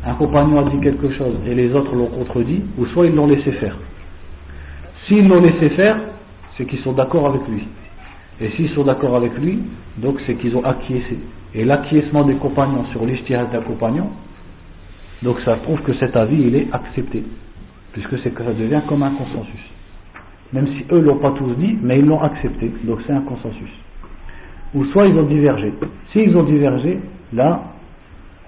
un 0.06 0.14
compagnon 0.16 0.60
a 0.60 0.70
dit 0.70 0.80
quelque 0.82 1.12
chose 1.14 1.36
et 1.48 1.56
les 1.56 1.74
autres 1.74 1.96
l'ont 1.96 2.08
contredit, 2.08 2.62
ou 2.78 2.86
soit 2.88 3.08
ils 3.08 3.16
l'ont 3.16 3.28
laissé 3.28 3.52
faire. 3.54 3.78
S'ils 5.08 5.28
l'ont 5.28 5.42
laissé 5.42 5.70
faire, 5.70 5.96
c'est 6.58 6.66
qu'ils 6.66 6.80
sont 6.80 6.92
d'accord 6.92 7.28
avec 7.28 7.42
lui. 7.48 7.64
Et 8.42 8.50
s'ils 8.52 8.70
sont 8.70 8.84
d'accord 8.84 9.16
avec 9.16 9.38
lui, 9.38 9.60
donc 9.98 10.20
c'est 10.26 10.36
qu'ils 10.36 10.56
ont 10.56 10.64
acquiescé. 10.64 11.18
Et 11.56 11.66
l'acquiescement 11.66 12.24
des 12.24 12.36
compagnons 12.36 12.86
sur 12.92 13.06
l'ijtihad 13.06 13.52
d'un 13.52 13.62
compagnon, 13.62 14.08
donc 15.24 15.40
ça 15.42 15.56
prouve 15.56 15.82
que 15.82 15.94
cet 15.94 16.16
avis 16.16 16.42
il 16.42 16.56
est 16.56 16.68
accepté, 16.72 17.24
puisque 17.92 18.18
c'est 18.20 18.34
que 18.34 18.44
ça 18.44 18.54
devient 18.54 18.82
comme 18.88 19.04
un 19.04 19.12
consensus. 19.12 19.60
Même 20.54 20.68
si 20.68 20.86
eux 20.92 21.02
l'ont 21.02 21.18
pas 21.18 21.32
tous 21.32 21.54
dit, 21.56 21.78
mais 21.82 22.00
ils 22.00 22.06
l'ont 22.06 22.22
accepté, 22.22 22.72
donc 22.84 23.00
c'est 23.06 23.14
un 23.14 23.22
consensus. 23.22 23.70
Ou 24.74 24.86
soit 24.86 25.08
ils 25.08 25.18
ont 25.18 25.24
divergé. 25.24 25.74
S'ils 26.14 26.36
ont 26.38 26.44
divergé, 26.44 27.00
là, 27.34 27.64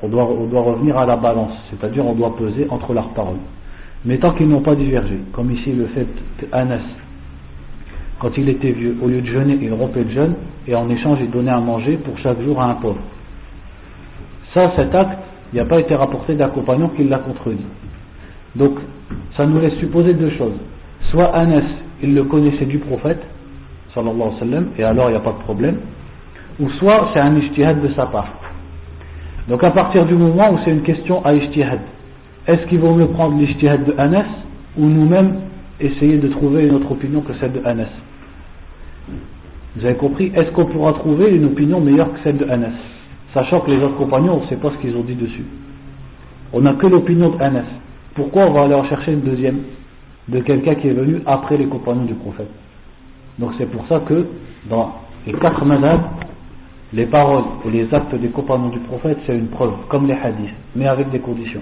on 0.03 0.07
doit, 0.07 0.23
revenir 0.23 0.97
à 0.97 1.05
la 1.05 1.15
balance, 1.15 1.53
c'est-à-dire 1.69 2.05
on 2.05 2.13
doit 2.13 2.35
peser 2.35 2.65
entre 2.69 2.93
leurs 2.93 3.09
paroles. 3.09 3.37
Mais 4.05 4.17
tant 4.17 4.31
qu'ils 4.31 4.47
n'ont 4.47 4.61
pas 4.61 4.75
divergé, 4.75 5.19
comme 5.33 5.51
ici 5.51 5.71
le 5.73 5.85
fait 5.87 6.07
d'Anas, 6.51 6.79
quand 8.21 8.37
il 8.37 8.47
était 8.49 8.71
vieux, 8.71 8.95
au 9.01 9.07
lieu 9.07 9.21
de 9.21 9.25
jeûner, 9.25 9.57
il 9.59 9.73
rompait 9.73 10.03
le 10.03 10.11
jeûne, 10.11 10.35
et 10.67 10.75
en 10.75 10.87
échange, 10.89 11.17
il 11.21 11.31
donnait 11.31 11.51
à 11.51 11.59
manger 11.59 11.97
pour 11.97 12.15
chaque 12.19 12.39
jour 12.43 12.61
à 12.61 12.65
un 12.65 12.75
pauvre. 12.75 13.01
Ça, 14.53 14.71
cet 14.75 14.93
acte, 14.93 15.17
il 15.51 15.57
n'a 15.57 15.65
pas 15.65 15.79
été 15.79 15.95
rapporté 15.95 16.35
d'un 16.35 16.49
compagnon 16.49 16.89
qui 16.89 17.03
l'a 17.03 17.17
contredit. 17.17 17.65
Donc, 18.55 18.73
ça 19.35 19.47
nous 19.47 19.59
laisse 19.59 19.73
supposer 19.79 20.13
deux 20.13 20.29
choses. 20.37 20.53
Soit 21.09 21.35
Anas, 21.35 21.63
il 22.03 22.13
le 22.13 22.23
connaissait 22.25 22.65
du 22.65 22.77
prophète, 22.77 23.21
sallallahu 23.95 24.21
alayhi 24.21 24.33
wa 24.33 24.39
sallam, 24.39 24.67
et 24.77 24.83
alors 24.83 25.09
il 25.09 25.13
n'y 25.13 25.17
a 25.17 25.21
pas 25.21 25.33
de 25.33 25.43
problème, 25.43 25.77
ou 26.59 26.69
soit 26.71 27.09
c'est 27.13 27.19
un 27.19 27.35
ijtihad 27.35 27.81
de 27.81 27.91
sa 27.95 28.05
part. 28.05 28.27
Donc 29.49 29.63
à 29.63 29.71
partir 29.71 30.05
du 30.05 30.13
moment 30.13 30.53
où 30.53 30.59
c'est 30.63 30.71
une 30.71 30.83
question 30.83 31.25
à 31.25 31.33
ijtihad, 31.33 31.79
est-ce 32.47 32.67
qu'il 32.67 32.79
vaut 32.79 32.93
mieux 32.93 33.07
prendre 33.07 33.35
l'ijtihad 33.39 33.83
de 33.83 33.95
Anas 33.97 34.27
ou 34.77 34.85
nous-mêmes 34.85 35.37
essayer 35.79 36.17
de 36.19 36.27
trouver 36.27 36.67
une 36.67 36.75
autre 36.75 36.91
opinion 36.91 37.21
que 37.21 37.33
celle 37.39 37.53
de 37.53 37.61
Anas? 37.65 37.89
Vous 39.75 39.85
avez 39.85 39.95
compris 39.95 40.31
Est-ce 40.35 40.51
qu'on 40.51 40.65
pourra 40.65 40.93
trouver 40.93 41.31
une 41.31 41.45
opinion 41.45 41.79
meilleure 41.79 42.11
que 42.13 42.19
celle 42.23 42.37
de 42.37 42.45
Anas 42.49 42.73
Sachant 43.33 43.61
que 43.61 43.71
les 43.71 43.81
autres 43.81 43.95
compagnons, 43.95 44.39
on 44.39 44.43
ne 44.43 44.47
sait 44.49 44.57
pas 44.57 44.71
ce 44.71 44.77
qu'ils 44.81 44.95
ont 44.95 45.03
dit 45.03 45.15
dessus. 45.15 45.45
On 46.53 46.61
n'a 46.61 46.73
que 46.73 46.87
l'opinion 46.87 47.29
de 47.29 47.41
Anas. 47.41 47.63
Pourquoi 48.15 48.45
on 48.47 48.51
va 48.51 48.63
aller 48.63 48.73
en 48.73 48.83
chercher 48.85 49.13
une 49.13 49.21
deuxième 49.21 49.59
de 50.27 50.39
quelqu'un 50.41 50.75
qui 50.75 50.87
est 50.89 50.93
venu 50.93 51.21
après 51.25 51.57
les 51.57 51.65
compagnons 51.67 52.03
du 52.03 52.13
prophète? 52.13 52.49
Donc 53.39 53.51
c'est 53.57 53.71
pour 53.71 53.87
ça 53.87 54.01
que 54.01 54.25
dans 54.69 54.95
les 55.25 55.33
quatre 55.33 55.63
madhab, 55.63 56.01
les 56.93 57.05
paroles 57.05 57.43
et 57.65 57.69
les 57.71 57.93
actes 57.93 58.13
des 58.15 58.27
compagnons 58.29 58.69
du 58.69 58.79
prophète, 58.79 59.17
c'est 59.25 59.37
une 59.37 59.47
preuve, 59.47 59.71
comme 59.87 60.07
les 60.07 60.13
hadiths, 60.13 60.49
mais 60.75 60.87
avec 60.87 61.09
des 61.11 61.19
conditions. 61.19 61.61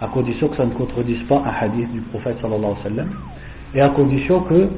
À 0.00 0.08
condition 0.08 0.48
que 0.48 0.56
ça 0.56 0.66
ne 0.66 0.72
contredise 0.72 1.22
pas 1.28 1.42
un 1.46 1.64
hadith 1.64 1.90
du 1.92 2.00
prophète 2.00 2.36
sallallahu 2.42 2.64
alayhi 2.64 2.78
wa 2.78 2.82
sallam, 2.82 3.08
et 3.74 3.80
à 3.80 3.88
condition 3.90 4.40
que, 4.40 4.68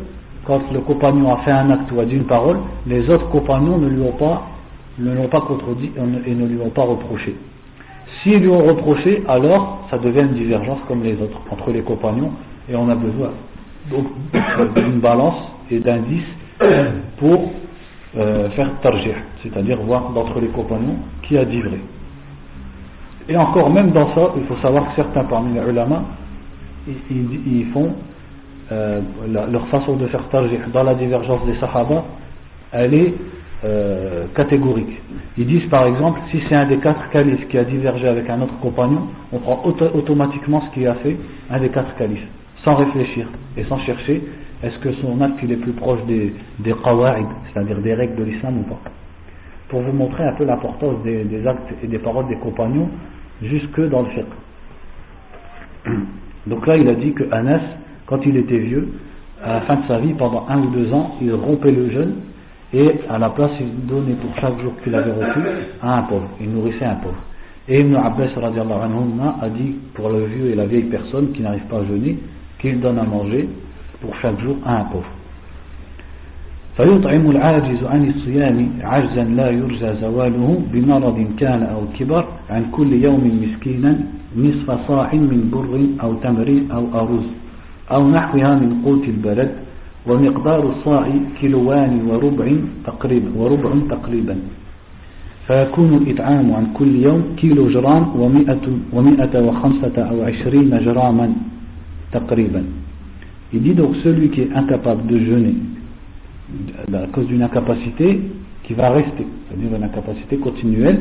quand 0.44 0.60
le 0.72 0.80
compagnon 0.80 1.34
a 1.34 1.38
fait 1.38 1.50
un 1.50 1.70
acte 1.70 1.90
ou 1.92 2.00
a 2.00 2.04
dit 2.04 2.14
une 2.14 2.24
parole, 2.24 2.58
les 2.86 3.08
autres 3.10 3.28
compagnons 3.30 3.78
ne 3.78 3.88
lui 3.88 4.02
ont 4.02 4.12
pas, 4.12 4.42
ne 4.98 5.14
l'ont 5.14 5.28
pas 5.28 5.42
contredit 5.42 5.90
et 6.26 6.34
ne 6.34 6.46
lui 6.46 6.60
ont 6.60 6.70
pas 6.70 6.82
reproché. 6.82 7.36
S'ils 8.22 8.40
lui 8.40 8.48
ont 8.48 8.64
reproché, 8.64 9.22
alors 9.28 9.86
ça 9.90 9.98
devient 9.98 10.20
une 10.20 10.34
divergence 10.34 10.78
comme 10.88 11.02
les 11.02 11.14
autres 11.14 11.38
entre 11.50 11.70
les 11.70 11.82
compagnons, 11.82 12.32
et 12.68 12.74
on 12.74 12.88
a 12.88 12.94
besoin 12.94 13.30
d'une 14.74 15.00
balance 15.00 15.36
et 15.70 15.78
d'indices 15.78 16.24
pour 17.18 17.52
euh, 18.16 18.48
faire 18.50 18.70
tarjih, 18.82 19.10
c'est-à-dire 19.42 19.78
voir 19.82 20.10
d'entre 20.10 20.40
les 20.40 20.48
compagnons 20.48 20.96
qui 21.22 21.36
a 21.36 21.44
dit 21.44 21.60
vrai. 21.60 21.78
Et 23.28 23.36
encore 23.36 23.70
même 23.70 23.90
dans 23.90 24.14
ça, 24.14 24.32
il 24.36 24.44
faut 24.44 24.56
savoir 24.62 24.88
que 24.88 24.96
certains 24.96 25.24
parmi 25.24 25.54
les 25.54 25.60
ulama, 25.60 26.02
ils, 27.10 27.66
font 27.72 27.92
euh, 28.70 29.00
leur 29.26 29.66
façon 29.68 29.96
de 29.96 30.06
faire 30.08 30.28
tarjih 30.28 30.58
dans 30.72 30.82
la 30.82 30.94
divergence 30.94 31.44
des 31.46 31.54
sahaba, 31.56 32.04
elle 32.72 32.94
est 32.94 33.14
euh, 33.64 34.26
catégorique. 34.34 35.00
Ils 35.36 35.46
disent 35.46 35.68
par 35.68 35.86
exemple, 35.86 36.20
si 36.30 36.40
c'est 36.48 36.54
un 36.54 36.66
des 36.66 36.78
quatre 36.78 37.08
califes 37.10 37.48
qui 37.48 37.58
a 37.58 37.64
divergé 37.64 38.06
avec 38.06 38.28
un 38.30 38.40
autre 38.42 38.58
compagnon, 38.60 39.08
on 39.32 39.38
prend 39.38 39.62
automatiquement 39.64 40.62
ce 40.62 40.74
qu'il 40.74 40.86
a 40.86 40.94
fait 40.94 41.16
un 41.50 41.58
des 41.60 41.70
quatre 41.70 41.94
califes, 41.96 42.26
sans 42.64 42.74
réfléchir 42.74 43.26
et 43.56 43.64
sans 43.64 43.78
chercher 43.80 44.22
est-ce 44.62 44.78
que 44.78 44.92
son 44.94 45.20
acte 45.20 45.38
il 45.42 45.52
est 45.52 45.56
plus 45.56 45.72
proche 45.72 46.04
des, 46.06 46.34
des 46.58 46.74
c'est-à-dire 47.52 47.78
des 47.78 47.94
règles 47.94 48.16
de 48.16 48.24
l'islam 48.24 48.58
ou 48.58 48.62
pas? 48.62 48.80
Pour 49.68 49.82
vous 49.82 49.92
montrer 49.92 50.24
un 50.24 50.32
peu 50.32 50.44
l'importance 50.44 51.02
des, 51.04 51.46
actes 51.46 51.72
et 51.82 51.86
des 51.86 51.98
paroles 51.98 52.26
des 52.28 52.36
compagnons 52.36 52.88
jusque 53.42 53.80
dans 53.88 54.02
le 54.02 54.08
fiqh. 54.08 54.24
Donc 56.46 56.66
là, 56.66 56.76
il 56.76 56.88
a 56.88 56.94
dit 56.94 57.12
que 57.12 57.24
Anas, 57.30 57.60
quand 58.07 58.19
il 58.25 58.37
était 58.37 58.57
vieux, 58.57 58.89
à 59.43 59.53
la 59.53 59.61
fin 59.61 59.75
de 59.75 59.87
sa 59.87 59.99
vie, 59.99 60.13
pendant 60.13 60.45
un 60.49 60.59
ou 60.59 60.67
deux 60.67 60.91
ans, 60.93 61.15
il 61.21 61.33
rompait 61.33 61.71
le 61.71 61.89
jeûne 61.91 62.13
et 62.73 62.91
à 63.09 63.17
la 63.19 63.29
place, 63.29 63.51
il 63.59 63.85
donnait 63.85 64.15
pour 64.15 64.35
chaque 64.41 64.59
jour 64.61 64.73
qu'il 64.83 64.95
avait 64.95 65.11
reçu 65.11 65.39
à 65.81 65.99
un 65.99 66.01
pauvre. 66.03 66.27
Il 66.41 66.51
nourrissait 66.51 66.85
un 66.85 66.95
pauvre. 66.95 67.21
Et 67.67 67.79
Ibn 67.79 67.95
Abbas 67.95 68.29
a 69.41 69.49
dit 69.49 69.75
pour 69.93 70.09
le 70.09 70.25
vieux 70.25 70.51
et 70.51 70.55
la 70.55 70.65
vieille 70.65 70.83
personne 70.83 71.31
qui 71.33 71.41
n'arrive 71.41 71.63
pas 71.69 71.77
à 71.77 71.85
jeûner, 71.85 72.17
qu'il 72.59 72.79
donne 72.81 72.97
à 72.97 73.03
manger 73.03 73.47
pour 74.01 74.15
chaque 74.21 74.39
jour 74.41 74.57
à 74.65 74.81
un 74.81 74.83
pauvre. 74.85 75.07
فيطعم 76.77 77.29
العاجز 77.31 77.83
عن 77.83 78.09
الصيام 78.09 78.57
عجزا 78.83 79.23
لا 79.23 79.49
يرجى 79.49 79.93
زواله 80.01 80.61
بمرض 80.73 81.17
كان 81.37 81.63
أو 81.63 81.81
كبر 81.99 82.25
عن 82.49 82.63
كل 82.71 82.93
يوم 82.93 83.23
مسكينا 83.43 83.91
نصف 84.37 84.87
صاع 84.87 85.13
من 85.13 85.49
بر 85.53 85.73
أو 86.03 86.13
تمر 86.13 86.49
أو 86.75 86.83
أرز 87.01 87.27
أو 87.92 88.10
نحوها 88.10 88.54
من 88.54 88.82
قوت 88.84 89.04
البلد 89.08 89.50
ومقدار 90.06 90.62
الصاع 90.72 91.06
كيلوان 91.40 91.92
وربع 92.08 92.46
تقريبا 92.86 93.30
وربع 93.36 93.70
تقريبا 93.90 94.36
فيكون 95.46 95.90
الإطعام 95.94 96.46
عن 96.52 96.66
كل 96.78 96.92
يوم 97.06 97.22
كيلو 97.40 97.68
جرام 97.74 98.04
ومئة, 98.20 98.64
ومئة 98.92 99.34
وخمسة 99.46 99.96
أو 100.10 100.16
عشرين 100.22 100.70
جراما 100.84 101.26
تقريبا 102.12 102.62
Il 103.50 103.62
dit 103.62 103.72
donc 103.72 103.96
celui 104.04 104.28
qui 104.28 104.42
est 104.42 104.52
incapable 104.54 105.06
de 105.06 105.18
jeûner 105.18 105.54
à 106.92 107.06
cause 107.06 107.26
d'une 107.28 107.42
incapacité 107.42 108.20
qui 108.64 108.74
va 108.74 108.90
rester, 108.90 109.26
c'est-à-dire 109.48 109.74
une 109.74 109.82
incapacité 109.82 110.36
continuelle, 110.36 111.00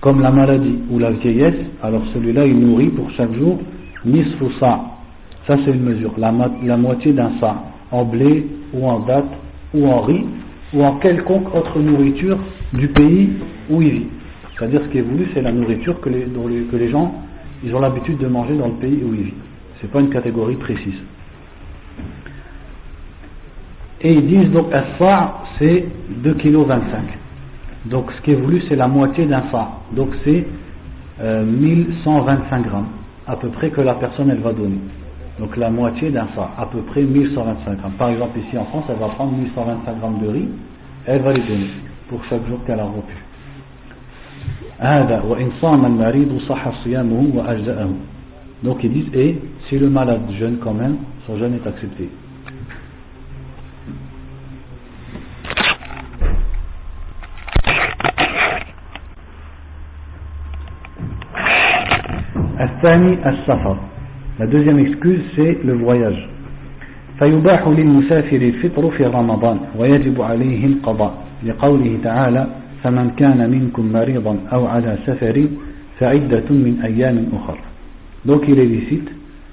comme 0.00 0.22
la 0.22 0.30
maladie 0.30 0.78
ou 0.90 0.98
la 0.98 1.10
vieillesse, 1.10 1.60
alors 1.82 2.02
celui-là 2.14 2.46
il 2.46 2.58
nourrit 2.58 2.88
pour 2.88 3.10
chaque 3.10 3.34
jour 3.34 3.58
nisfu 4.06 4.46
sa. 4.58 4.93
Ça 5.46 5.56
c'est 5.64 5.72
une 5.72 5.82
mesure, 5.82 6.12
la, 6.16 6.32
moitié 6.32 7.12
d'un 7.12 7.32
sa, 7.38 7.54
en 7.90 8.04
blé 8.04 8.46
ou 8.72 8.86
en 8.86 9.00
date 9.00 9.28
ou 9.74 9.86
en 9.86 10.00
riz 10.00 10.24
ou 10.72 10.82
en 10.82 10.96
quelconque 10.96 11.54
autre 11.54 11.78
nourriture 11.78 12.38
du 12.72 12.88
pays 12.88 13.30
où 13.70 13.82
il 13.82 13.90
vit. 13.90 14.06
C'est-à-dire 14.56 14.80
ce 14.84 14.88
qui 14.88 14.98
est 14.98 15.02
voulu, 15.02 15.28
c'est 15.34 15.42
la 15.42 15.52
nourriture 15.52 16.00
que 16.00 16.08
les, 16.08 16.90
gens 16.90 17.12
ils 17.62 17.74
ont 17.74 17.80
l'habitude 17.80 18.18
de 18.18 18.26
manger 18.26 18.56
dans 18.56 18.68
le 18.68 18.74
pays 18.74 19.02
où 19.04 19.14
ils 19.14 19.22
vivent. 19.22 19.34
Ce 19.80 19.86
n'est 19.86 19.92
pas 19.92 20.00
une 20.00 20.10
catégorie 20.10 20.56
précise. 20.56 21.00
Et 24.00 24.12
ils 24.12 24.26
disent 24.26 24.50
donc 24.50 24.72
un 24.72 24.84
sa 24.98 25.42
c'est 25.58 25.84
2,25 26.22 26.36
kg. 26.38 26.54
Donc 27.86 28.10
ce 28.16 28.22
qui 28.22 28.32
est 28.32 28.36
voulu 28.36 28.62
c'est 28.68 28.76
la 28.76 28.88
moitié 28.88 29.26
d'un 29.26 29.44
sa. 29.52 29.68
Donc 29.92 30.08
c'est 30.24 30.46
1125 31.20 31.22
euh, 31.22 32.68
grammes 32.68 32.88
à 33.26 33.36
peu 33.36 33.48
près 33.48 33.70
que 33.70 33.80
la 33.80 33.94
personne 33.94 34.30
elle 34.30 34.40
va 34.40 34.52
donner. 34.52 34.78
Donc 35.38 35.56
la 35.56 35.70
moitié 35.70 36.10
d'un 36.10 36.28
sa, 36.36 36.50
à 36.56 36.66
peu 36.66 36.80
près 36.82 37.02
1125 37.02 37.78
grammes. 37.78 37.92
Par 37.98 38.10
exemple 38.10 38.38
ici 38.38 38.56
en 38.56 38.64
France 38.66 38.84
elle 38.88 38.96
va 38.98 39.08
prendre 39.08 39.32
1125 39.32 39.98
grammes 39.98 40.20
de 40.20 40.28
riz, 40.28 40.48
elle 41.06 41.22
va 41.22 41.32
les 41.32 41.42
donner 41.42 41.70
pour 42.08 42.24
chaque 42.26 42.46
jour 42.46 42.58
qu'elle 42.64 42.80
a 42.80 42.84
rompu. 42.84 43.14
Donc 48.62 48.82
ils 48.82 48.92
disent, 48.92 49.14
et 49.14 49.38
si 49.68 49.78
le 49.78 49.90
malade 49.90 50.20
jeûne 50.38 50.58
quand 50.62 50.74
même, 50.74 50.96
son 51.26 51.38
jeûne 51.38 51.54
est 51.54 51.66
accepté. 51.66 52.08
La 64.38 64.46
deuxième 64.46 64.78
excuse, 64.78 65.20
c'est 65.36 65.58
le 65.64 65.74
voyage. 65.74 66.28
فيباح 67.18 67.68
للمسافر 67.68 68.36
الفطر 68.36 68.90
في 68.90 69.04
رمضان 69.06 69.58
ويجب 69.78 70.22
عليه 70.22 70.66
القضاء 70.66 71.14
لقوله 71.46 71.98
تعالى 72.04 72.46
فمن 72.82 73.10
كان 73.16 73.50
منكم 73.50 73.92
مريضا 73.92 74.36
أو 74.52 74.66
على 74.66 74.98
سفر 75.06 75.46
فعدة 76.00 76.48
من 76.50 76.80
أيام 76.84 77.28
أخر 77.32 77.58
donc 78.26 78.48
il 78.48 78.58
est 78.58 78.64
licite 78.64 79.08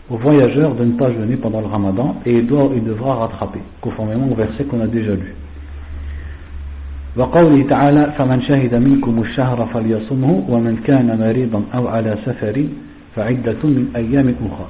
au 0.10 0.16
voyageur 0.18 0.74
de 0.76 0.86
ne 0.86 0.94
pas 0.94 1.12
jeûner 1.12 1.36
pendant 1.36 1.62
le 1.62 1.68
ramadan 1.68 2.16
et 2.26 2.32
il, 2.32 2.48
doit, 2.48 2.70
il 2.76 2.84
devra 2.84 3.16
rattraper 3.16 3.60
conformément 3.82 4.28
au 4.32 4.36
verset 4.36 4.64
qu'on 4.64 4.82
a 4.82 4.88
déjà 4.88 5.14
lu 5.14 5.36
وقوله 7.18 7.68
تعالى 7.70 8.14
فمن 8.18 8.42
شهد 8.42 8.76
منكم 8.76 9.22
الشهر 9.22 9.68
فليصمه 9.74 10.46
ومن 10.50 10.78
كان 10.88 11.20
مريضا 11.20 11.64
أو 11.76 11.88
على 11.88 12.18
سفر 12.26 12.64
فعدة 13.17 13.63
من 13.65 13.93
أيام 13.97 14.29
أخر 14.29 14.69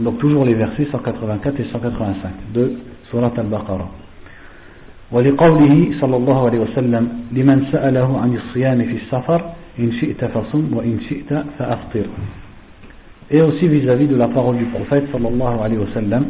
Donc 0.00 0.18
toujours 0.18 0.44
les 0.44 0.54
versets 0.54 0.86
184 0.92 1.58
et 1.58 1.64
185 1.72 2.30
de 2.54 2.72
Surat 3.10 3.32
al-Baqarah. 3.36 3.88
ولقوله 5.12 5.88
صلى 6.00 6.16
الله 6.16 6.46
عليه 6.46 6.58
وسلم 6.58 7.08
لمن 7.32 7.64
سأله 7.72 8.20
عن 8.20 8.36
الصيام 8.36 8.78
في 8.84 8.96
السفر 8.96 9.40
إن 9.78 9.92
شئت 9.92 10.24
فصم 10.24 10.76
وإن 10.76 10.98
شئت 11.08 11.32
فأفطر 11.58 12.06
Et 13.30 13.42
aussi 13.42 13.68
vis-à-vis 13.68 14.06
de 14.06 14.16
la 14.16 14.28
parole 14.28 14.56
du 14.56 14.64
prophète 14.64 15.04
sallallahu 15.12 15.60
alayhi 15.62 15.78
wa 15.78 15.92
sallam, 15.92 16.24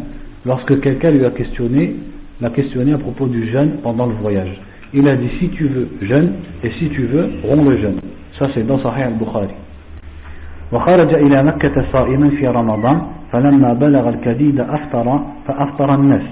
lorsque 0.45 0.81
quelqu'un 0.81 1.13
lui 1.13 1.25
a 1.25 1.31
questionné, 1.31 1.95
l'a 2.41 2.51
questionné 2.51 2.93
à 2.93 2.99
propos 2.99 3.27
du 3.27 3.49
jeûne 3.51 3.77
pendant 3.85 4.07
le 4.07 4.15
voyage. 4.15 4.61
Il 4.93 5.07
a 5.07 5.15
dit 5.15 5.29
si 5.39 5.49
tu 5.51 5.69
veux 5.69 5.89
jeûne 6.03 6.33
et 6.65 6.71
si 6.79 6.89
tu 6.89 7.03
veux 7.03 7.29
romps 7.45 7.71
le 7.71 7.77
jeûne. 7.79 8.01
Ça 8.39 8.49
c'est 8.55 8.67
dans 8.67 8.81
Sahih 8.83 9.03
al-Bukhari. 9.03 9.49
وخرج 10.73 11.15
إلى 11.15 11.43
مكة 11.43 11.85
صائما 11.93 12.31
في 12.31 12.47
رمضان 12.47 13.01
فلما 13.33 13.73
بلغ 13.73 14.09
الكديد 14.09 14.61
أفطر 14.61 15.21
فأفطر 15.47 15.95
الناس 15.95 16.23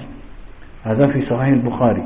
هذا 0.83 1.07
في 1.07 1.21
صحيح 1.21 1.47
البخاري 1.47 2.03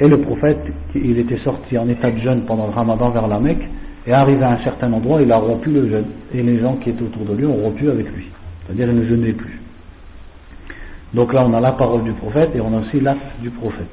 Et 0.00 0.08
le 0.08 0.18
prophète, 0.18 0.58
il 0.96 1.20
était 1.20 1.38
sorti 1.38 1.78
en 1.78 1.88
état 1.88 2.10
de 2.10 2.18
jeûne 2.18 2.40
pendant 2.48 2.66
le 2.66 2.72
ramadan 2.72 3.10
vers 3.10 3.28
la 3.28 3.38
Mecque, 3.38 3.62
et 4.08 4.12
arrivé 4.12 4.42
à 4.42 4.50
un 4.50 4.58
certain 4.64 4.92
endroit, 4.92 5.22
il 5.22 5.30
a 5.30 5.36
rompu 5.36 5.70
le 5.70 5.88
jeûne. 5.88 6.06
Et 6.34 6.42
les 6.42 6.58
gens 6.58 6.74
qui 6.82 6.90
étaient 6.90 7.04
autour 7.04 7.24
de 7.24 7.34
lui 7.34 7.46
ont 7.46 7.54
rompu 7.54 7.88
avec 7.88 8.06
lui. 8.12 8.26
C'est-à-dire, 8.66 8.88
ils 8.88 8.98
ne 8.98 9.06
jeûnaient 9.06 9.32
plus. 9.32 9.60
Donc 11.14 11.32
là, 11.32 11.44
on 11.46 11.54
a 11.54 11.60
la 11.60 11.72
parole 11.72 12.02
du 12.02 12.10
prophète 12.12 12.50
et 12.56 12.60
on 12.60 12.76
a 12.76 12.80
aussi 12.80 13.00
l'acte 13.00 13.40
du 13.40 13.50
prophète. 13.50 13.86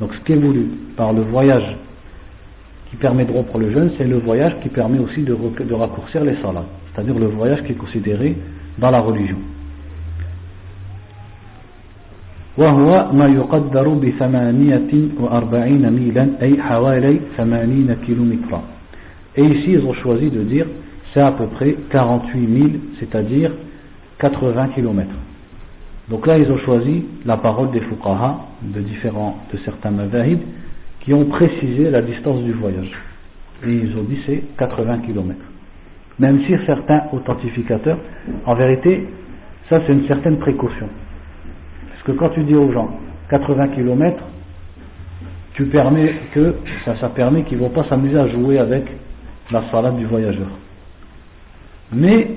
Donc 0.00 0.14
ce 0.14 0.24
qui 0.24 0.32
est 0.32 0.36
voulu 0.36 0.66
par 0.96 1.12
le 1.14 1.22
voyage 1.22 1.76
qui 2.92 2.96
permet 2.96 3.24
de 3.24 3.32
rompre 3.32 3.58
le 3.58 3.70
jeûne, 3.70 3.90
c'est 3.98 4.06
le 4.06 4.18
voyage 4.18 4.54
qui 4.62 4.68
permet 4.68 4.98
aussi 4.98 5.22
de, 5.22 5.34
de 5.34 5.74
raccourcir 5.74 6.24
les 6.24 6.36
salats, 6.36 6.64
c'est-à-dire 6.92 7.18
le 7.18 7.26
voyage 7.26 7.62
qui 7.64 7.72
est 7.72 7.76
considéré 7.76 8.36
dans 8.78 8.90
la 8.90 9.00
religion. 9.00 9.38
وهو 12.58 13.12
ما 13.12 13.26
يقدر 13.26 13.88
بثمانية 13.88 14.90
وأربعين 15.20 15.92
ميلا 15.92 16.28
أي 16.42 16.62
حوالي 16.62 17.20
ثمانين 17.36 17.96
كيلومترا 18.06 18.62
Et 19.36 19.44
ici, 19.44 19.72
ils 19.74 19.84
ont 19.84 19.94
choisi 19.94 20.30
de 20.30 20.42
dire 20.42 20.66
c'est 21.14 21.20
à 21.20 21.30
peu 21.30 21.46
près 21.46 21.76
48 21.90 22.58
000, 22.58 22.68
c'est-à-dire 22.98 23.52
80 24.18 24.68
km. 24.74 25.08
Donc 26.08 26.26
là, 26.26 26.38
ils 26.38 26.50
ont 26.50 26.58
choisi 26.58 27.04
la 27.24 27.36
parole 27.36 27.70
des 27.70 27.80
fuqaha 27.80 28.40
de 28.62 28.80
différents, 28.80 29.36
de 29.52 29.58
certains 29.64 29.90
madhahib, 29.90 30.40
qui 31.03 31.13
ont 31.13 31.25
précisé 31.25 31.89
la 31.89 32.01
distance 32.01 32.41
du 32.43 32.53
voyage. 32.53 32.91
Et 33.65 33.71
ils 33.71 33.97
ont 33.97 34.03
dit 34.03 34.17
c'est 34.25 34.41
80 34.57 34.99
km. 35.05 35.39
Même 36.19 36.41
si 36.45 36.55
certains 36.65 37.03
authentificateurs, 37.11 37.97
en 38.45 38.55
vérité, 38.55 39.07
ça 39.69 39.81
c'est 39.85 39.93
une 39.93 40.07
certaine 40.07 40.37
précaution. 40.37 40.87
Parce 41.89 42.03
que 42.03 42.11
quand 42.13 42.29
tu 42.29 42.43
dis 42.43 42.55
aux 42.55 42.71
gens 42.71 42.89
80 43.29 43.69
km, 43.69 44.23
tu 45.53 45.65
permets 45.65 46.13
que, 46.33 46.55
ça, 46.83 46.95
ça 46.99 47.09
permet 47.09 47.43
qu'ils 47.43 47.57
ne 47.57 47.63
vont 47.63 47.69
pas 47.69 47.85
s'amuser 47.87 48.17
à 48.17 48.27
jouer 48.27 48.57
avec 48.57 48.85
la 49.51 49.63
salade 49.69 49.97
du 49.97 50.05
voyageur. 50.05 50.47
Mais, 51.91 52.27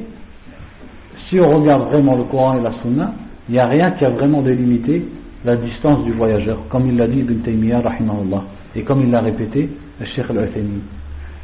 si 1.28 1.40
on 1.40 1.58
regarde 1.60 1.88
vraiment 1.90 2.14
le 2.16 2.24
Coran 2.24 2.58
et 2.58 2.62
la 2.62 2.72
Sunna, 2.82 3.14
il 3.48 3.52
n'y 3.52 3.58
a 3.58 3.66
rien 3.66 3.92
qui 3.92 4.04
a 4.04 4.10
vraiment 4.10 4.42
délimité 4.42 5.02
la 5.44 5.56
distance 5.56 6.04
du 6.04 6.12
voyageur, 6.12 6.58
comme 6.68 6.88
il 6.88 6.96
l'a 6.96 7.06
dit 7.06 7.20
Ibn 7.20 7.38
Taymiyyah, 7.42 7.80
rahimahullah 7.80 8.44
et 8.76 8.82
comme 8.82 9.02
il 9.02 9.10
l'a 9.10 9.20
répété, 9.20 9.68
le 9.98 10.06
Cheikh 10.06 10.26
al 10.30 10.48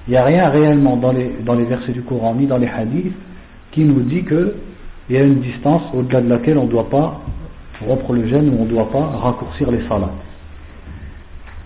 Il 0.07 0.11
n'y 0.11 0.17
a 0.17 0.25
rien 0.25 0.49
réellement 0.51 0.97
dans 0.97 1.13
les, 1.13 1.31
dans 1.45 1.55
les 1.55 1.65
versets 1.65 1.93
du 1.93 2.03
Coran 2.03 2.35
ni 2.35 2.47
dans 2.47 2.59
les 2.59 2.69
hadiths 2.69 3.15
qui 3.73 3.85
nous 3.85 4.01
dit 4.01 4.25
qu'il 4.25 4.53
y 5.11 5.17
a 5.17 5.23
une 5.23 5.41
distance 5.41 5.83
au-delà 5.95 6.21
de 6.21 6.29
laquelle 6.29 6.59
on 6.59 6.65
ne 6.65 6.71
doit 6.71 6.91
pas 6.91 7.21
rompre 7.87 8.13
le 8.13 8.29
jeûne 8.29 8.51
ou 8.51 8.61
on 8.61 8.65
ne 8.65 8.71
doit 8.71 8.91
pas 8.91 9.05
raccourcir 9.05 9.71
les 9.71 9.81
salats. 9.89 10.13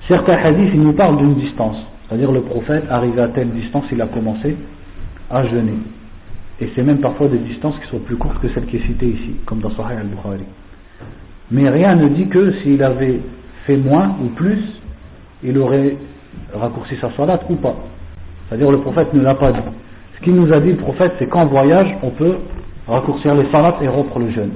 Certains 0.07 0.37
hadiths 0.37 0.71
ils 0.73 0.83
nous 0.83 0.93
parlent 0.93 1.19
d'une 1.19 1.35
distance, 1.35 1.77
c'est-à-dire 2.09 2.31
le 2.31 2.43
prophète 2.43 2.85
arrivé 2.89 3.21
à 3.21 3.29
telle 3.29 3.51
distance, 3.51 3.85
il 3.91 4.01
a 4.01 4.07
commencé 4.07 4.57
à 5.31 5.45
jeûner. 5.47 5.75
Et 6.61 6.71
c'est 6.75 6.83
même 6.83 7.01
parfois 7.01 7.29
des 7.29 7.39
distances 7.39 7.75
qui 7.81 7.91
sont 7.91 7.99
plus 7.99 8.17
courtes 8.17 8.39
que 8.41 8.49
celles 8.51 8.67
qui 8.67 8.77
est 8.77 8.87
citées 8.87 9.09
ici, 9.09 9.37
comme 9.45 9.59
dans 9.59 9.71
Sahih 9.71 9.99
al-Bukhari. 9.99 10.45
Mais 11.51 11.69
rien 11.69 11.97
ne 11.97 12.09
dit 12.09 12.29
que 12.29 12.53
s'il 12.63 12.83
avait 12.83 13.21
fait 13.67 13.77
moins 13.77 14.17
ou 14.23 14.29
plus, 14.29 14.59
il 15.43 15.57
aurait 15.59 15.97
raccourci 16.55 16.97
sa 17.01 17.11
salat 17.17 17.41
ou 17.49 17.57
pas. 17.57 17.75
C'est-à-dire 18.49 18.71
le 18.71 18.79
prophète 18.79 19.13
ne 19.13 19.21
l'a 19.21 19.35
pas 19.35 19.53
dit. 19.53 19.61
Ce 20.17 20.25
qu'il 20.25 20.35
nous 20.35 20.53
a 20.53 20.61
dit 20.61 20.71
le 20.71 20.77
prophète, 20.77 21.13
c'est 21.19 21.27
qu'en 21.27 21.47
voyage, 21.47 21.95
on 22.03 22.11
peut 22.11 22.37
raccourcir 22.89 23.35
les 23.35 23.51
salats 23.51 23.77
et 23.83 23.89
rompre 23.89 24.19
le 24.19 24.31
jeûne. 24.31 24.53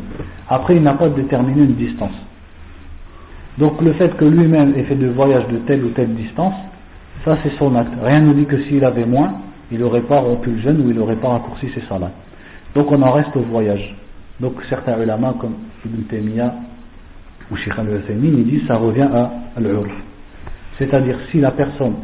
Après, 0.48 0.76
il 0.76 0.82
n'a 0.82 0.94
pas 0.94 1.08
déterminé 1.08 1.62
une 1.62 1.74
distance. 1.74 2.14
Donc 3.58 3.80
le 3.82 3.92
fait 3.94 4.16
que 4.16 4.24
lui-même 4.24 4.74
ait 4.76 4.84
fait 4.84 4.94
de 4.94 5.08
voyage 5.08 5.46
de 5.48 5.58
telle 5.58 5.84
ou 5.84 5.90
telle 5.90 6.14
distance, 6.14 6.54
ça 7.24 7.36
c'est 7.42 7.52
son 7.58 7.74
acte. 7.74 7.92
Rien 8.02 8.20
ne 8.20 8.32
dit 8.32 8.46
que 8.46 8.58
s'il 8.64 8.84
avait 8.84 9.04
moins, 9.04 9.34
il 9.70 9.80
n'aurait 9.80 10.00
pas 10.02 10.20
rompu 10.20 10.50
le 10.50 10.60
jeûne 10.60 10.80
ou 10.86 10.90
il 10.90 10.96
n'aurait 10.96 11.16
pas 11.16 11.28
raccourci 11.28 11.68
ses 11.74 11.82
salats. 11.82 12.12
Donc 12.74 12.90
on 12.90 13.02
en 13.02 13.12
reste 13.12 13.36
au 13.36 13.40
voyage. 13.40 13.94
Donc 14.38 14.54
certains 14.68 14.98
ulama 15.02 15.34
comme 15.38 15.54
Ibn 15.84 16.02
Taymiyyah 16.08 16.54
ou 17.50 17.56
Sheikh 17.56 17.74
al-Husaymin, 17.76 18.38
ils 18.38 18.44
disent 18.44 18.66
ça 18.66 18.76
revient 18.76 19.08
à 19.12 19.60
l'urf. 19.60 19.90
C'est-à-dire 20.80 21.16
si 21.30 21.40
la 21.40 21.50
personne, 21.50 21.94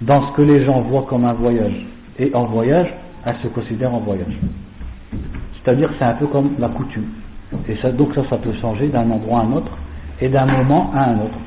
dans 0.00 0.28
ce 0.28 0.36
que 0.36 0.42
les 0.42 0.64
gens 0.64 0.80
voient 0.80 1.04
comme 1.06 1.26
un 1.26 1.34
voyage, 1.34 1.86
est 2.18 2.34
en 2.34 2.46
voyage, 2.46 2.88
elle 3.26 3.36
se 3.42 3.48
considère 3.48 3.94
en 3.94 3.98
voyage. 3.98 4.34
C'est-à-dire 5.62 5.90
c'est 5.98 6.04
un 6.06 6.14
peu 6.14 6.26
comme 6.26 6.52
la 6.58 6.68
coutume. 6.68 7.04
Et 7.68 7.76
ça, 7.76 7.92
donc 7.92 8.14
ça, 8.14 8.22
ça 8.30 8.38
peut 8.38 8.54
changer 8.62 8.88
d'un 8.88 9.10
endroit 9.10 9.40
à 9.40 9.42
un 9.42 9.52
autre 9.52 9.70
et 10.22 10.30
d'un 10.30 10.46
moment 10.46 10.92
à 10.94 11.10
un 11.10 11.16
autre. 11.16 11.38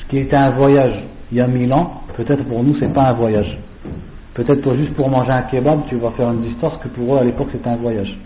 Ce 0.00 0.06
qui 0.08 0.18
était 0.18 0.36
un 0.36 0.50
voyage 0.52 1.04
il 1.32 1.38
y 1.38 1.40
a 1.40 1.46
mille 1.46 1.72
ans, 1.72 2.02
peut-être 2.16 2.44
pour 2.44 2.62
nous 2.62 2.76
c'est 2.80 2.92
pas 2.92 3.08
un 3.08 3.12
voyage. 3.12 3.58
Peut-être 4.34 4.62
toi 4.62 4.74
juste 4.76 4.94
pour 4.94 5.10
manger 5.10 5.32
un 5.32 5.42
kebab, 5.42 5.80
tu 5.88 5.96
vas 5.96 6.12
faire 6.12 6.30
une 6.30 6.42
distance 6.42 6.74
que 6.82 6.88
pour 6.88 7.14
eux 7.14 7.18
à 7.18 7.24
l'époque 7.24 7.48
c'était 7.52 7.68
un 7.68 7.76
voyage. 7.76 8.16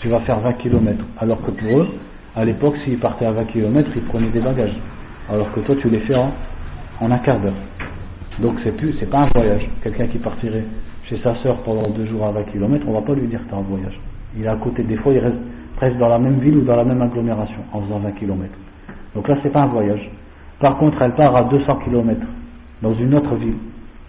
Tu 0.00 0.08
vas 0.08 0.20
faire 0.20 0.40
20 0.40 0.54
km. 0.54 1.04
Alors 1.18 1.40
que 1.42 1.50
pour 1.52 1.78
eux, 1.78 1.88
à 2.34 2.44
l'époque, 2.44 2.74
s'ils 2.84 2.98
partaient 2.98 3.26
à 3.26 3.32
20 3.32 3.44
km, 3.44 3.90
ils 3.94 4.02
prenaient 4.02 4.28
des 4.28 4.40
bagages. 4.40 4.76
Alors 5.30 5.52
que 5.52 5.60
toi 5.60 5.74
tu 5.80 5.88
les 5.88 6.00
fais 6.00 6.14
en 6.14 6.32
en 7.00 7.10
un 7.10 7.18
quart 7.18 7.40
d'heure. 7.40 7.54
Donc 8.40 8.54
c'est 8.64 8.76
plus, 8.76 8.94
c'est 9.00 9.10
pas 9.10 9.20
un 9.20 9.28
voyage. 9.34 9.68
Quelqu'un 9.82 10.06
qui 10.08 10.18
partirait 10.18 10.64
chez 11.04 11.18
sa 11.22 11.34
sœur 11.36 11.56
pendant 11.62 11.88
deux 11.90 12.06
jours 12.06 12.26
à 12.26 12.32
20 12.32 12.44
km, 12.44 12.84
on 12.88 12.92
va 12.92 13.02
pas 13.02 13.14
lui 13.14 13.26
dire 13.26 13.40
que 13.46 13.50
es 13.50 13.54
en 13.54 13.62
voyage. 13.62 13.98
Il 14.36 14.44
est 14.44 14.48
à 14.48 14.56
côté, 14.56 14.82
des 14.82 14.96
fois 14.96 15.12
il 15.12 15.18
reste 15.18 15.36
presque 15.76 15.96
dans 15.98 16.08
la 16.08 16.18
même 16.18 16.38
ville 16.40 16.56
ou 16.58 16.62
dans 16.62 16.76
la 16.76 16.84
même 16.84 17.00
agglomération 17.00 17.60
en 17.72 17.82
faisant 17.82 17.98
20 17.98 18.12
km. 18.12 18.52
Donc 19.14 19.28
là 19.28 19.36
c'est 19.42 19.50
pas 19.52 19.62
un 19.62 19.66
voyage. 19.66 20.10
Par 20.60 20.76
contre 20.78 21.00
elle 21.00 21.14
part 21.14 21.34
à 21.36 21.44
200 21.44 21.76
km 21.84 22.20
dans 22.82 22.94
une 22.94 23.14
autre 23.14 23.34
ville. 23.36 23.56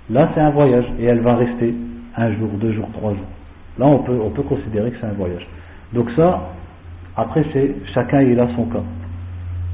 Là 0.09 0.29
c'est 0.33 0.41
un 0.41 0.49
voyage 0.49 0.85
et 0.99 1.05
elle 1.05 1.19
va 1.21 1.35
rester 1.35 1.73
un 2.15 2.33
jour, 2.33 2.49
deux 2.59 2.73
jours, 2.73 2.89
trois 2.93 3.11
jours. 3.11 3.27
Là 3.77 3.85
on 3.85 3.99
peut, 3.99 4.19
on 4.21 4.31
peut 4.31 4.43
considérer 4.43 4.91
que 4.91 4.97
c'est 4.99 5.07
un 5.07 5.13
voyage. 5.13 5.47
Donc 5.93 6.09
ça, 6.15 6.49
après 7.15 7.45
c'est 7.53 7.75
chacun 7.93 8.21
il 8.21 8.39
a 8.39 8.47
son 8.55 8.65
cas. 8.65 8.83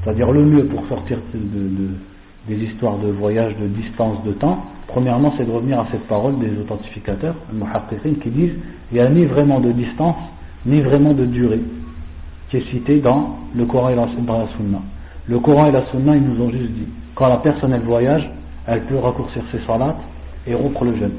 C'est-à-dire 0.02 0.30
le 0.30 0.44
mieux 0.44 0.66
pour 0.66 0.86
sortir 0.86 1.18
de 1.32 1.88
des 2.48 2.56
histoires 2.56 2.98
de 2.98 3.08
voyage, 3.08 3.54
de 3.56 3.66
distance, 3.66 4.22
de 4.24 4.32
temps, 4.32 4.64
premièrement 4.88 5.34
c'est 5.36 5.44
de 5.44 5.50
revenir 5.50 5.80
à 5.80 5.86
cette 5.90 6.06
parole 6.06 6.38
des 6.38 6.50
authentificateurs, 6.60 7.34
qui 8.22 8.30
disent 8.30 8.54
il 8.92 8.94
n'y 8.94 9.00
a 9.00 9.08
ni 9.08 9.24
vraiment 9.24 9.60
de 9.60 9.72
distance, 9.72 10.16
ni 10.66 10.80
vraiment 10.80 11.12
de 11.12 11.24
durée, 11.24 11.60
qui 12.50 12.58
est 12.58 12.70
citée 12.70 13.00
dans 13.00 13.38
le 13.54 13.64
Coran 13.64 13.90
et 13.90 13.94
la, 13.94 14.06
Sunna. 14.06 14.80
Le 15.26 15.38
Coran 15.38 15.66
et 15.66 15.72
la 15.72 15.86
Sunna, 15.86 16.16
ils 16.16 16.22
nous 16.22 16.44
ont 16.44 16.50
juste 16.50 16.72
dit 16.72 16.88
quand 17.14 17.28
la 17.28 17.38
personne 17.38 17.72
elle 17.72 17.82
voyage, 17.82 18.28
elle 18.66 18.82
peut 18.82 18.98
raccourcir 18.98 19.42
ses 19.52 19.64
salats 19.66 19.96
et 20.46 20.54
rompre 20.54 20.84
le 20.84 20.96
jeûne. 20.96 21.12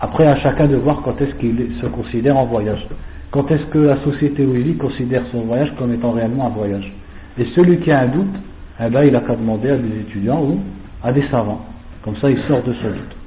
Après, 0.00 0.26
à 0.26 0.36
chacun 0.36 0.66
de 0.66 0.76
voir 0.76 1.02
quand 1.02 1.20
est-ce 1.20 1.34
qu'il 1.36 1.56
se 1.80 1.86
considère 1.86 2.36
en 2.36 2.46
voyage. 2.46 2.86
Quand 3.30 3.50
est-ce 3.50 3.64
que 3.64 3.78
la 3.78 4.02
société 4.04 4.44
où 4.46 4.54
il 4.54 4.62
vit 4.62 4.76
considère 4.76 5.22
son 5.32 5.42
voyage 5.42 5.72
comme 5.78 5.92
étant 5.92 6.12
réellement 6.12 6.46
un 6.46 6.50
voyage. 6.50 6.90
Et 7.38 7.46
celui 7.54 7.78
qui 7.80 7.90
a 7.90 8.00
un 8.00 8.06
doute, 8.06 8.36
eh 8.80 8.88
ben, 8.90 9.02
il 9.04 9.16
a 9.16 9.20
qu'à 9.20 9.34
demander 9.34 9.70
à 9.70 9.76
des 9.76 10.00
étudiants 10.00 10.42
ou 10.42 10.60
à 11.02 11.12
des 11.12 11.26
savants. 11.30 11.66
Comme 12.02 12.16
ça, 12.16 12.30
il 12.30 12.40
sort 12.46 12.62
de 12.62 12.72
ce 12.74 12.86
doute. 12.86 13.18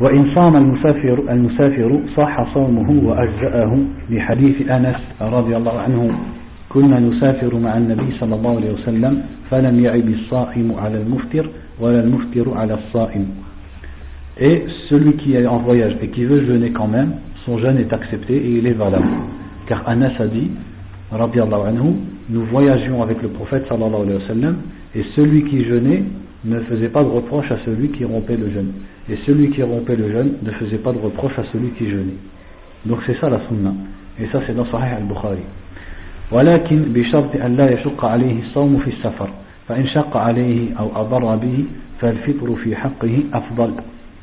وإن 0.00 0.34
صام 0.34 0.56
المسافر 0.56 1.22
المسافر 1.30 2.00
صح 2.16 2.54
صومه 2.54 2.90
وأجزأه 3.04 3.78
لحديث 4.10 4.70
أنس 4.70 4.96
رضي 5.20 5.56
الله 5.56 5.80
عنه 5.80 6.10
كنا 6.68 7.00
نسافر 7.00 7.54
مع 7.54 7.76
النبي 7.76 8.18
صلى 8.20 8.34
الله 8.34 8.56
عليه 8.56 8.72
وسلم 8.72 9.22
فلم 9.50 9.84
يعب 9.84 10.08
الصائم 10.08 10.72
على 10.78 11.02
المفطر 11.02 11.50
ولا 11.80 12.00
المفطر 12.00 12.58
على 12.58 12.74
الصائم 12.74 13.28
Et 14.39 14.65
celui 14.89 15.13
qui 15.17 15.35
est 15.35 15.45
en 15.45 15.57
voyage 15.57 15.95
et 16.01 16.07
qui 16.07 16.25
veut 16.25 16.45
jeûner 16.45 16.71
quand 16.71 16.87
même, 16.87 17.13
son 17.45 17.59
jeûne 17.59 17.77
est 17.77 17.93
accepté 17.93 18.35
et 18.35 18.57
il 18.57 18.67
est 18.67 18.73
valable. 18.73 19.05
Car 19.67 19.87
Anas 19.87 20.13
a 20.19 20.27
dit, 20.27 20.49
anhu, 21.11 21.93
nous 22.29 22.45
voyagions 22.45 23.03
avec 23.03 23.21
le 23.21 23.29
prophète 23.29 23.65
sallallahu 23.67 24.01
alayhi 24.01 24.21
wa 24.21 24.27
sallam, 24.27 24.55
et 24.95 25.03
celui 25.15 25.43
qui 25.43 25.63
jeûnait 25.65 26.03
ne 26.45 26.59
faisait 26.61 26.89
pas 26.89 27.03
de 27.03 27.09
reproche 27.09 27.51
à 27.51 27.57
celui 27.65 27.89
qui 27.89 28.05
rompait 28.05 28.37
le 28.37 28.49
jeûne. 28.49 28.71
Et 29.09 29.17
celui 29.25 29.49
qui 29.51 29.61
rompait 29.61 29.95
le 29.95 30.11
jeûne 30.11 30.33
ne 30.41 30.51
faisait 30.51 30.77
pas 30.77 30.91
de 30.91 30.99
reproche 30.99 31.37
à 31.37 31.43
celui 31.51 31.69
qui 31.71 31.89
jeûnait. 31.89 32.17
Donc 32.85 32.99
c'est 33.05 33.19
ça 33.19 33.29
la 33.29 33.39
sunna. 33.47 33.73
Et 34.19 34.27
ça 34.31 34.41
c'est 34.47 34.55
dans 34.55 34.65
Sahih 34.65 34.95
al-Bukhari. 34.97 35.43
ولكن 36.31 36.81
بشرط 36.93 37.35
أن 37.45 37.55
لا 37.55 37.71
يشق 37.71 38.05
عليه 38.05 38.39
الصوم 38.39 38.79
في 38.79 38.89
السفر 38.89 39.29
فإن 39.67 39.87
شق 39.87 40.17
عليه 40.17 40.73
أو 40.79 40.89
أضر 40.95 41.35
به 41.35 41.65
فالفطر 42.01 42.55
في 42.55 42.75
حقه 42.75 43.19
أفضل 43.33 43.73
أخذا 43.73 43.73
بالرخصة 43.73 43.96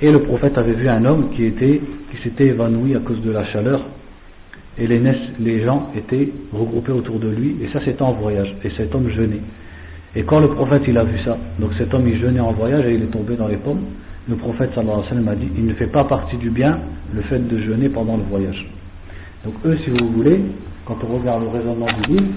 Et 0.00 0.10
le 0.10 0.22
prophète 0.22 0.58
avait 0.58 0.72
vu 0.72 0.88
un 0.88 1.04
homme 1.04 1.30
qui 1.34 1.44
était 1.44 1.80
qui 2.10 2.22
s'était 2.22 2.46
évanoui 2.46 2.94
à 2.94 3.00
cause 3.00 3.20
de 3.22 3.30
la 3.30 3.44
chaleur 3.46 3.82
et 4.78 4.86
les, 4.86 5.00
les 5.38 5.64
gens 5.64 5.90
étaient 5.96 6.30
regroupés 6.52 6.92
autour 6.92 7.18
de 7.18 7.28
lui 7.28 7.56
et 7.62 7.68
ça 7.72 7.80
c'était 7.84 8.02
en 8.02 8.12
voyage 8.12 8.54
et 8.64 8.70
cet 8.76 8.94
homme 8.94 9.08
jeûnait. 9.10 9.40
Et 10.16 10.22
quand 10.22 10.40
le 10.40 10.48
prophète 10.48 10.82
il 10.86 10.96
a 10.98 11.04
vu 11.04 11.18
ça, 11.24 11.36
donc 11.58 11.70
cet 11.78 11.92
homme 11.92 12.08
il 12.08 12.18
jeûnait 12.18 12.40
en 12.40 12.52
voyage 12.52 12.84
et 12.86 12.94
il 12.94 13.02
est 13.02 13.12
tombé 13.12 13.36
dans 13.36 13.48
les 13.48 13.56
pommes, 13.56 13.82
le 14.28 14.36
prophète 14.36 14.70
sallallahu 14.74 14.94
alayhi 14.94 15.04
wa 15.04 15.08
sallam 15.10 15.28
a 15.28 15.34
dit 15.34 15.48
il 15.56 15.66
ne 15.66 15.74
fait 15.74 15.86
pas 15.86 16.04
partie 16.04 16.36
du 16.36 16.50
bien 16.50 16.78
le 17.12 17.22
fait 17.22 17.38
de 17.38 17.58
jeûner 17.60 17.88
pendant 17.88 18.16
le 18.16 18.22
voyage. 18.24 18.66
Donc 19.44 19.54
eux 19.64 19.78
si 19.84 19.90
vous 19.90 20.08
voulez, 20.12 20.40
quand 20.86 20.96
on 21.02 21.18
regarde 21.18 21.42
le 21.42 21.48
raisonnement 21.48 21.88
du 22.00 22.14
livre, 22.14 22.32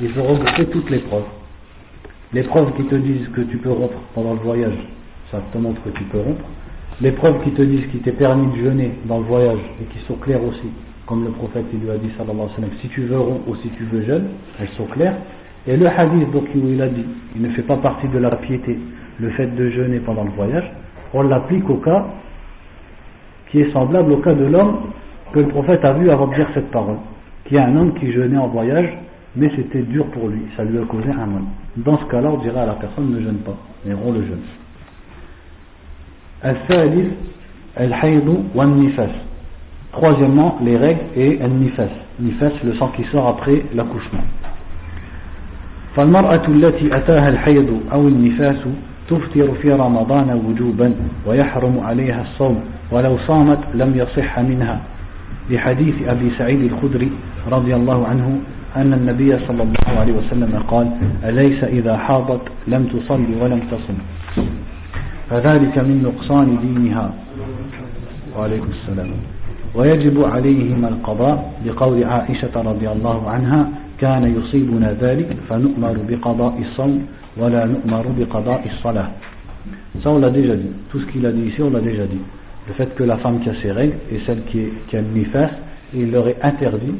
ils 0.00 0.18
ont 0.18 0.24
regroupé 0.24 0.66
toutes 0.66 0.90
les 0.90 0.98
preuves. 0.98 1.24
Les 2.32 2.42
preuves 2.42 2.72
qui 2.76 2.84
te 2.84 2.94
disent 2.96 3.28
que 3.34 3.42
tu 3.42 3.56
peux 3.58 3.70
rompre 3.70 3.98
pendant 4.14 4.34
le 4.34 4.40
voyage, 4.40 4.76
ça 5.30 5.38
te 5.52 5.58
montre 5.58 5.82
que 5.82 5.90
tu 5.90 6.02
peux 6.04 6.18
rompre. 6.18 6.44
Les 7.00 7.12
preuves 7.12 7.42
qui 7.44 7.50
te 7.52 7.62
disent 7.62 7.86
qu'il 7.90 8.00
t'est 8.00 8.12
permis 8.12 8.50
de 8.56 8.64
jeûner 8.64 8.92
dans 9.04 9.18
le 9.18 9.24
voyage 9.24 9.58
et 9.80 9.84
qui 9.84 10.04
sont 10.06 10.14
claires 10.14 10.42
aussi, 10.42 10.68
comme 11.06 11.24
le 11.24 11.30
prophète 11.30 11.66
il 11.72 11.80
lui 11.80 11.90
a 11.90 11.98
dit 11.98 12.10
sallallahu 12.16 12.34
alayhi 12.36 12.50
wa 12.50 12.56
sallam, 12.56 12.70
si 12.80 12.88
tu 12.88 13.02
veux 13.02 13.18
rompre 13.18 13.48
ou 13.48 13.56
si 13.56 13.68
tu 13.70 13.84
veux 13.84 14.02
jeûner, 14.02 14.28
elles 14.60 14.68
sont 14.76 14.86
claires. 14.86 15.14
Et 15.68 15.76
le 15.76 15.86
hadith 15.86 16.30
donc, 16.32 16.44
où 16.54 16.68
il 16.68 16.80
a 16.80 16.88
dit, 16.88 17.04
il 17.34 17.42
ne 17.42 17.48
fait 17.50 17.62
pas 17.62 17.76
partie 17.76 18.08
de 18.08 18.18
la 18.18 18.30
piété, 18.36 18.78
le 19.20 19.30
fait 19.30 19.54
de 19.54 19.70
jeûner 19.70 19.98
pendant 20.00 20.24
le 20.24 20.30
voyage, 20.30 20.70
on 21.12 21.22
l'applique 21.22 21.68
au 21.68 21.76
cas 21.76 22.06
qui 23.50 23.60
est 23.60 23.72
semblable 23.72 24.12
au 24.12 24.18
cas 24.18 24.34
de 24.34 24.44
l'homme 24.44 24.78
que 25.32 25.40
le 25.40 25.48
prophète 25.48 25.84
a 25.84 25.92
vu 25.92 26.10
avant 26.10 26.26
de 26.28 26.34
dire 26.34 26.48
cette 26.54 26.70
parole, 26.70 26.96
qui 27.44 27.56
est 27.56 27.60
un 27.60 27.76
homme 27.76 27.94
qui 27.94 28.10
jeûnait 28.12 28.38
en 28.38 28.48
voyage, 28.48 28.88
mais 29.35 29.51
c'était 29.55 29.83
dur 29.83 30.05
pour 30.07 30.27
lui, 30.27 30.41
ça 30.57 30.63
lui 30.63 30.77
a 30.77 30.81
causé 30.83 31.09
un 31.09 31.25
mal. 31.25 31.43
Dans 31.77 31.97
ce 31.97 32.05
cas-là, 32.05 32.29
on 32.31 32.37
dirait 32.37 32.59
à 32.59 32.65
la 32.65 32.73
personne 32.73 33.11
ne 33.11 33.21
jeûne 33.21 33.37
pas, 33.37 33.55
mais 33.85 33.93
rend 33.93 34.11
le 34.11 34.25
jeûne. 34.25 34.41
Troisièmement, 39.93 40.57
les 40.61 40.77
règles 40.77 41.01
et 41.15 41.41
al-nifas. 41.41 41.83
Nifas, 42.19 42.51
le 42.63 42.73
sang 42.75 42.89
qui 42.95 43.03
sort 43.11 43.27
après 43.27 43.63
l'accouchement. 43.73 44.23
فالمرأة 45.95 46.47
التي 46.47 46.97
أتاها 46.97 47.29
الحيض 47.29 47.79
أو 47.91 48.07
النفاس 48.07 48.55
تفطر 49.09 49.51
في 49.61 49.71
رمضان 49.71 50.41
وجوبا 50.47 50.93
ويحرم 51.25 51.79
عليها 51.79 52.21
الصوم 52.21 52.63
ولو 52.91 53.17
صامت 53.17 53.59
لم 53.73 53.97
يصح 53.97 54.39
منها 54.39 54.81
لحديث 55.49 55.95
أبي 56.07 56.31
سعيد 56.37 56.61
الخدري 56.63 57.11
رضي 57.51 57.75
الله 57.75 58.07
عنه 58.07 58.39
أن 58.76 58.92
النبي 58.92 59.38
صلى 59.48 59.62
الله 59.62 60.00
عليه 60.00 60.12
وسلم 60.12 60.62
قال 60.68 60.90
أليس 61.24 61.64
إذا 61.64 61.96
حاضت 61.96 62.40
لم 62.68 62.84
تصلي 62.84 63.34
ولم 63.42 63.60
تصم 63.70 63.98
فذلك 65.30 65.78
من 65.78 66.02
نقصان 66.02 66.58
دينها 66.62 67.10
وعليكم 68.38 68.68
السلام 68.70 69.10
ويجب 69.74 70.24
عليهما 70.24 70.88
القضاء 70.88 71.52
بقول 71.64 72.04
عائشة 72.04 72.54
رضي 72.54 72.88
الله 72.88 73.30
عنها 73.30 73.68
كان 74.00 74.36
يصيبنا 74.38 74.96
ذلك 75.00 75.36
فنؤمر 75.48 75.96
بقضاء 76.08 76.54
الصوم 76.60 77.06
ولا 77.36 77.64
نؤمر 77.64 78.04
بقضاء 78.18 78.66
الصلاة 78.66 79.08
Ça 80.02 80.10
on 80.10 80.18
l'a 80.18 80.30
déjà 80.30 80.54
dit. 80.54 80.70
Tout 80.90 81.00
ce 81.00 81.06
qu'il 81.06 81.24
a 81.24 81.32
dit 81.32 81.42
ici 81.42 81.62
on 81.62 81.70
l'a 81.70 81.80
déjà 81.80 82.04
dit. 82.04 82.20
Le 82.68 82.74
fait 82.74 82.94
que 82.94 83.02
la 83.02 83.16
femme 83.16 83.40
qui 83.40 83.48
a 83.48 83.54
ses 83.62 83.72
règles 83.72 83.96
et 84.12 84.20
celle 84.26 84.42
qui, 84.44 84.60
est, 84.60 84.72
qui 84.88 84.96
il 85.95 86.11
leur 86.11 86.27
est 86.27 86.37
interdit 86.41 86.95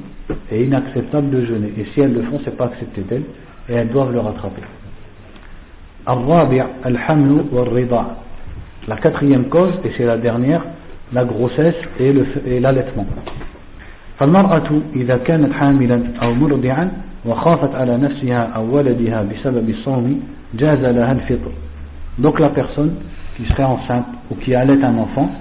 et 0.51 0.63
inacceptable 0.63 1.29
de 1.29 1.45
jeûner. 1.45 1.73
Et 1.77 1.85
si 1.93 2.01
elles 2.01 2.13
le 2.13 2.23
font, 2.23 2.39
c'est 2.43 2.55
pas 2.55 2.65
accepté 2.65 3.01
d'elles 3.01 3.23
et 3.69 3.73
elles 3.73 3.89
doivent 3.89 4.13
le 4.13 4.19
rattraper. 4.19 4.61
الرابع 6.09 6.65
الحمل 6.85 7.45
والرضاع. 7.51 8.05
La 8.87 8.95
quatrième 8.95 9.45
cause, 9.45 9.73
et 9.85 9.91
c'est 9.95 10.05
la 10.05 10.17
dernière, 10.17 10.63
la 11.13 11.23
grossesse 11.23 11.75
et 11.99 12.59
l'allaitement. 12.59 13.05
فالمرأة 14.21 14.81
إذا 14.95 15.17
كانت 15.17 15.53
حاملا 15.53 16.01
أو 16.21 16.33
مرضعا 16.33 16.91
وخافت 17.25 17.75
على 17.75 17.97
نفسها 17.97 18.41
أو 18.55 18.75
ولدها 18.75 19.23
بسبب 19.23 19.69
الصوم 19.69 20.21
جاز 20.53 20.79
لها 20.85 21.11
الفطر 21.11 21.51
donc 22.19 22.39
la 22.39 22.49
personne 22.49 22.93
qui 23.35 23.45
serait 23.45 23.63
enceinte 23.63 24.05
ou 24.29 24.35
qui 24.35 24.53
allait 24.53 24.83
un 24.83 24.97
enfant 24.97 25.31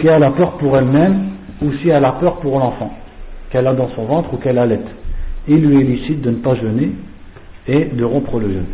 si 0.00 0.06
elle 0.06 0.22
a 0.22 0.30
peur 0.30 0.52
pour 0.52 0.78
elle-même 0.78 1.16
ou 1.62 1.72
si 1.82 1.88
elle 1.88 2.04
a 2.04 2.12
peur 2.12 2.36
pour 2.40 2.58
l'enfant 2.58 2.90
qu'elle 3.50 3.66
a 3.66 3.74
dans 3.74 3.88
son 3.90 4.04
ventre 4.04 4.32
ou 4.34 4.36
qu'elle 4.38 4.58
allait 4.58 4.80
il 5.48 5.64
lui 5.64 5.80
est 5.80 5.84
licite 5.84 6.22
de 6.22 6.30
ne 6.30 6.36
pas 6.36 6.54
jeûner 6.54 6.92
et 7.66 7.84
de 7.86 8.04
rompre 8.04 8.38
le 8.38 8.48
jeûne 8.48 8.66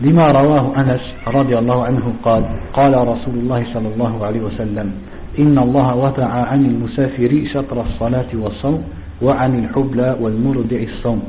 لما 0.00 0.32
رواه 0.32 0.80
أنس 0.80 1.00
رضي 1.26 1.58
الله 1.58 1.84
عنه 1.84 2.12
قال 2.24 2.42
قال 2.72 2.94
رسول 3.08 3.34
الله 3.34 3.64
صلى 3.74 3.88
الله 3.94 4.26
عليه 4.26 4.40
وسلم 4.40 4.92
إن 5.38 5.58
الله 5.58 5.94
وضع 5.96 6.24
عن 6.26 6.64
المسافر 6.66 7.44
شطر 7.54 7.80
الصلاة 7.80 8.30
والصوم 8.34 8.82
وعن 9.22 9.58
الحبلى 9.64 10.16
والمرضع 10.20 10.76
الصوم 10.76 11.22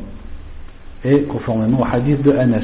et 1.05 1.21
conformément 1.23 1.81
au 1.81 1.85
hadith 1.85 2.21
de 2.23 2.31
Anas 2.31 2.63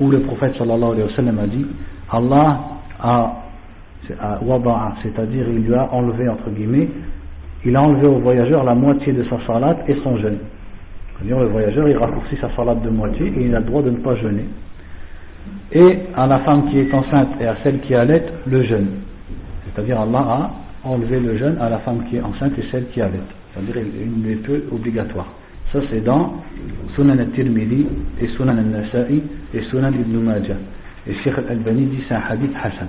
où 0.00 0.10
le 0.10 0.20
prophète 0.20 0.56
sallallahu 0.58 0.92
alayhi 0.92 1.08
wa 1.10 1.16
sallam 1.16 1.38
a 1.38 1.46
dit 1.46 1.66
Allah 2.10 2.60
a, 3.00 3.10
a 3.10 3.32
c'est-à-dire 4.07 5.45
il 5.49 5.65
lui 5.65 5.73
a 5.73 5.89
enlevé 5.93 6.27
entre 6.29 6.49
guillemets 6.49 6.89
il 7.65 7.75
a 7.75 7.81
enlevé 7.81 8.07
au 8.07 8.19
voyageur 8.19 8.63
la 8.63 8.75
moitié 8.75 9.13
de 9.13 9.23
sa 9.23 9.37
salat 9.47 9.77
et 9.87 9.95
son 10.03 10.17
jeûne 10.17 10.39
c'est-à-dire 11.17 11.39
le 11.39 11.47
voyageur 11.47 11.87
il 11.87 11.97
raccourcit 11.97 12.37
sa 12.41 12.49
salat 12.55 12.75
de 12.75 12.89
moitié 12.89 13.27
et 13.27 13.45
il 13.45 13.55
a 13.55 13.59
le 13.59 13.65
droit 13.65 13.81
de 13.81 13.89
ne 13.89 13.97
pas 13.97 14.15
jeûner 14.15 14.45
et 15.71 15.99
à 16.15 16.27
la 16.27 16.39
femme 16.39 16.69
qui 16.69 16.79
est 16.79 16.93
enceinte 16.93 17.29
et 17.39 17.47
à 17.47 17.55
celle 17.63 17.79
qui 17.81 17.95
allait 17.95 18.23
le 18.45 18.63
jeûne 18.63 18.87
c'est-à-dire 19.73 19.99
Allah 19.99 20.19
a 20.19 20.51
enlever 20.83 21.19
le 21.19 21.37
jeûne 21.37 21.57
à 21.59 21.69
la 21.69 21.79
femme 21.79 22.03
qui 22.09 22.17
est 22.17 22.21
enceinte 22.21 22.53
et 22.57 22.63
celle 22.71 22.87
qui 22.89 23.01
allait. 23.01 23.19
C'est-à-dire 23.53 23.75
il 23.77 24.21
n'est 24.21 24.35
peu 24.35 24.63
obligatoire. 24.71 25.27
Ça 25.71 25.79
c'est 25.89 26.03
dans 26.03 26.41
Sunan 26.95 27.17
al-Tirmidhi 27.17 27.87
et 28.21 28.27
Sunan 28.29 28.57
al-Nasa'i 28.57 29.23
et 29.53 29.61
Sunan 29.69 29.91
ibn 29.93 30.17
Majah. 30.19 30.57
Et 31.07 31.13
Sheikh 31.23 31.33
al-Albani 31.37 31.85
dit 31.85 32.03
c'est 32.07 32.15
un 32.15 32.21
hadith 32.29 32.51
Hassan. 32.61 32.87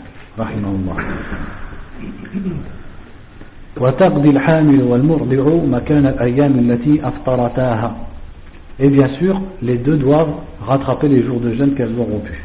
Et 8.81 8.89
bien 8.89 9.09
sûr, 9.19 9.41
les 9.63 9.77
deux 9.77 9.97
doivent 9.97 10.35
rattraper 10.67 11.09
les 11.09 11.23
jours 11.23 11.39
de 11.41 11.55
jeûne 11.55 11.75
qu'elles 11.75 11.97
auront 11.99 12.19
pu. 12.21 12.45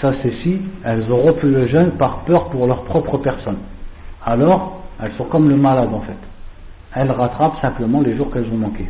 Ça 0.00 0.12
c'est 0.22 0.32
si 0.42 0.58
elles 0.84 1.10
auront 1.10 1.32
pu 1.34 1.46
le 1.46 1.66
jeûne 1.68 1.90
par 1.92 2.18
peur 2.20 2.50
pour 2.50 2.66
leur 2.66 2.84
propre 2.84 3.18
personne. 3.18 3.58
Alors, 4.26 4.82
elles 5.02 5.12
sont 5.16 5.24
comme 5.24 5.48
le 5.48 5.56
malade 5.56 5.90
en 5.94 6.00
fait. 6.00 6.12
Elles 6.94 7.10
rattrapent 7.10 7.60
simplement 7.62 8.02
les 8.02 8.16
jours 8.16 8.30
qu'elles 8.30 8.48
ont 8.52 8.58
manqué. 8.58 8.84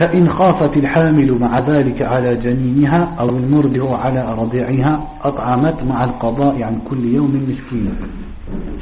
فإن 0.00 0.28
خافت 0.28 0.76
الحامل 0.76 1.38
مع 1.40 1.58
ذلك 1.60 2.02
على 2.02 2.36
جنينها 2.36 3.14
أو 3.20 3.28
المرضع 3.28 3.96
على 3.96 4.34
رضيعها 4.38 5.00
أطعمت 5.24 5.82
مع 5.88 6.04
القضاء 6.04 6.62
عن 6.62 6.78
كل 6.90 7.04
يوم 7.04 7.32
مسكينا 7.48 7.92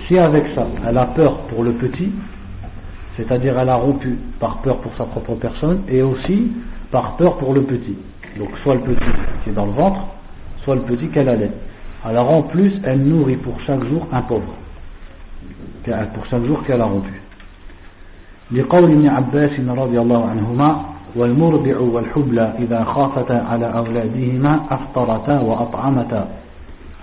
Si 0.07 0.19
avec 0.19 0.45
ça, 0.55 0.67
elle 0.87 0.99
a 0.99 1.07
peur 1.07 1.39
pour 1.49 1.65
le 1.65 1.73
petit, 1.73 2.11
c'est-à-dire 3.17 3.59
elle 3.59 3.71
a 3.71 3.77
rompu 3.77 4.19
par 4.39 4.59
peur 4.59 4.77
pour 4.79 4.93
sa 4.99 5.05
propre 5.05 5.35
personne 5.37 5.81
et 5.89 6.03
aussi 6.03 6.53
par 6.91 7.17
peur 7.17 7.39
pour 7.39 7.55
le 7.55 7.63
petit. 7.63 7.97
Donc 8.39 8.51
soit 8.63 8.75
le 8.75 8.81
petit 8.81 9.11
qui 9.43 9.51
est 9.51 9.53
dans 9.55 9.65
le 9.65 9.73
ventre, 9.73 10.01
soit 10.65 10.75
le 10.75 10.83
petit 10.83 11.09
qu'elle 11.09 11.31
allait. 11.31 11.53
Alors 12.05 12.31
en 12.31 12.43
plus, 12.43 12.73
elle 12.85 13.01
nourrit 13.01 13.37
pour 13.37 13.59
chaque 13.67 13.83
jour 13.85 14.07
un 14.13 14.21
pauvre. 14.23 14.53
Pour 16.15 16.27
chaque 16.27 16.45
jour 16.45 16.63
qu'elle 16.65 16.81
a 16.81 16.87
rompu. 16.87 17.13
لقول 18.53 18.85
ابن 18.85 19.09
عباس 19.09 19.51
رضي 19.61 19.99
الله 20.01 20.29
عنهما 20.29 20.85
والمرضع 21.16 21.78
والحبلى 21.80 22.54
إذا 22.60 22.84
خافتا 22.84 23.46
على 23.52 23.66
أولادهما 23.78 24.60
أفطرتا 24.72 25.40
وأطعمتا 25.40 26.28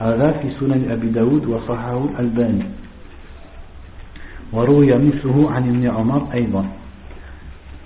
هذا 0.01 0.31
في 0.43 0.51
سنن 0.61 0.91
أبي 0.91 1.09
داود 1.09 1.47
وصححه 1.47 2.05
الألباني 2.05 2.65
وروي 4.53 4.95
مثله 4.95 5.51
عن 5.51 5.63
ابن 5.63 5.91
عمر 5.91 6.23
أيضا 6.35 6.65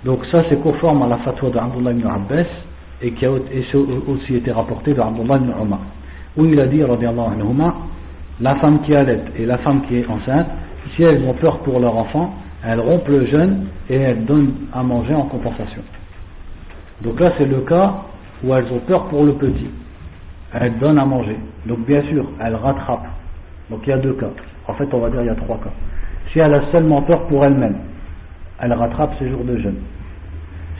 Donc 0.03 0.25
ça 0.31 0.43
c'est 0.49 0.59
conforme 0.63 1.03
à 1.03 1.07
la 1.07 1.17
fatwa 1.17 1.51
d'Abdullah 1.51 1.91
ibn 1.91 2.07
Abbas 2.07 2.47
et 3.03 3.11
qui 3.11 3.23
a 3.23 3.31
aussi 3.31 4.35
été 4.35 4.51
rapporté 4.51 4.95
de 4.95 4.99
Abdullah 4.99 5.37
ibn 5.37 5.51
Umar 5.61 5.79
où 6.37 6.45
il 6.45 6.59
a 6.59 6.65
dit 6.65 6.81
anhuma, 6.81 7.75
la 8.39 8.55
femme 8.55 8.79
qui 8.81 8.95
allait 8.95 9.21
et 9.37 9.45
la 9.45 9.59
femme 9.59 9.81
qui 9.87 9.97
est 9.97 10.07
enceinte 10.07 10.47
si 10.95 11.03
elles 11.03 11.23
ont 11.23 11.33
peur 11.33 11.59
pour 11.59 11.79
leur 11.79 11.95
enfant 11.95 12.33
elles 12.65 12.79
rompent 12.79 13.07
le 13.09 13.27
jeûne 13.27 13.65
et 13.89 13.95
elles 13.95 14.25
donnent 14.25 14.53
à 14.73 14.81
manger 14.81 15.13
en 15.13 15.23
compensation 15.23 15.81
donc 17.03 17.19
là 17.19 17.31
c'est 17.37 17.45
le 17.45 17.61
cas 17.61 17.95
où 18.43 18.53
elles 18.53 18.71
ont 18.71 18.79
peur 18.87 19.05
pour 19.05 19.23
le 19.23 19.33
petit. 19.33 19.69
Elles 20.53 20.77
donnent 20.79 20.99
à 20.99 21.05
manger. 21.05 21.37
Donc 21.65 21.85
bien 21.85 22.01
sûr 22.03 22.25
elles 22.43 22.55
rattrapent. 22.55 23.07
Donc 23.69 23.81
il 23.85 23.89
y 23.89 23.93
a 23.93 23.97
deux 23.97 24.13
cas. 24.13 24.29
En 24.67 24.73
fait 24.73 24.87
on 24.93 24.99
va 24.99 25.09
dire 25.09 25.21
il 25.21 25.27
y 25.27 25.29
a 25.29 25.35
trois 25.35 25.57
cas. 25.57 25.71
Si 26.31 26.39
elle 26.39 26.53
a 26.53 26.61
seulement 26.71 27.01
peur 27.01 27.27
pour 27.27 27.45
elle-même 27.45 27.75
elle 28.59 28.73
rattrape 28.73 29.13
ses 29.19 29.29
jours 29.29 29.43
de 29.43 29.57
jeûne. 29.57 29.77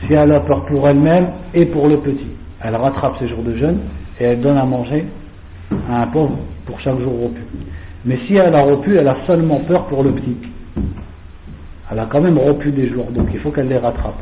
Si 0.06 0.12
elle 0.12 0.32
a 0.32 0.40
peur 0.40 0.64
pour 0.66 0.88
elle-même 0.88 1.28
et 1.54 1.66
pour 1.66 1.88
le 1.88 1.98
petit 1.98 2.30
elle 2.62 2.76
rattrape 2.76 3.18
ses 3.18 3.28
jours 3.28 3.42
de 3.42 3.56
jeûne 3.56 3.78
et 4.20 4.24
elle 4.24 4.40
donne 4.40 4.56
à 4.56 4.64
manger 4.64 5.04
à 5.90 6.02
un 6.02 6.06
pauvre 6.08 6.38
pour 6.66 6.78
chaque 6.80 6.98
jour 7.00 7.12
rompu. 7.12 7.40
Mais 8.04 8.18
si 8.26 8.36
elle 8.36 8.54
a 8.54 8.62
rompu, 8.62 8.96
elle 8.96 9.08
a 9.08 9.16
seulement 9.26 9.60
peur 9.60 9.86
pour 9.86 10.02
le 10.02 10.12
petit. 10.12 10.36
Elle 11.90 11.98
a 11.98 12.06
quand 12.06 12.20
même 12.20 12.38
rompu 12.38 12.70
des 12.70 12.88
jours, 12.88 13.06
donc 13.10 13.28
il 13.32 13.40
faut 13.40 13.50
qu'elle 13.50 13.68
les 13.68 13.78
rattrape. 13.78 14.18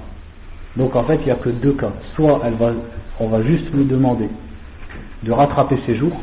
Donc 0.78 0.96
en 0.96 1.04
fait, 1.04 1.18
il 1.22 1.26
n'y 1.26 1.32
a 1.32 1.36
que 1.36 1.50
deux 1.50 1.74
cas. 1.74 1.92
Soit 2.16 2.42
elle 2.46 2.56
va, 2.56 2.72
on 3.20 3.28
va 3.28 3.42
juste 3.44 3.74
lui 3.74 3.86
demander 3.86 4.30
de 5.24 5.32
rattraper 5.32 5.78
ses 5.86 5.96
jours, 5.96 6.16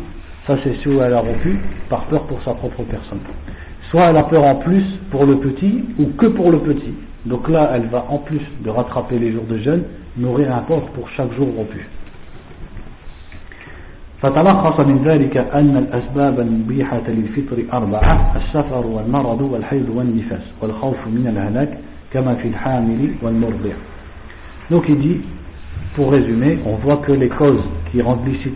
ça 0.46 0.56
c'est 0.62 0.74
si 0.82 0.88
elle 0.88 1.14
a 1.14 1.20
rompu, 1.20 1.58
par 1.88 2.04
peur 2.04 2.22
pour 2.24 2.42
sa 2.42 2.52
propre 2.54 2.82
personne. 2.82 3.20
Soit 3.90 4.10
elle 4.10 4.16
a 4.16 4.24
peur 4.24 4.44
en 4.44 4.56
plus 4.56 4.84
pour 5.10 5.24
le 5.24 5.38
petit, 5.38 5.84
ou 5.98 6.06
que 6.18 6.26
pour 6.26 6.50
le 6.50 6.58
petit. 6.58 6.94
Donc 7.26 7.48
là, 7.48 7.70
elle 7.74 7.86
va 7.86 8.06
en 8.08 8.18
plus 8.18 8.40
de 8.64 8.70
rattraper 8.70 9.18
les 9.18 9.32
jours 9.32 9.44
de 9.44 9.58
jeûne, 9.58 9.84
nourrir 10.16 10.54
un 10.54 10.60
pauvre 10.60 10.86
pour 10.94 11.08
chaque 11.10 11.32
jour 11.34 11.48
rompu. 11.56 11.86
فتلخص 14.22 14.80
من 14.80 15.02
ذلك 15.04 15.36
أن 15.36 15.76
الأسباب 15.76 16.40
المبيحة 16.40 17.02
للفطر 17.08 17.62
أربعة 17.72 18.36
السفر 18.36 18.86
والمرض 18.86 19.40
والحيض 19.40 19.88
والنفاس 19.88 20.42
والخوف 20.60 20.96
من 21.06 21.26
الهلاك 21.26 21.78
كما 22.12 22.34
في 22.34 22.48
الحامل 22.48 23.10
والمرضع 23.22 23.74
Donc 24.69 24.85
il 24.89 24.99
dit, 24.99 25.21
pour 25.95 26.11
résumer, 26.11 26.59
on 26.65 26.75
voit 26.75 26.97
que 26.97 27.11
les 27.11 27.29
causes 27.29 27.63
qui 27.91 28.01
rendent 28.01 28.25
licite 28.27 28.53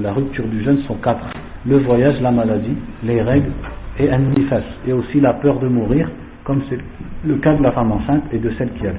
la 0.00 0.12
rupture 0.12 0.46
du 0.46 0.62
jeûne 0.62 0.78
sont 0.86 0.96
quatre. 0.96 1.26
Le 1.66 1.78
voyage, 1.78 2.20
la 2.20 2.30
maladie, 2.30 2.76
les 3.04 3.20
règles 3.22 3.52
et 3.98 4.10
un 4.10 4.18
nifas. 4.18 4.62
Et 4.86 4.92
aussi 4.92 5.20
la 5.20 5.34
peur 5.34 5.58
de 5.58 5.68
mourir, 5.68 6.10
comme 6.44 6.62
c'est 6.68 6.78
le 7.24 7.36
cas 7.36 7.54
de 7.54 7.62
la 7.62 7.72
femme 7.72 7.92
enceinte 7.92 8.24
et 8.32 8.38
de 8.38 8.50
celle 8.56 8.72
qui 8.74 8.86
allait. 8.86 8.98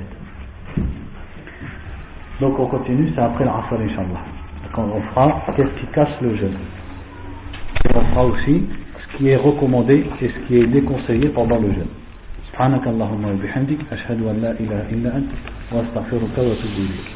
Donc 2.39 2.59
on 2.59 2.67
continue, 2.67 3.11
c'est 3.15 3.21
après 3.21 3.45
l'Asr, 3.45 3.73
Inch'Allah 3.73 4.21
quand 4.73 4.87
on 4.93 5.01
fera 5.01 5.41
qu'est-ce 5.55 5.79
qui 5.79 5.87
casse 5.87 6.21
le 6.21 6.35
jeûne. 6.35 6.57
On 7.93 8.01
fera 8.01 8.25
aussi 8.25 8.63
ce 8.99 9.17
qui 9.17 9.29
est 9.29 9.35
recommandé 9.35 10.05
et 10.21 10.27
ce 10.27 10.47
qui 10.47 10.57
est 10.57 10.67
déconseillé 10.67 11.29
pendant 11.29 11.59
le 11.59 11.73
jeûne. 11.73 12.00
سبحانك 12.61 12.87
اللهم 12.87 13.25
وبحمدك 13.25 13.79
أشهد 13.91 14.21
أن 14.21 14.37
لا 14.41 14.51
إله 14.51 14.85
إلا 14.93 15.09
أنت 15.17 15.31
وأستغفرك 15.71 16.37
وأتوب 16.37 16.77
إليك. 16.77 17.07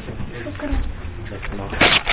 شكرا. 0.44 2.05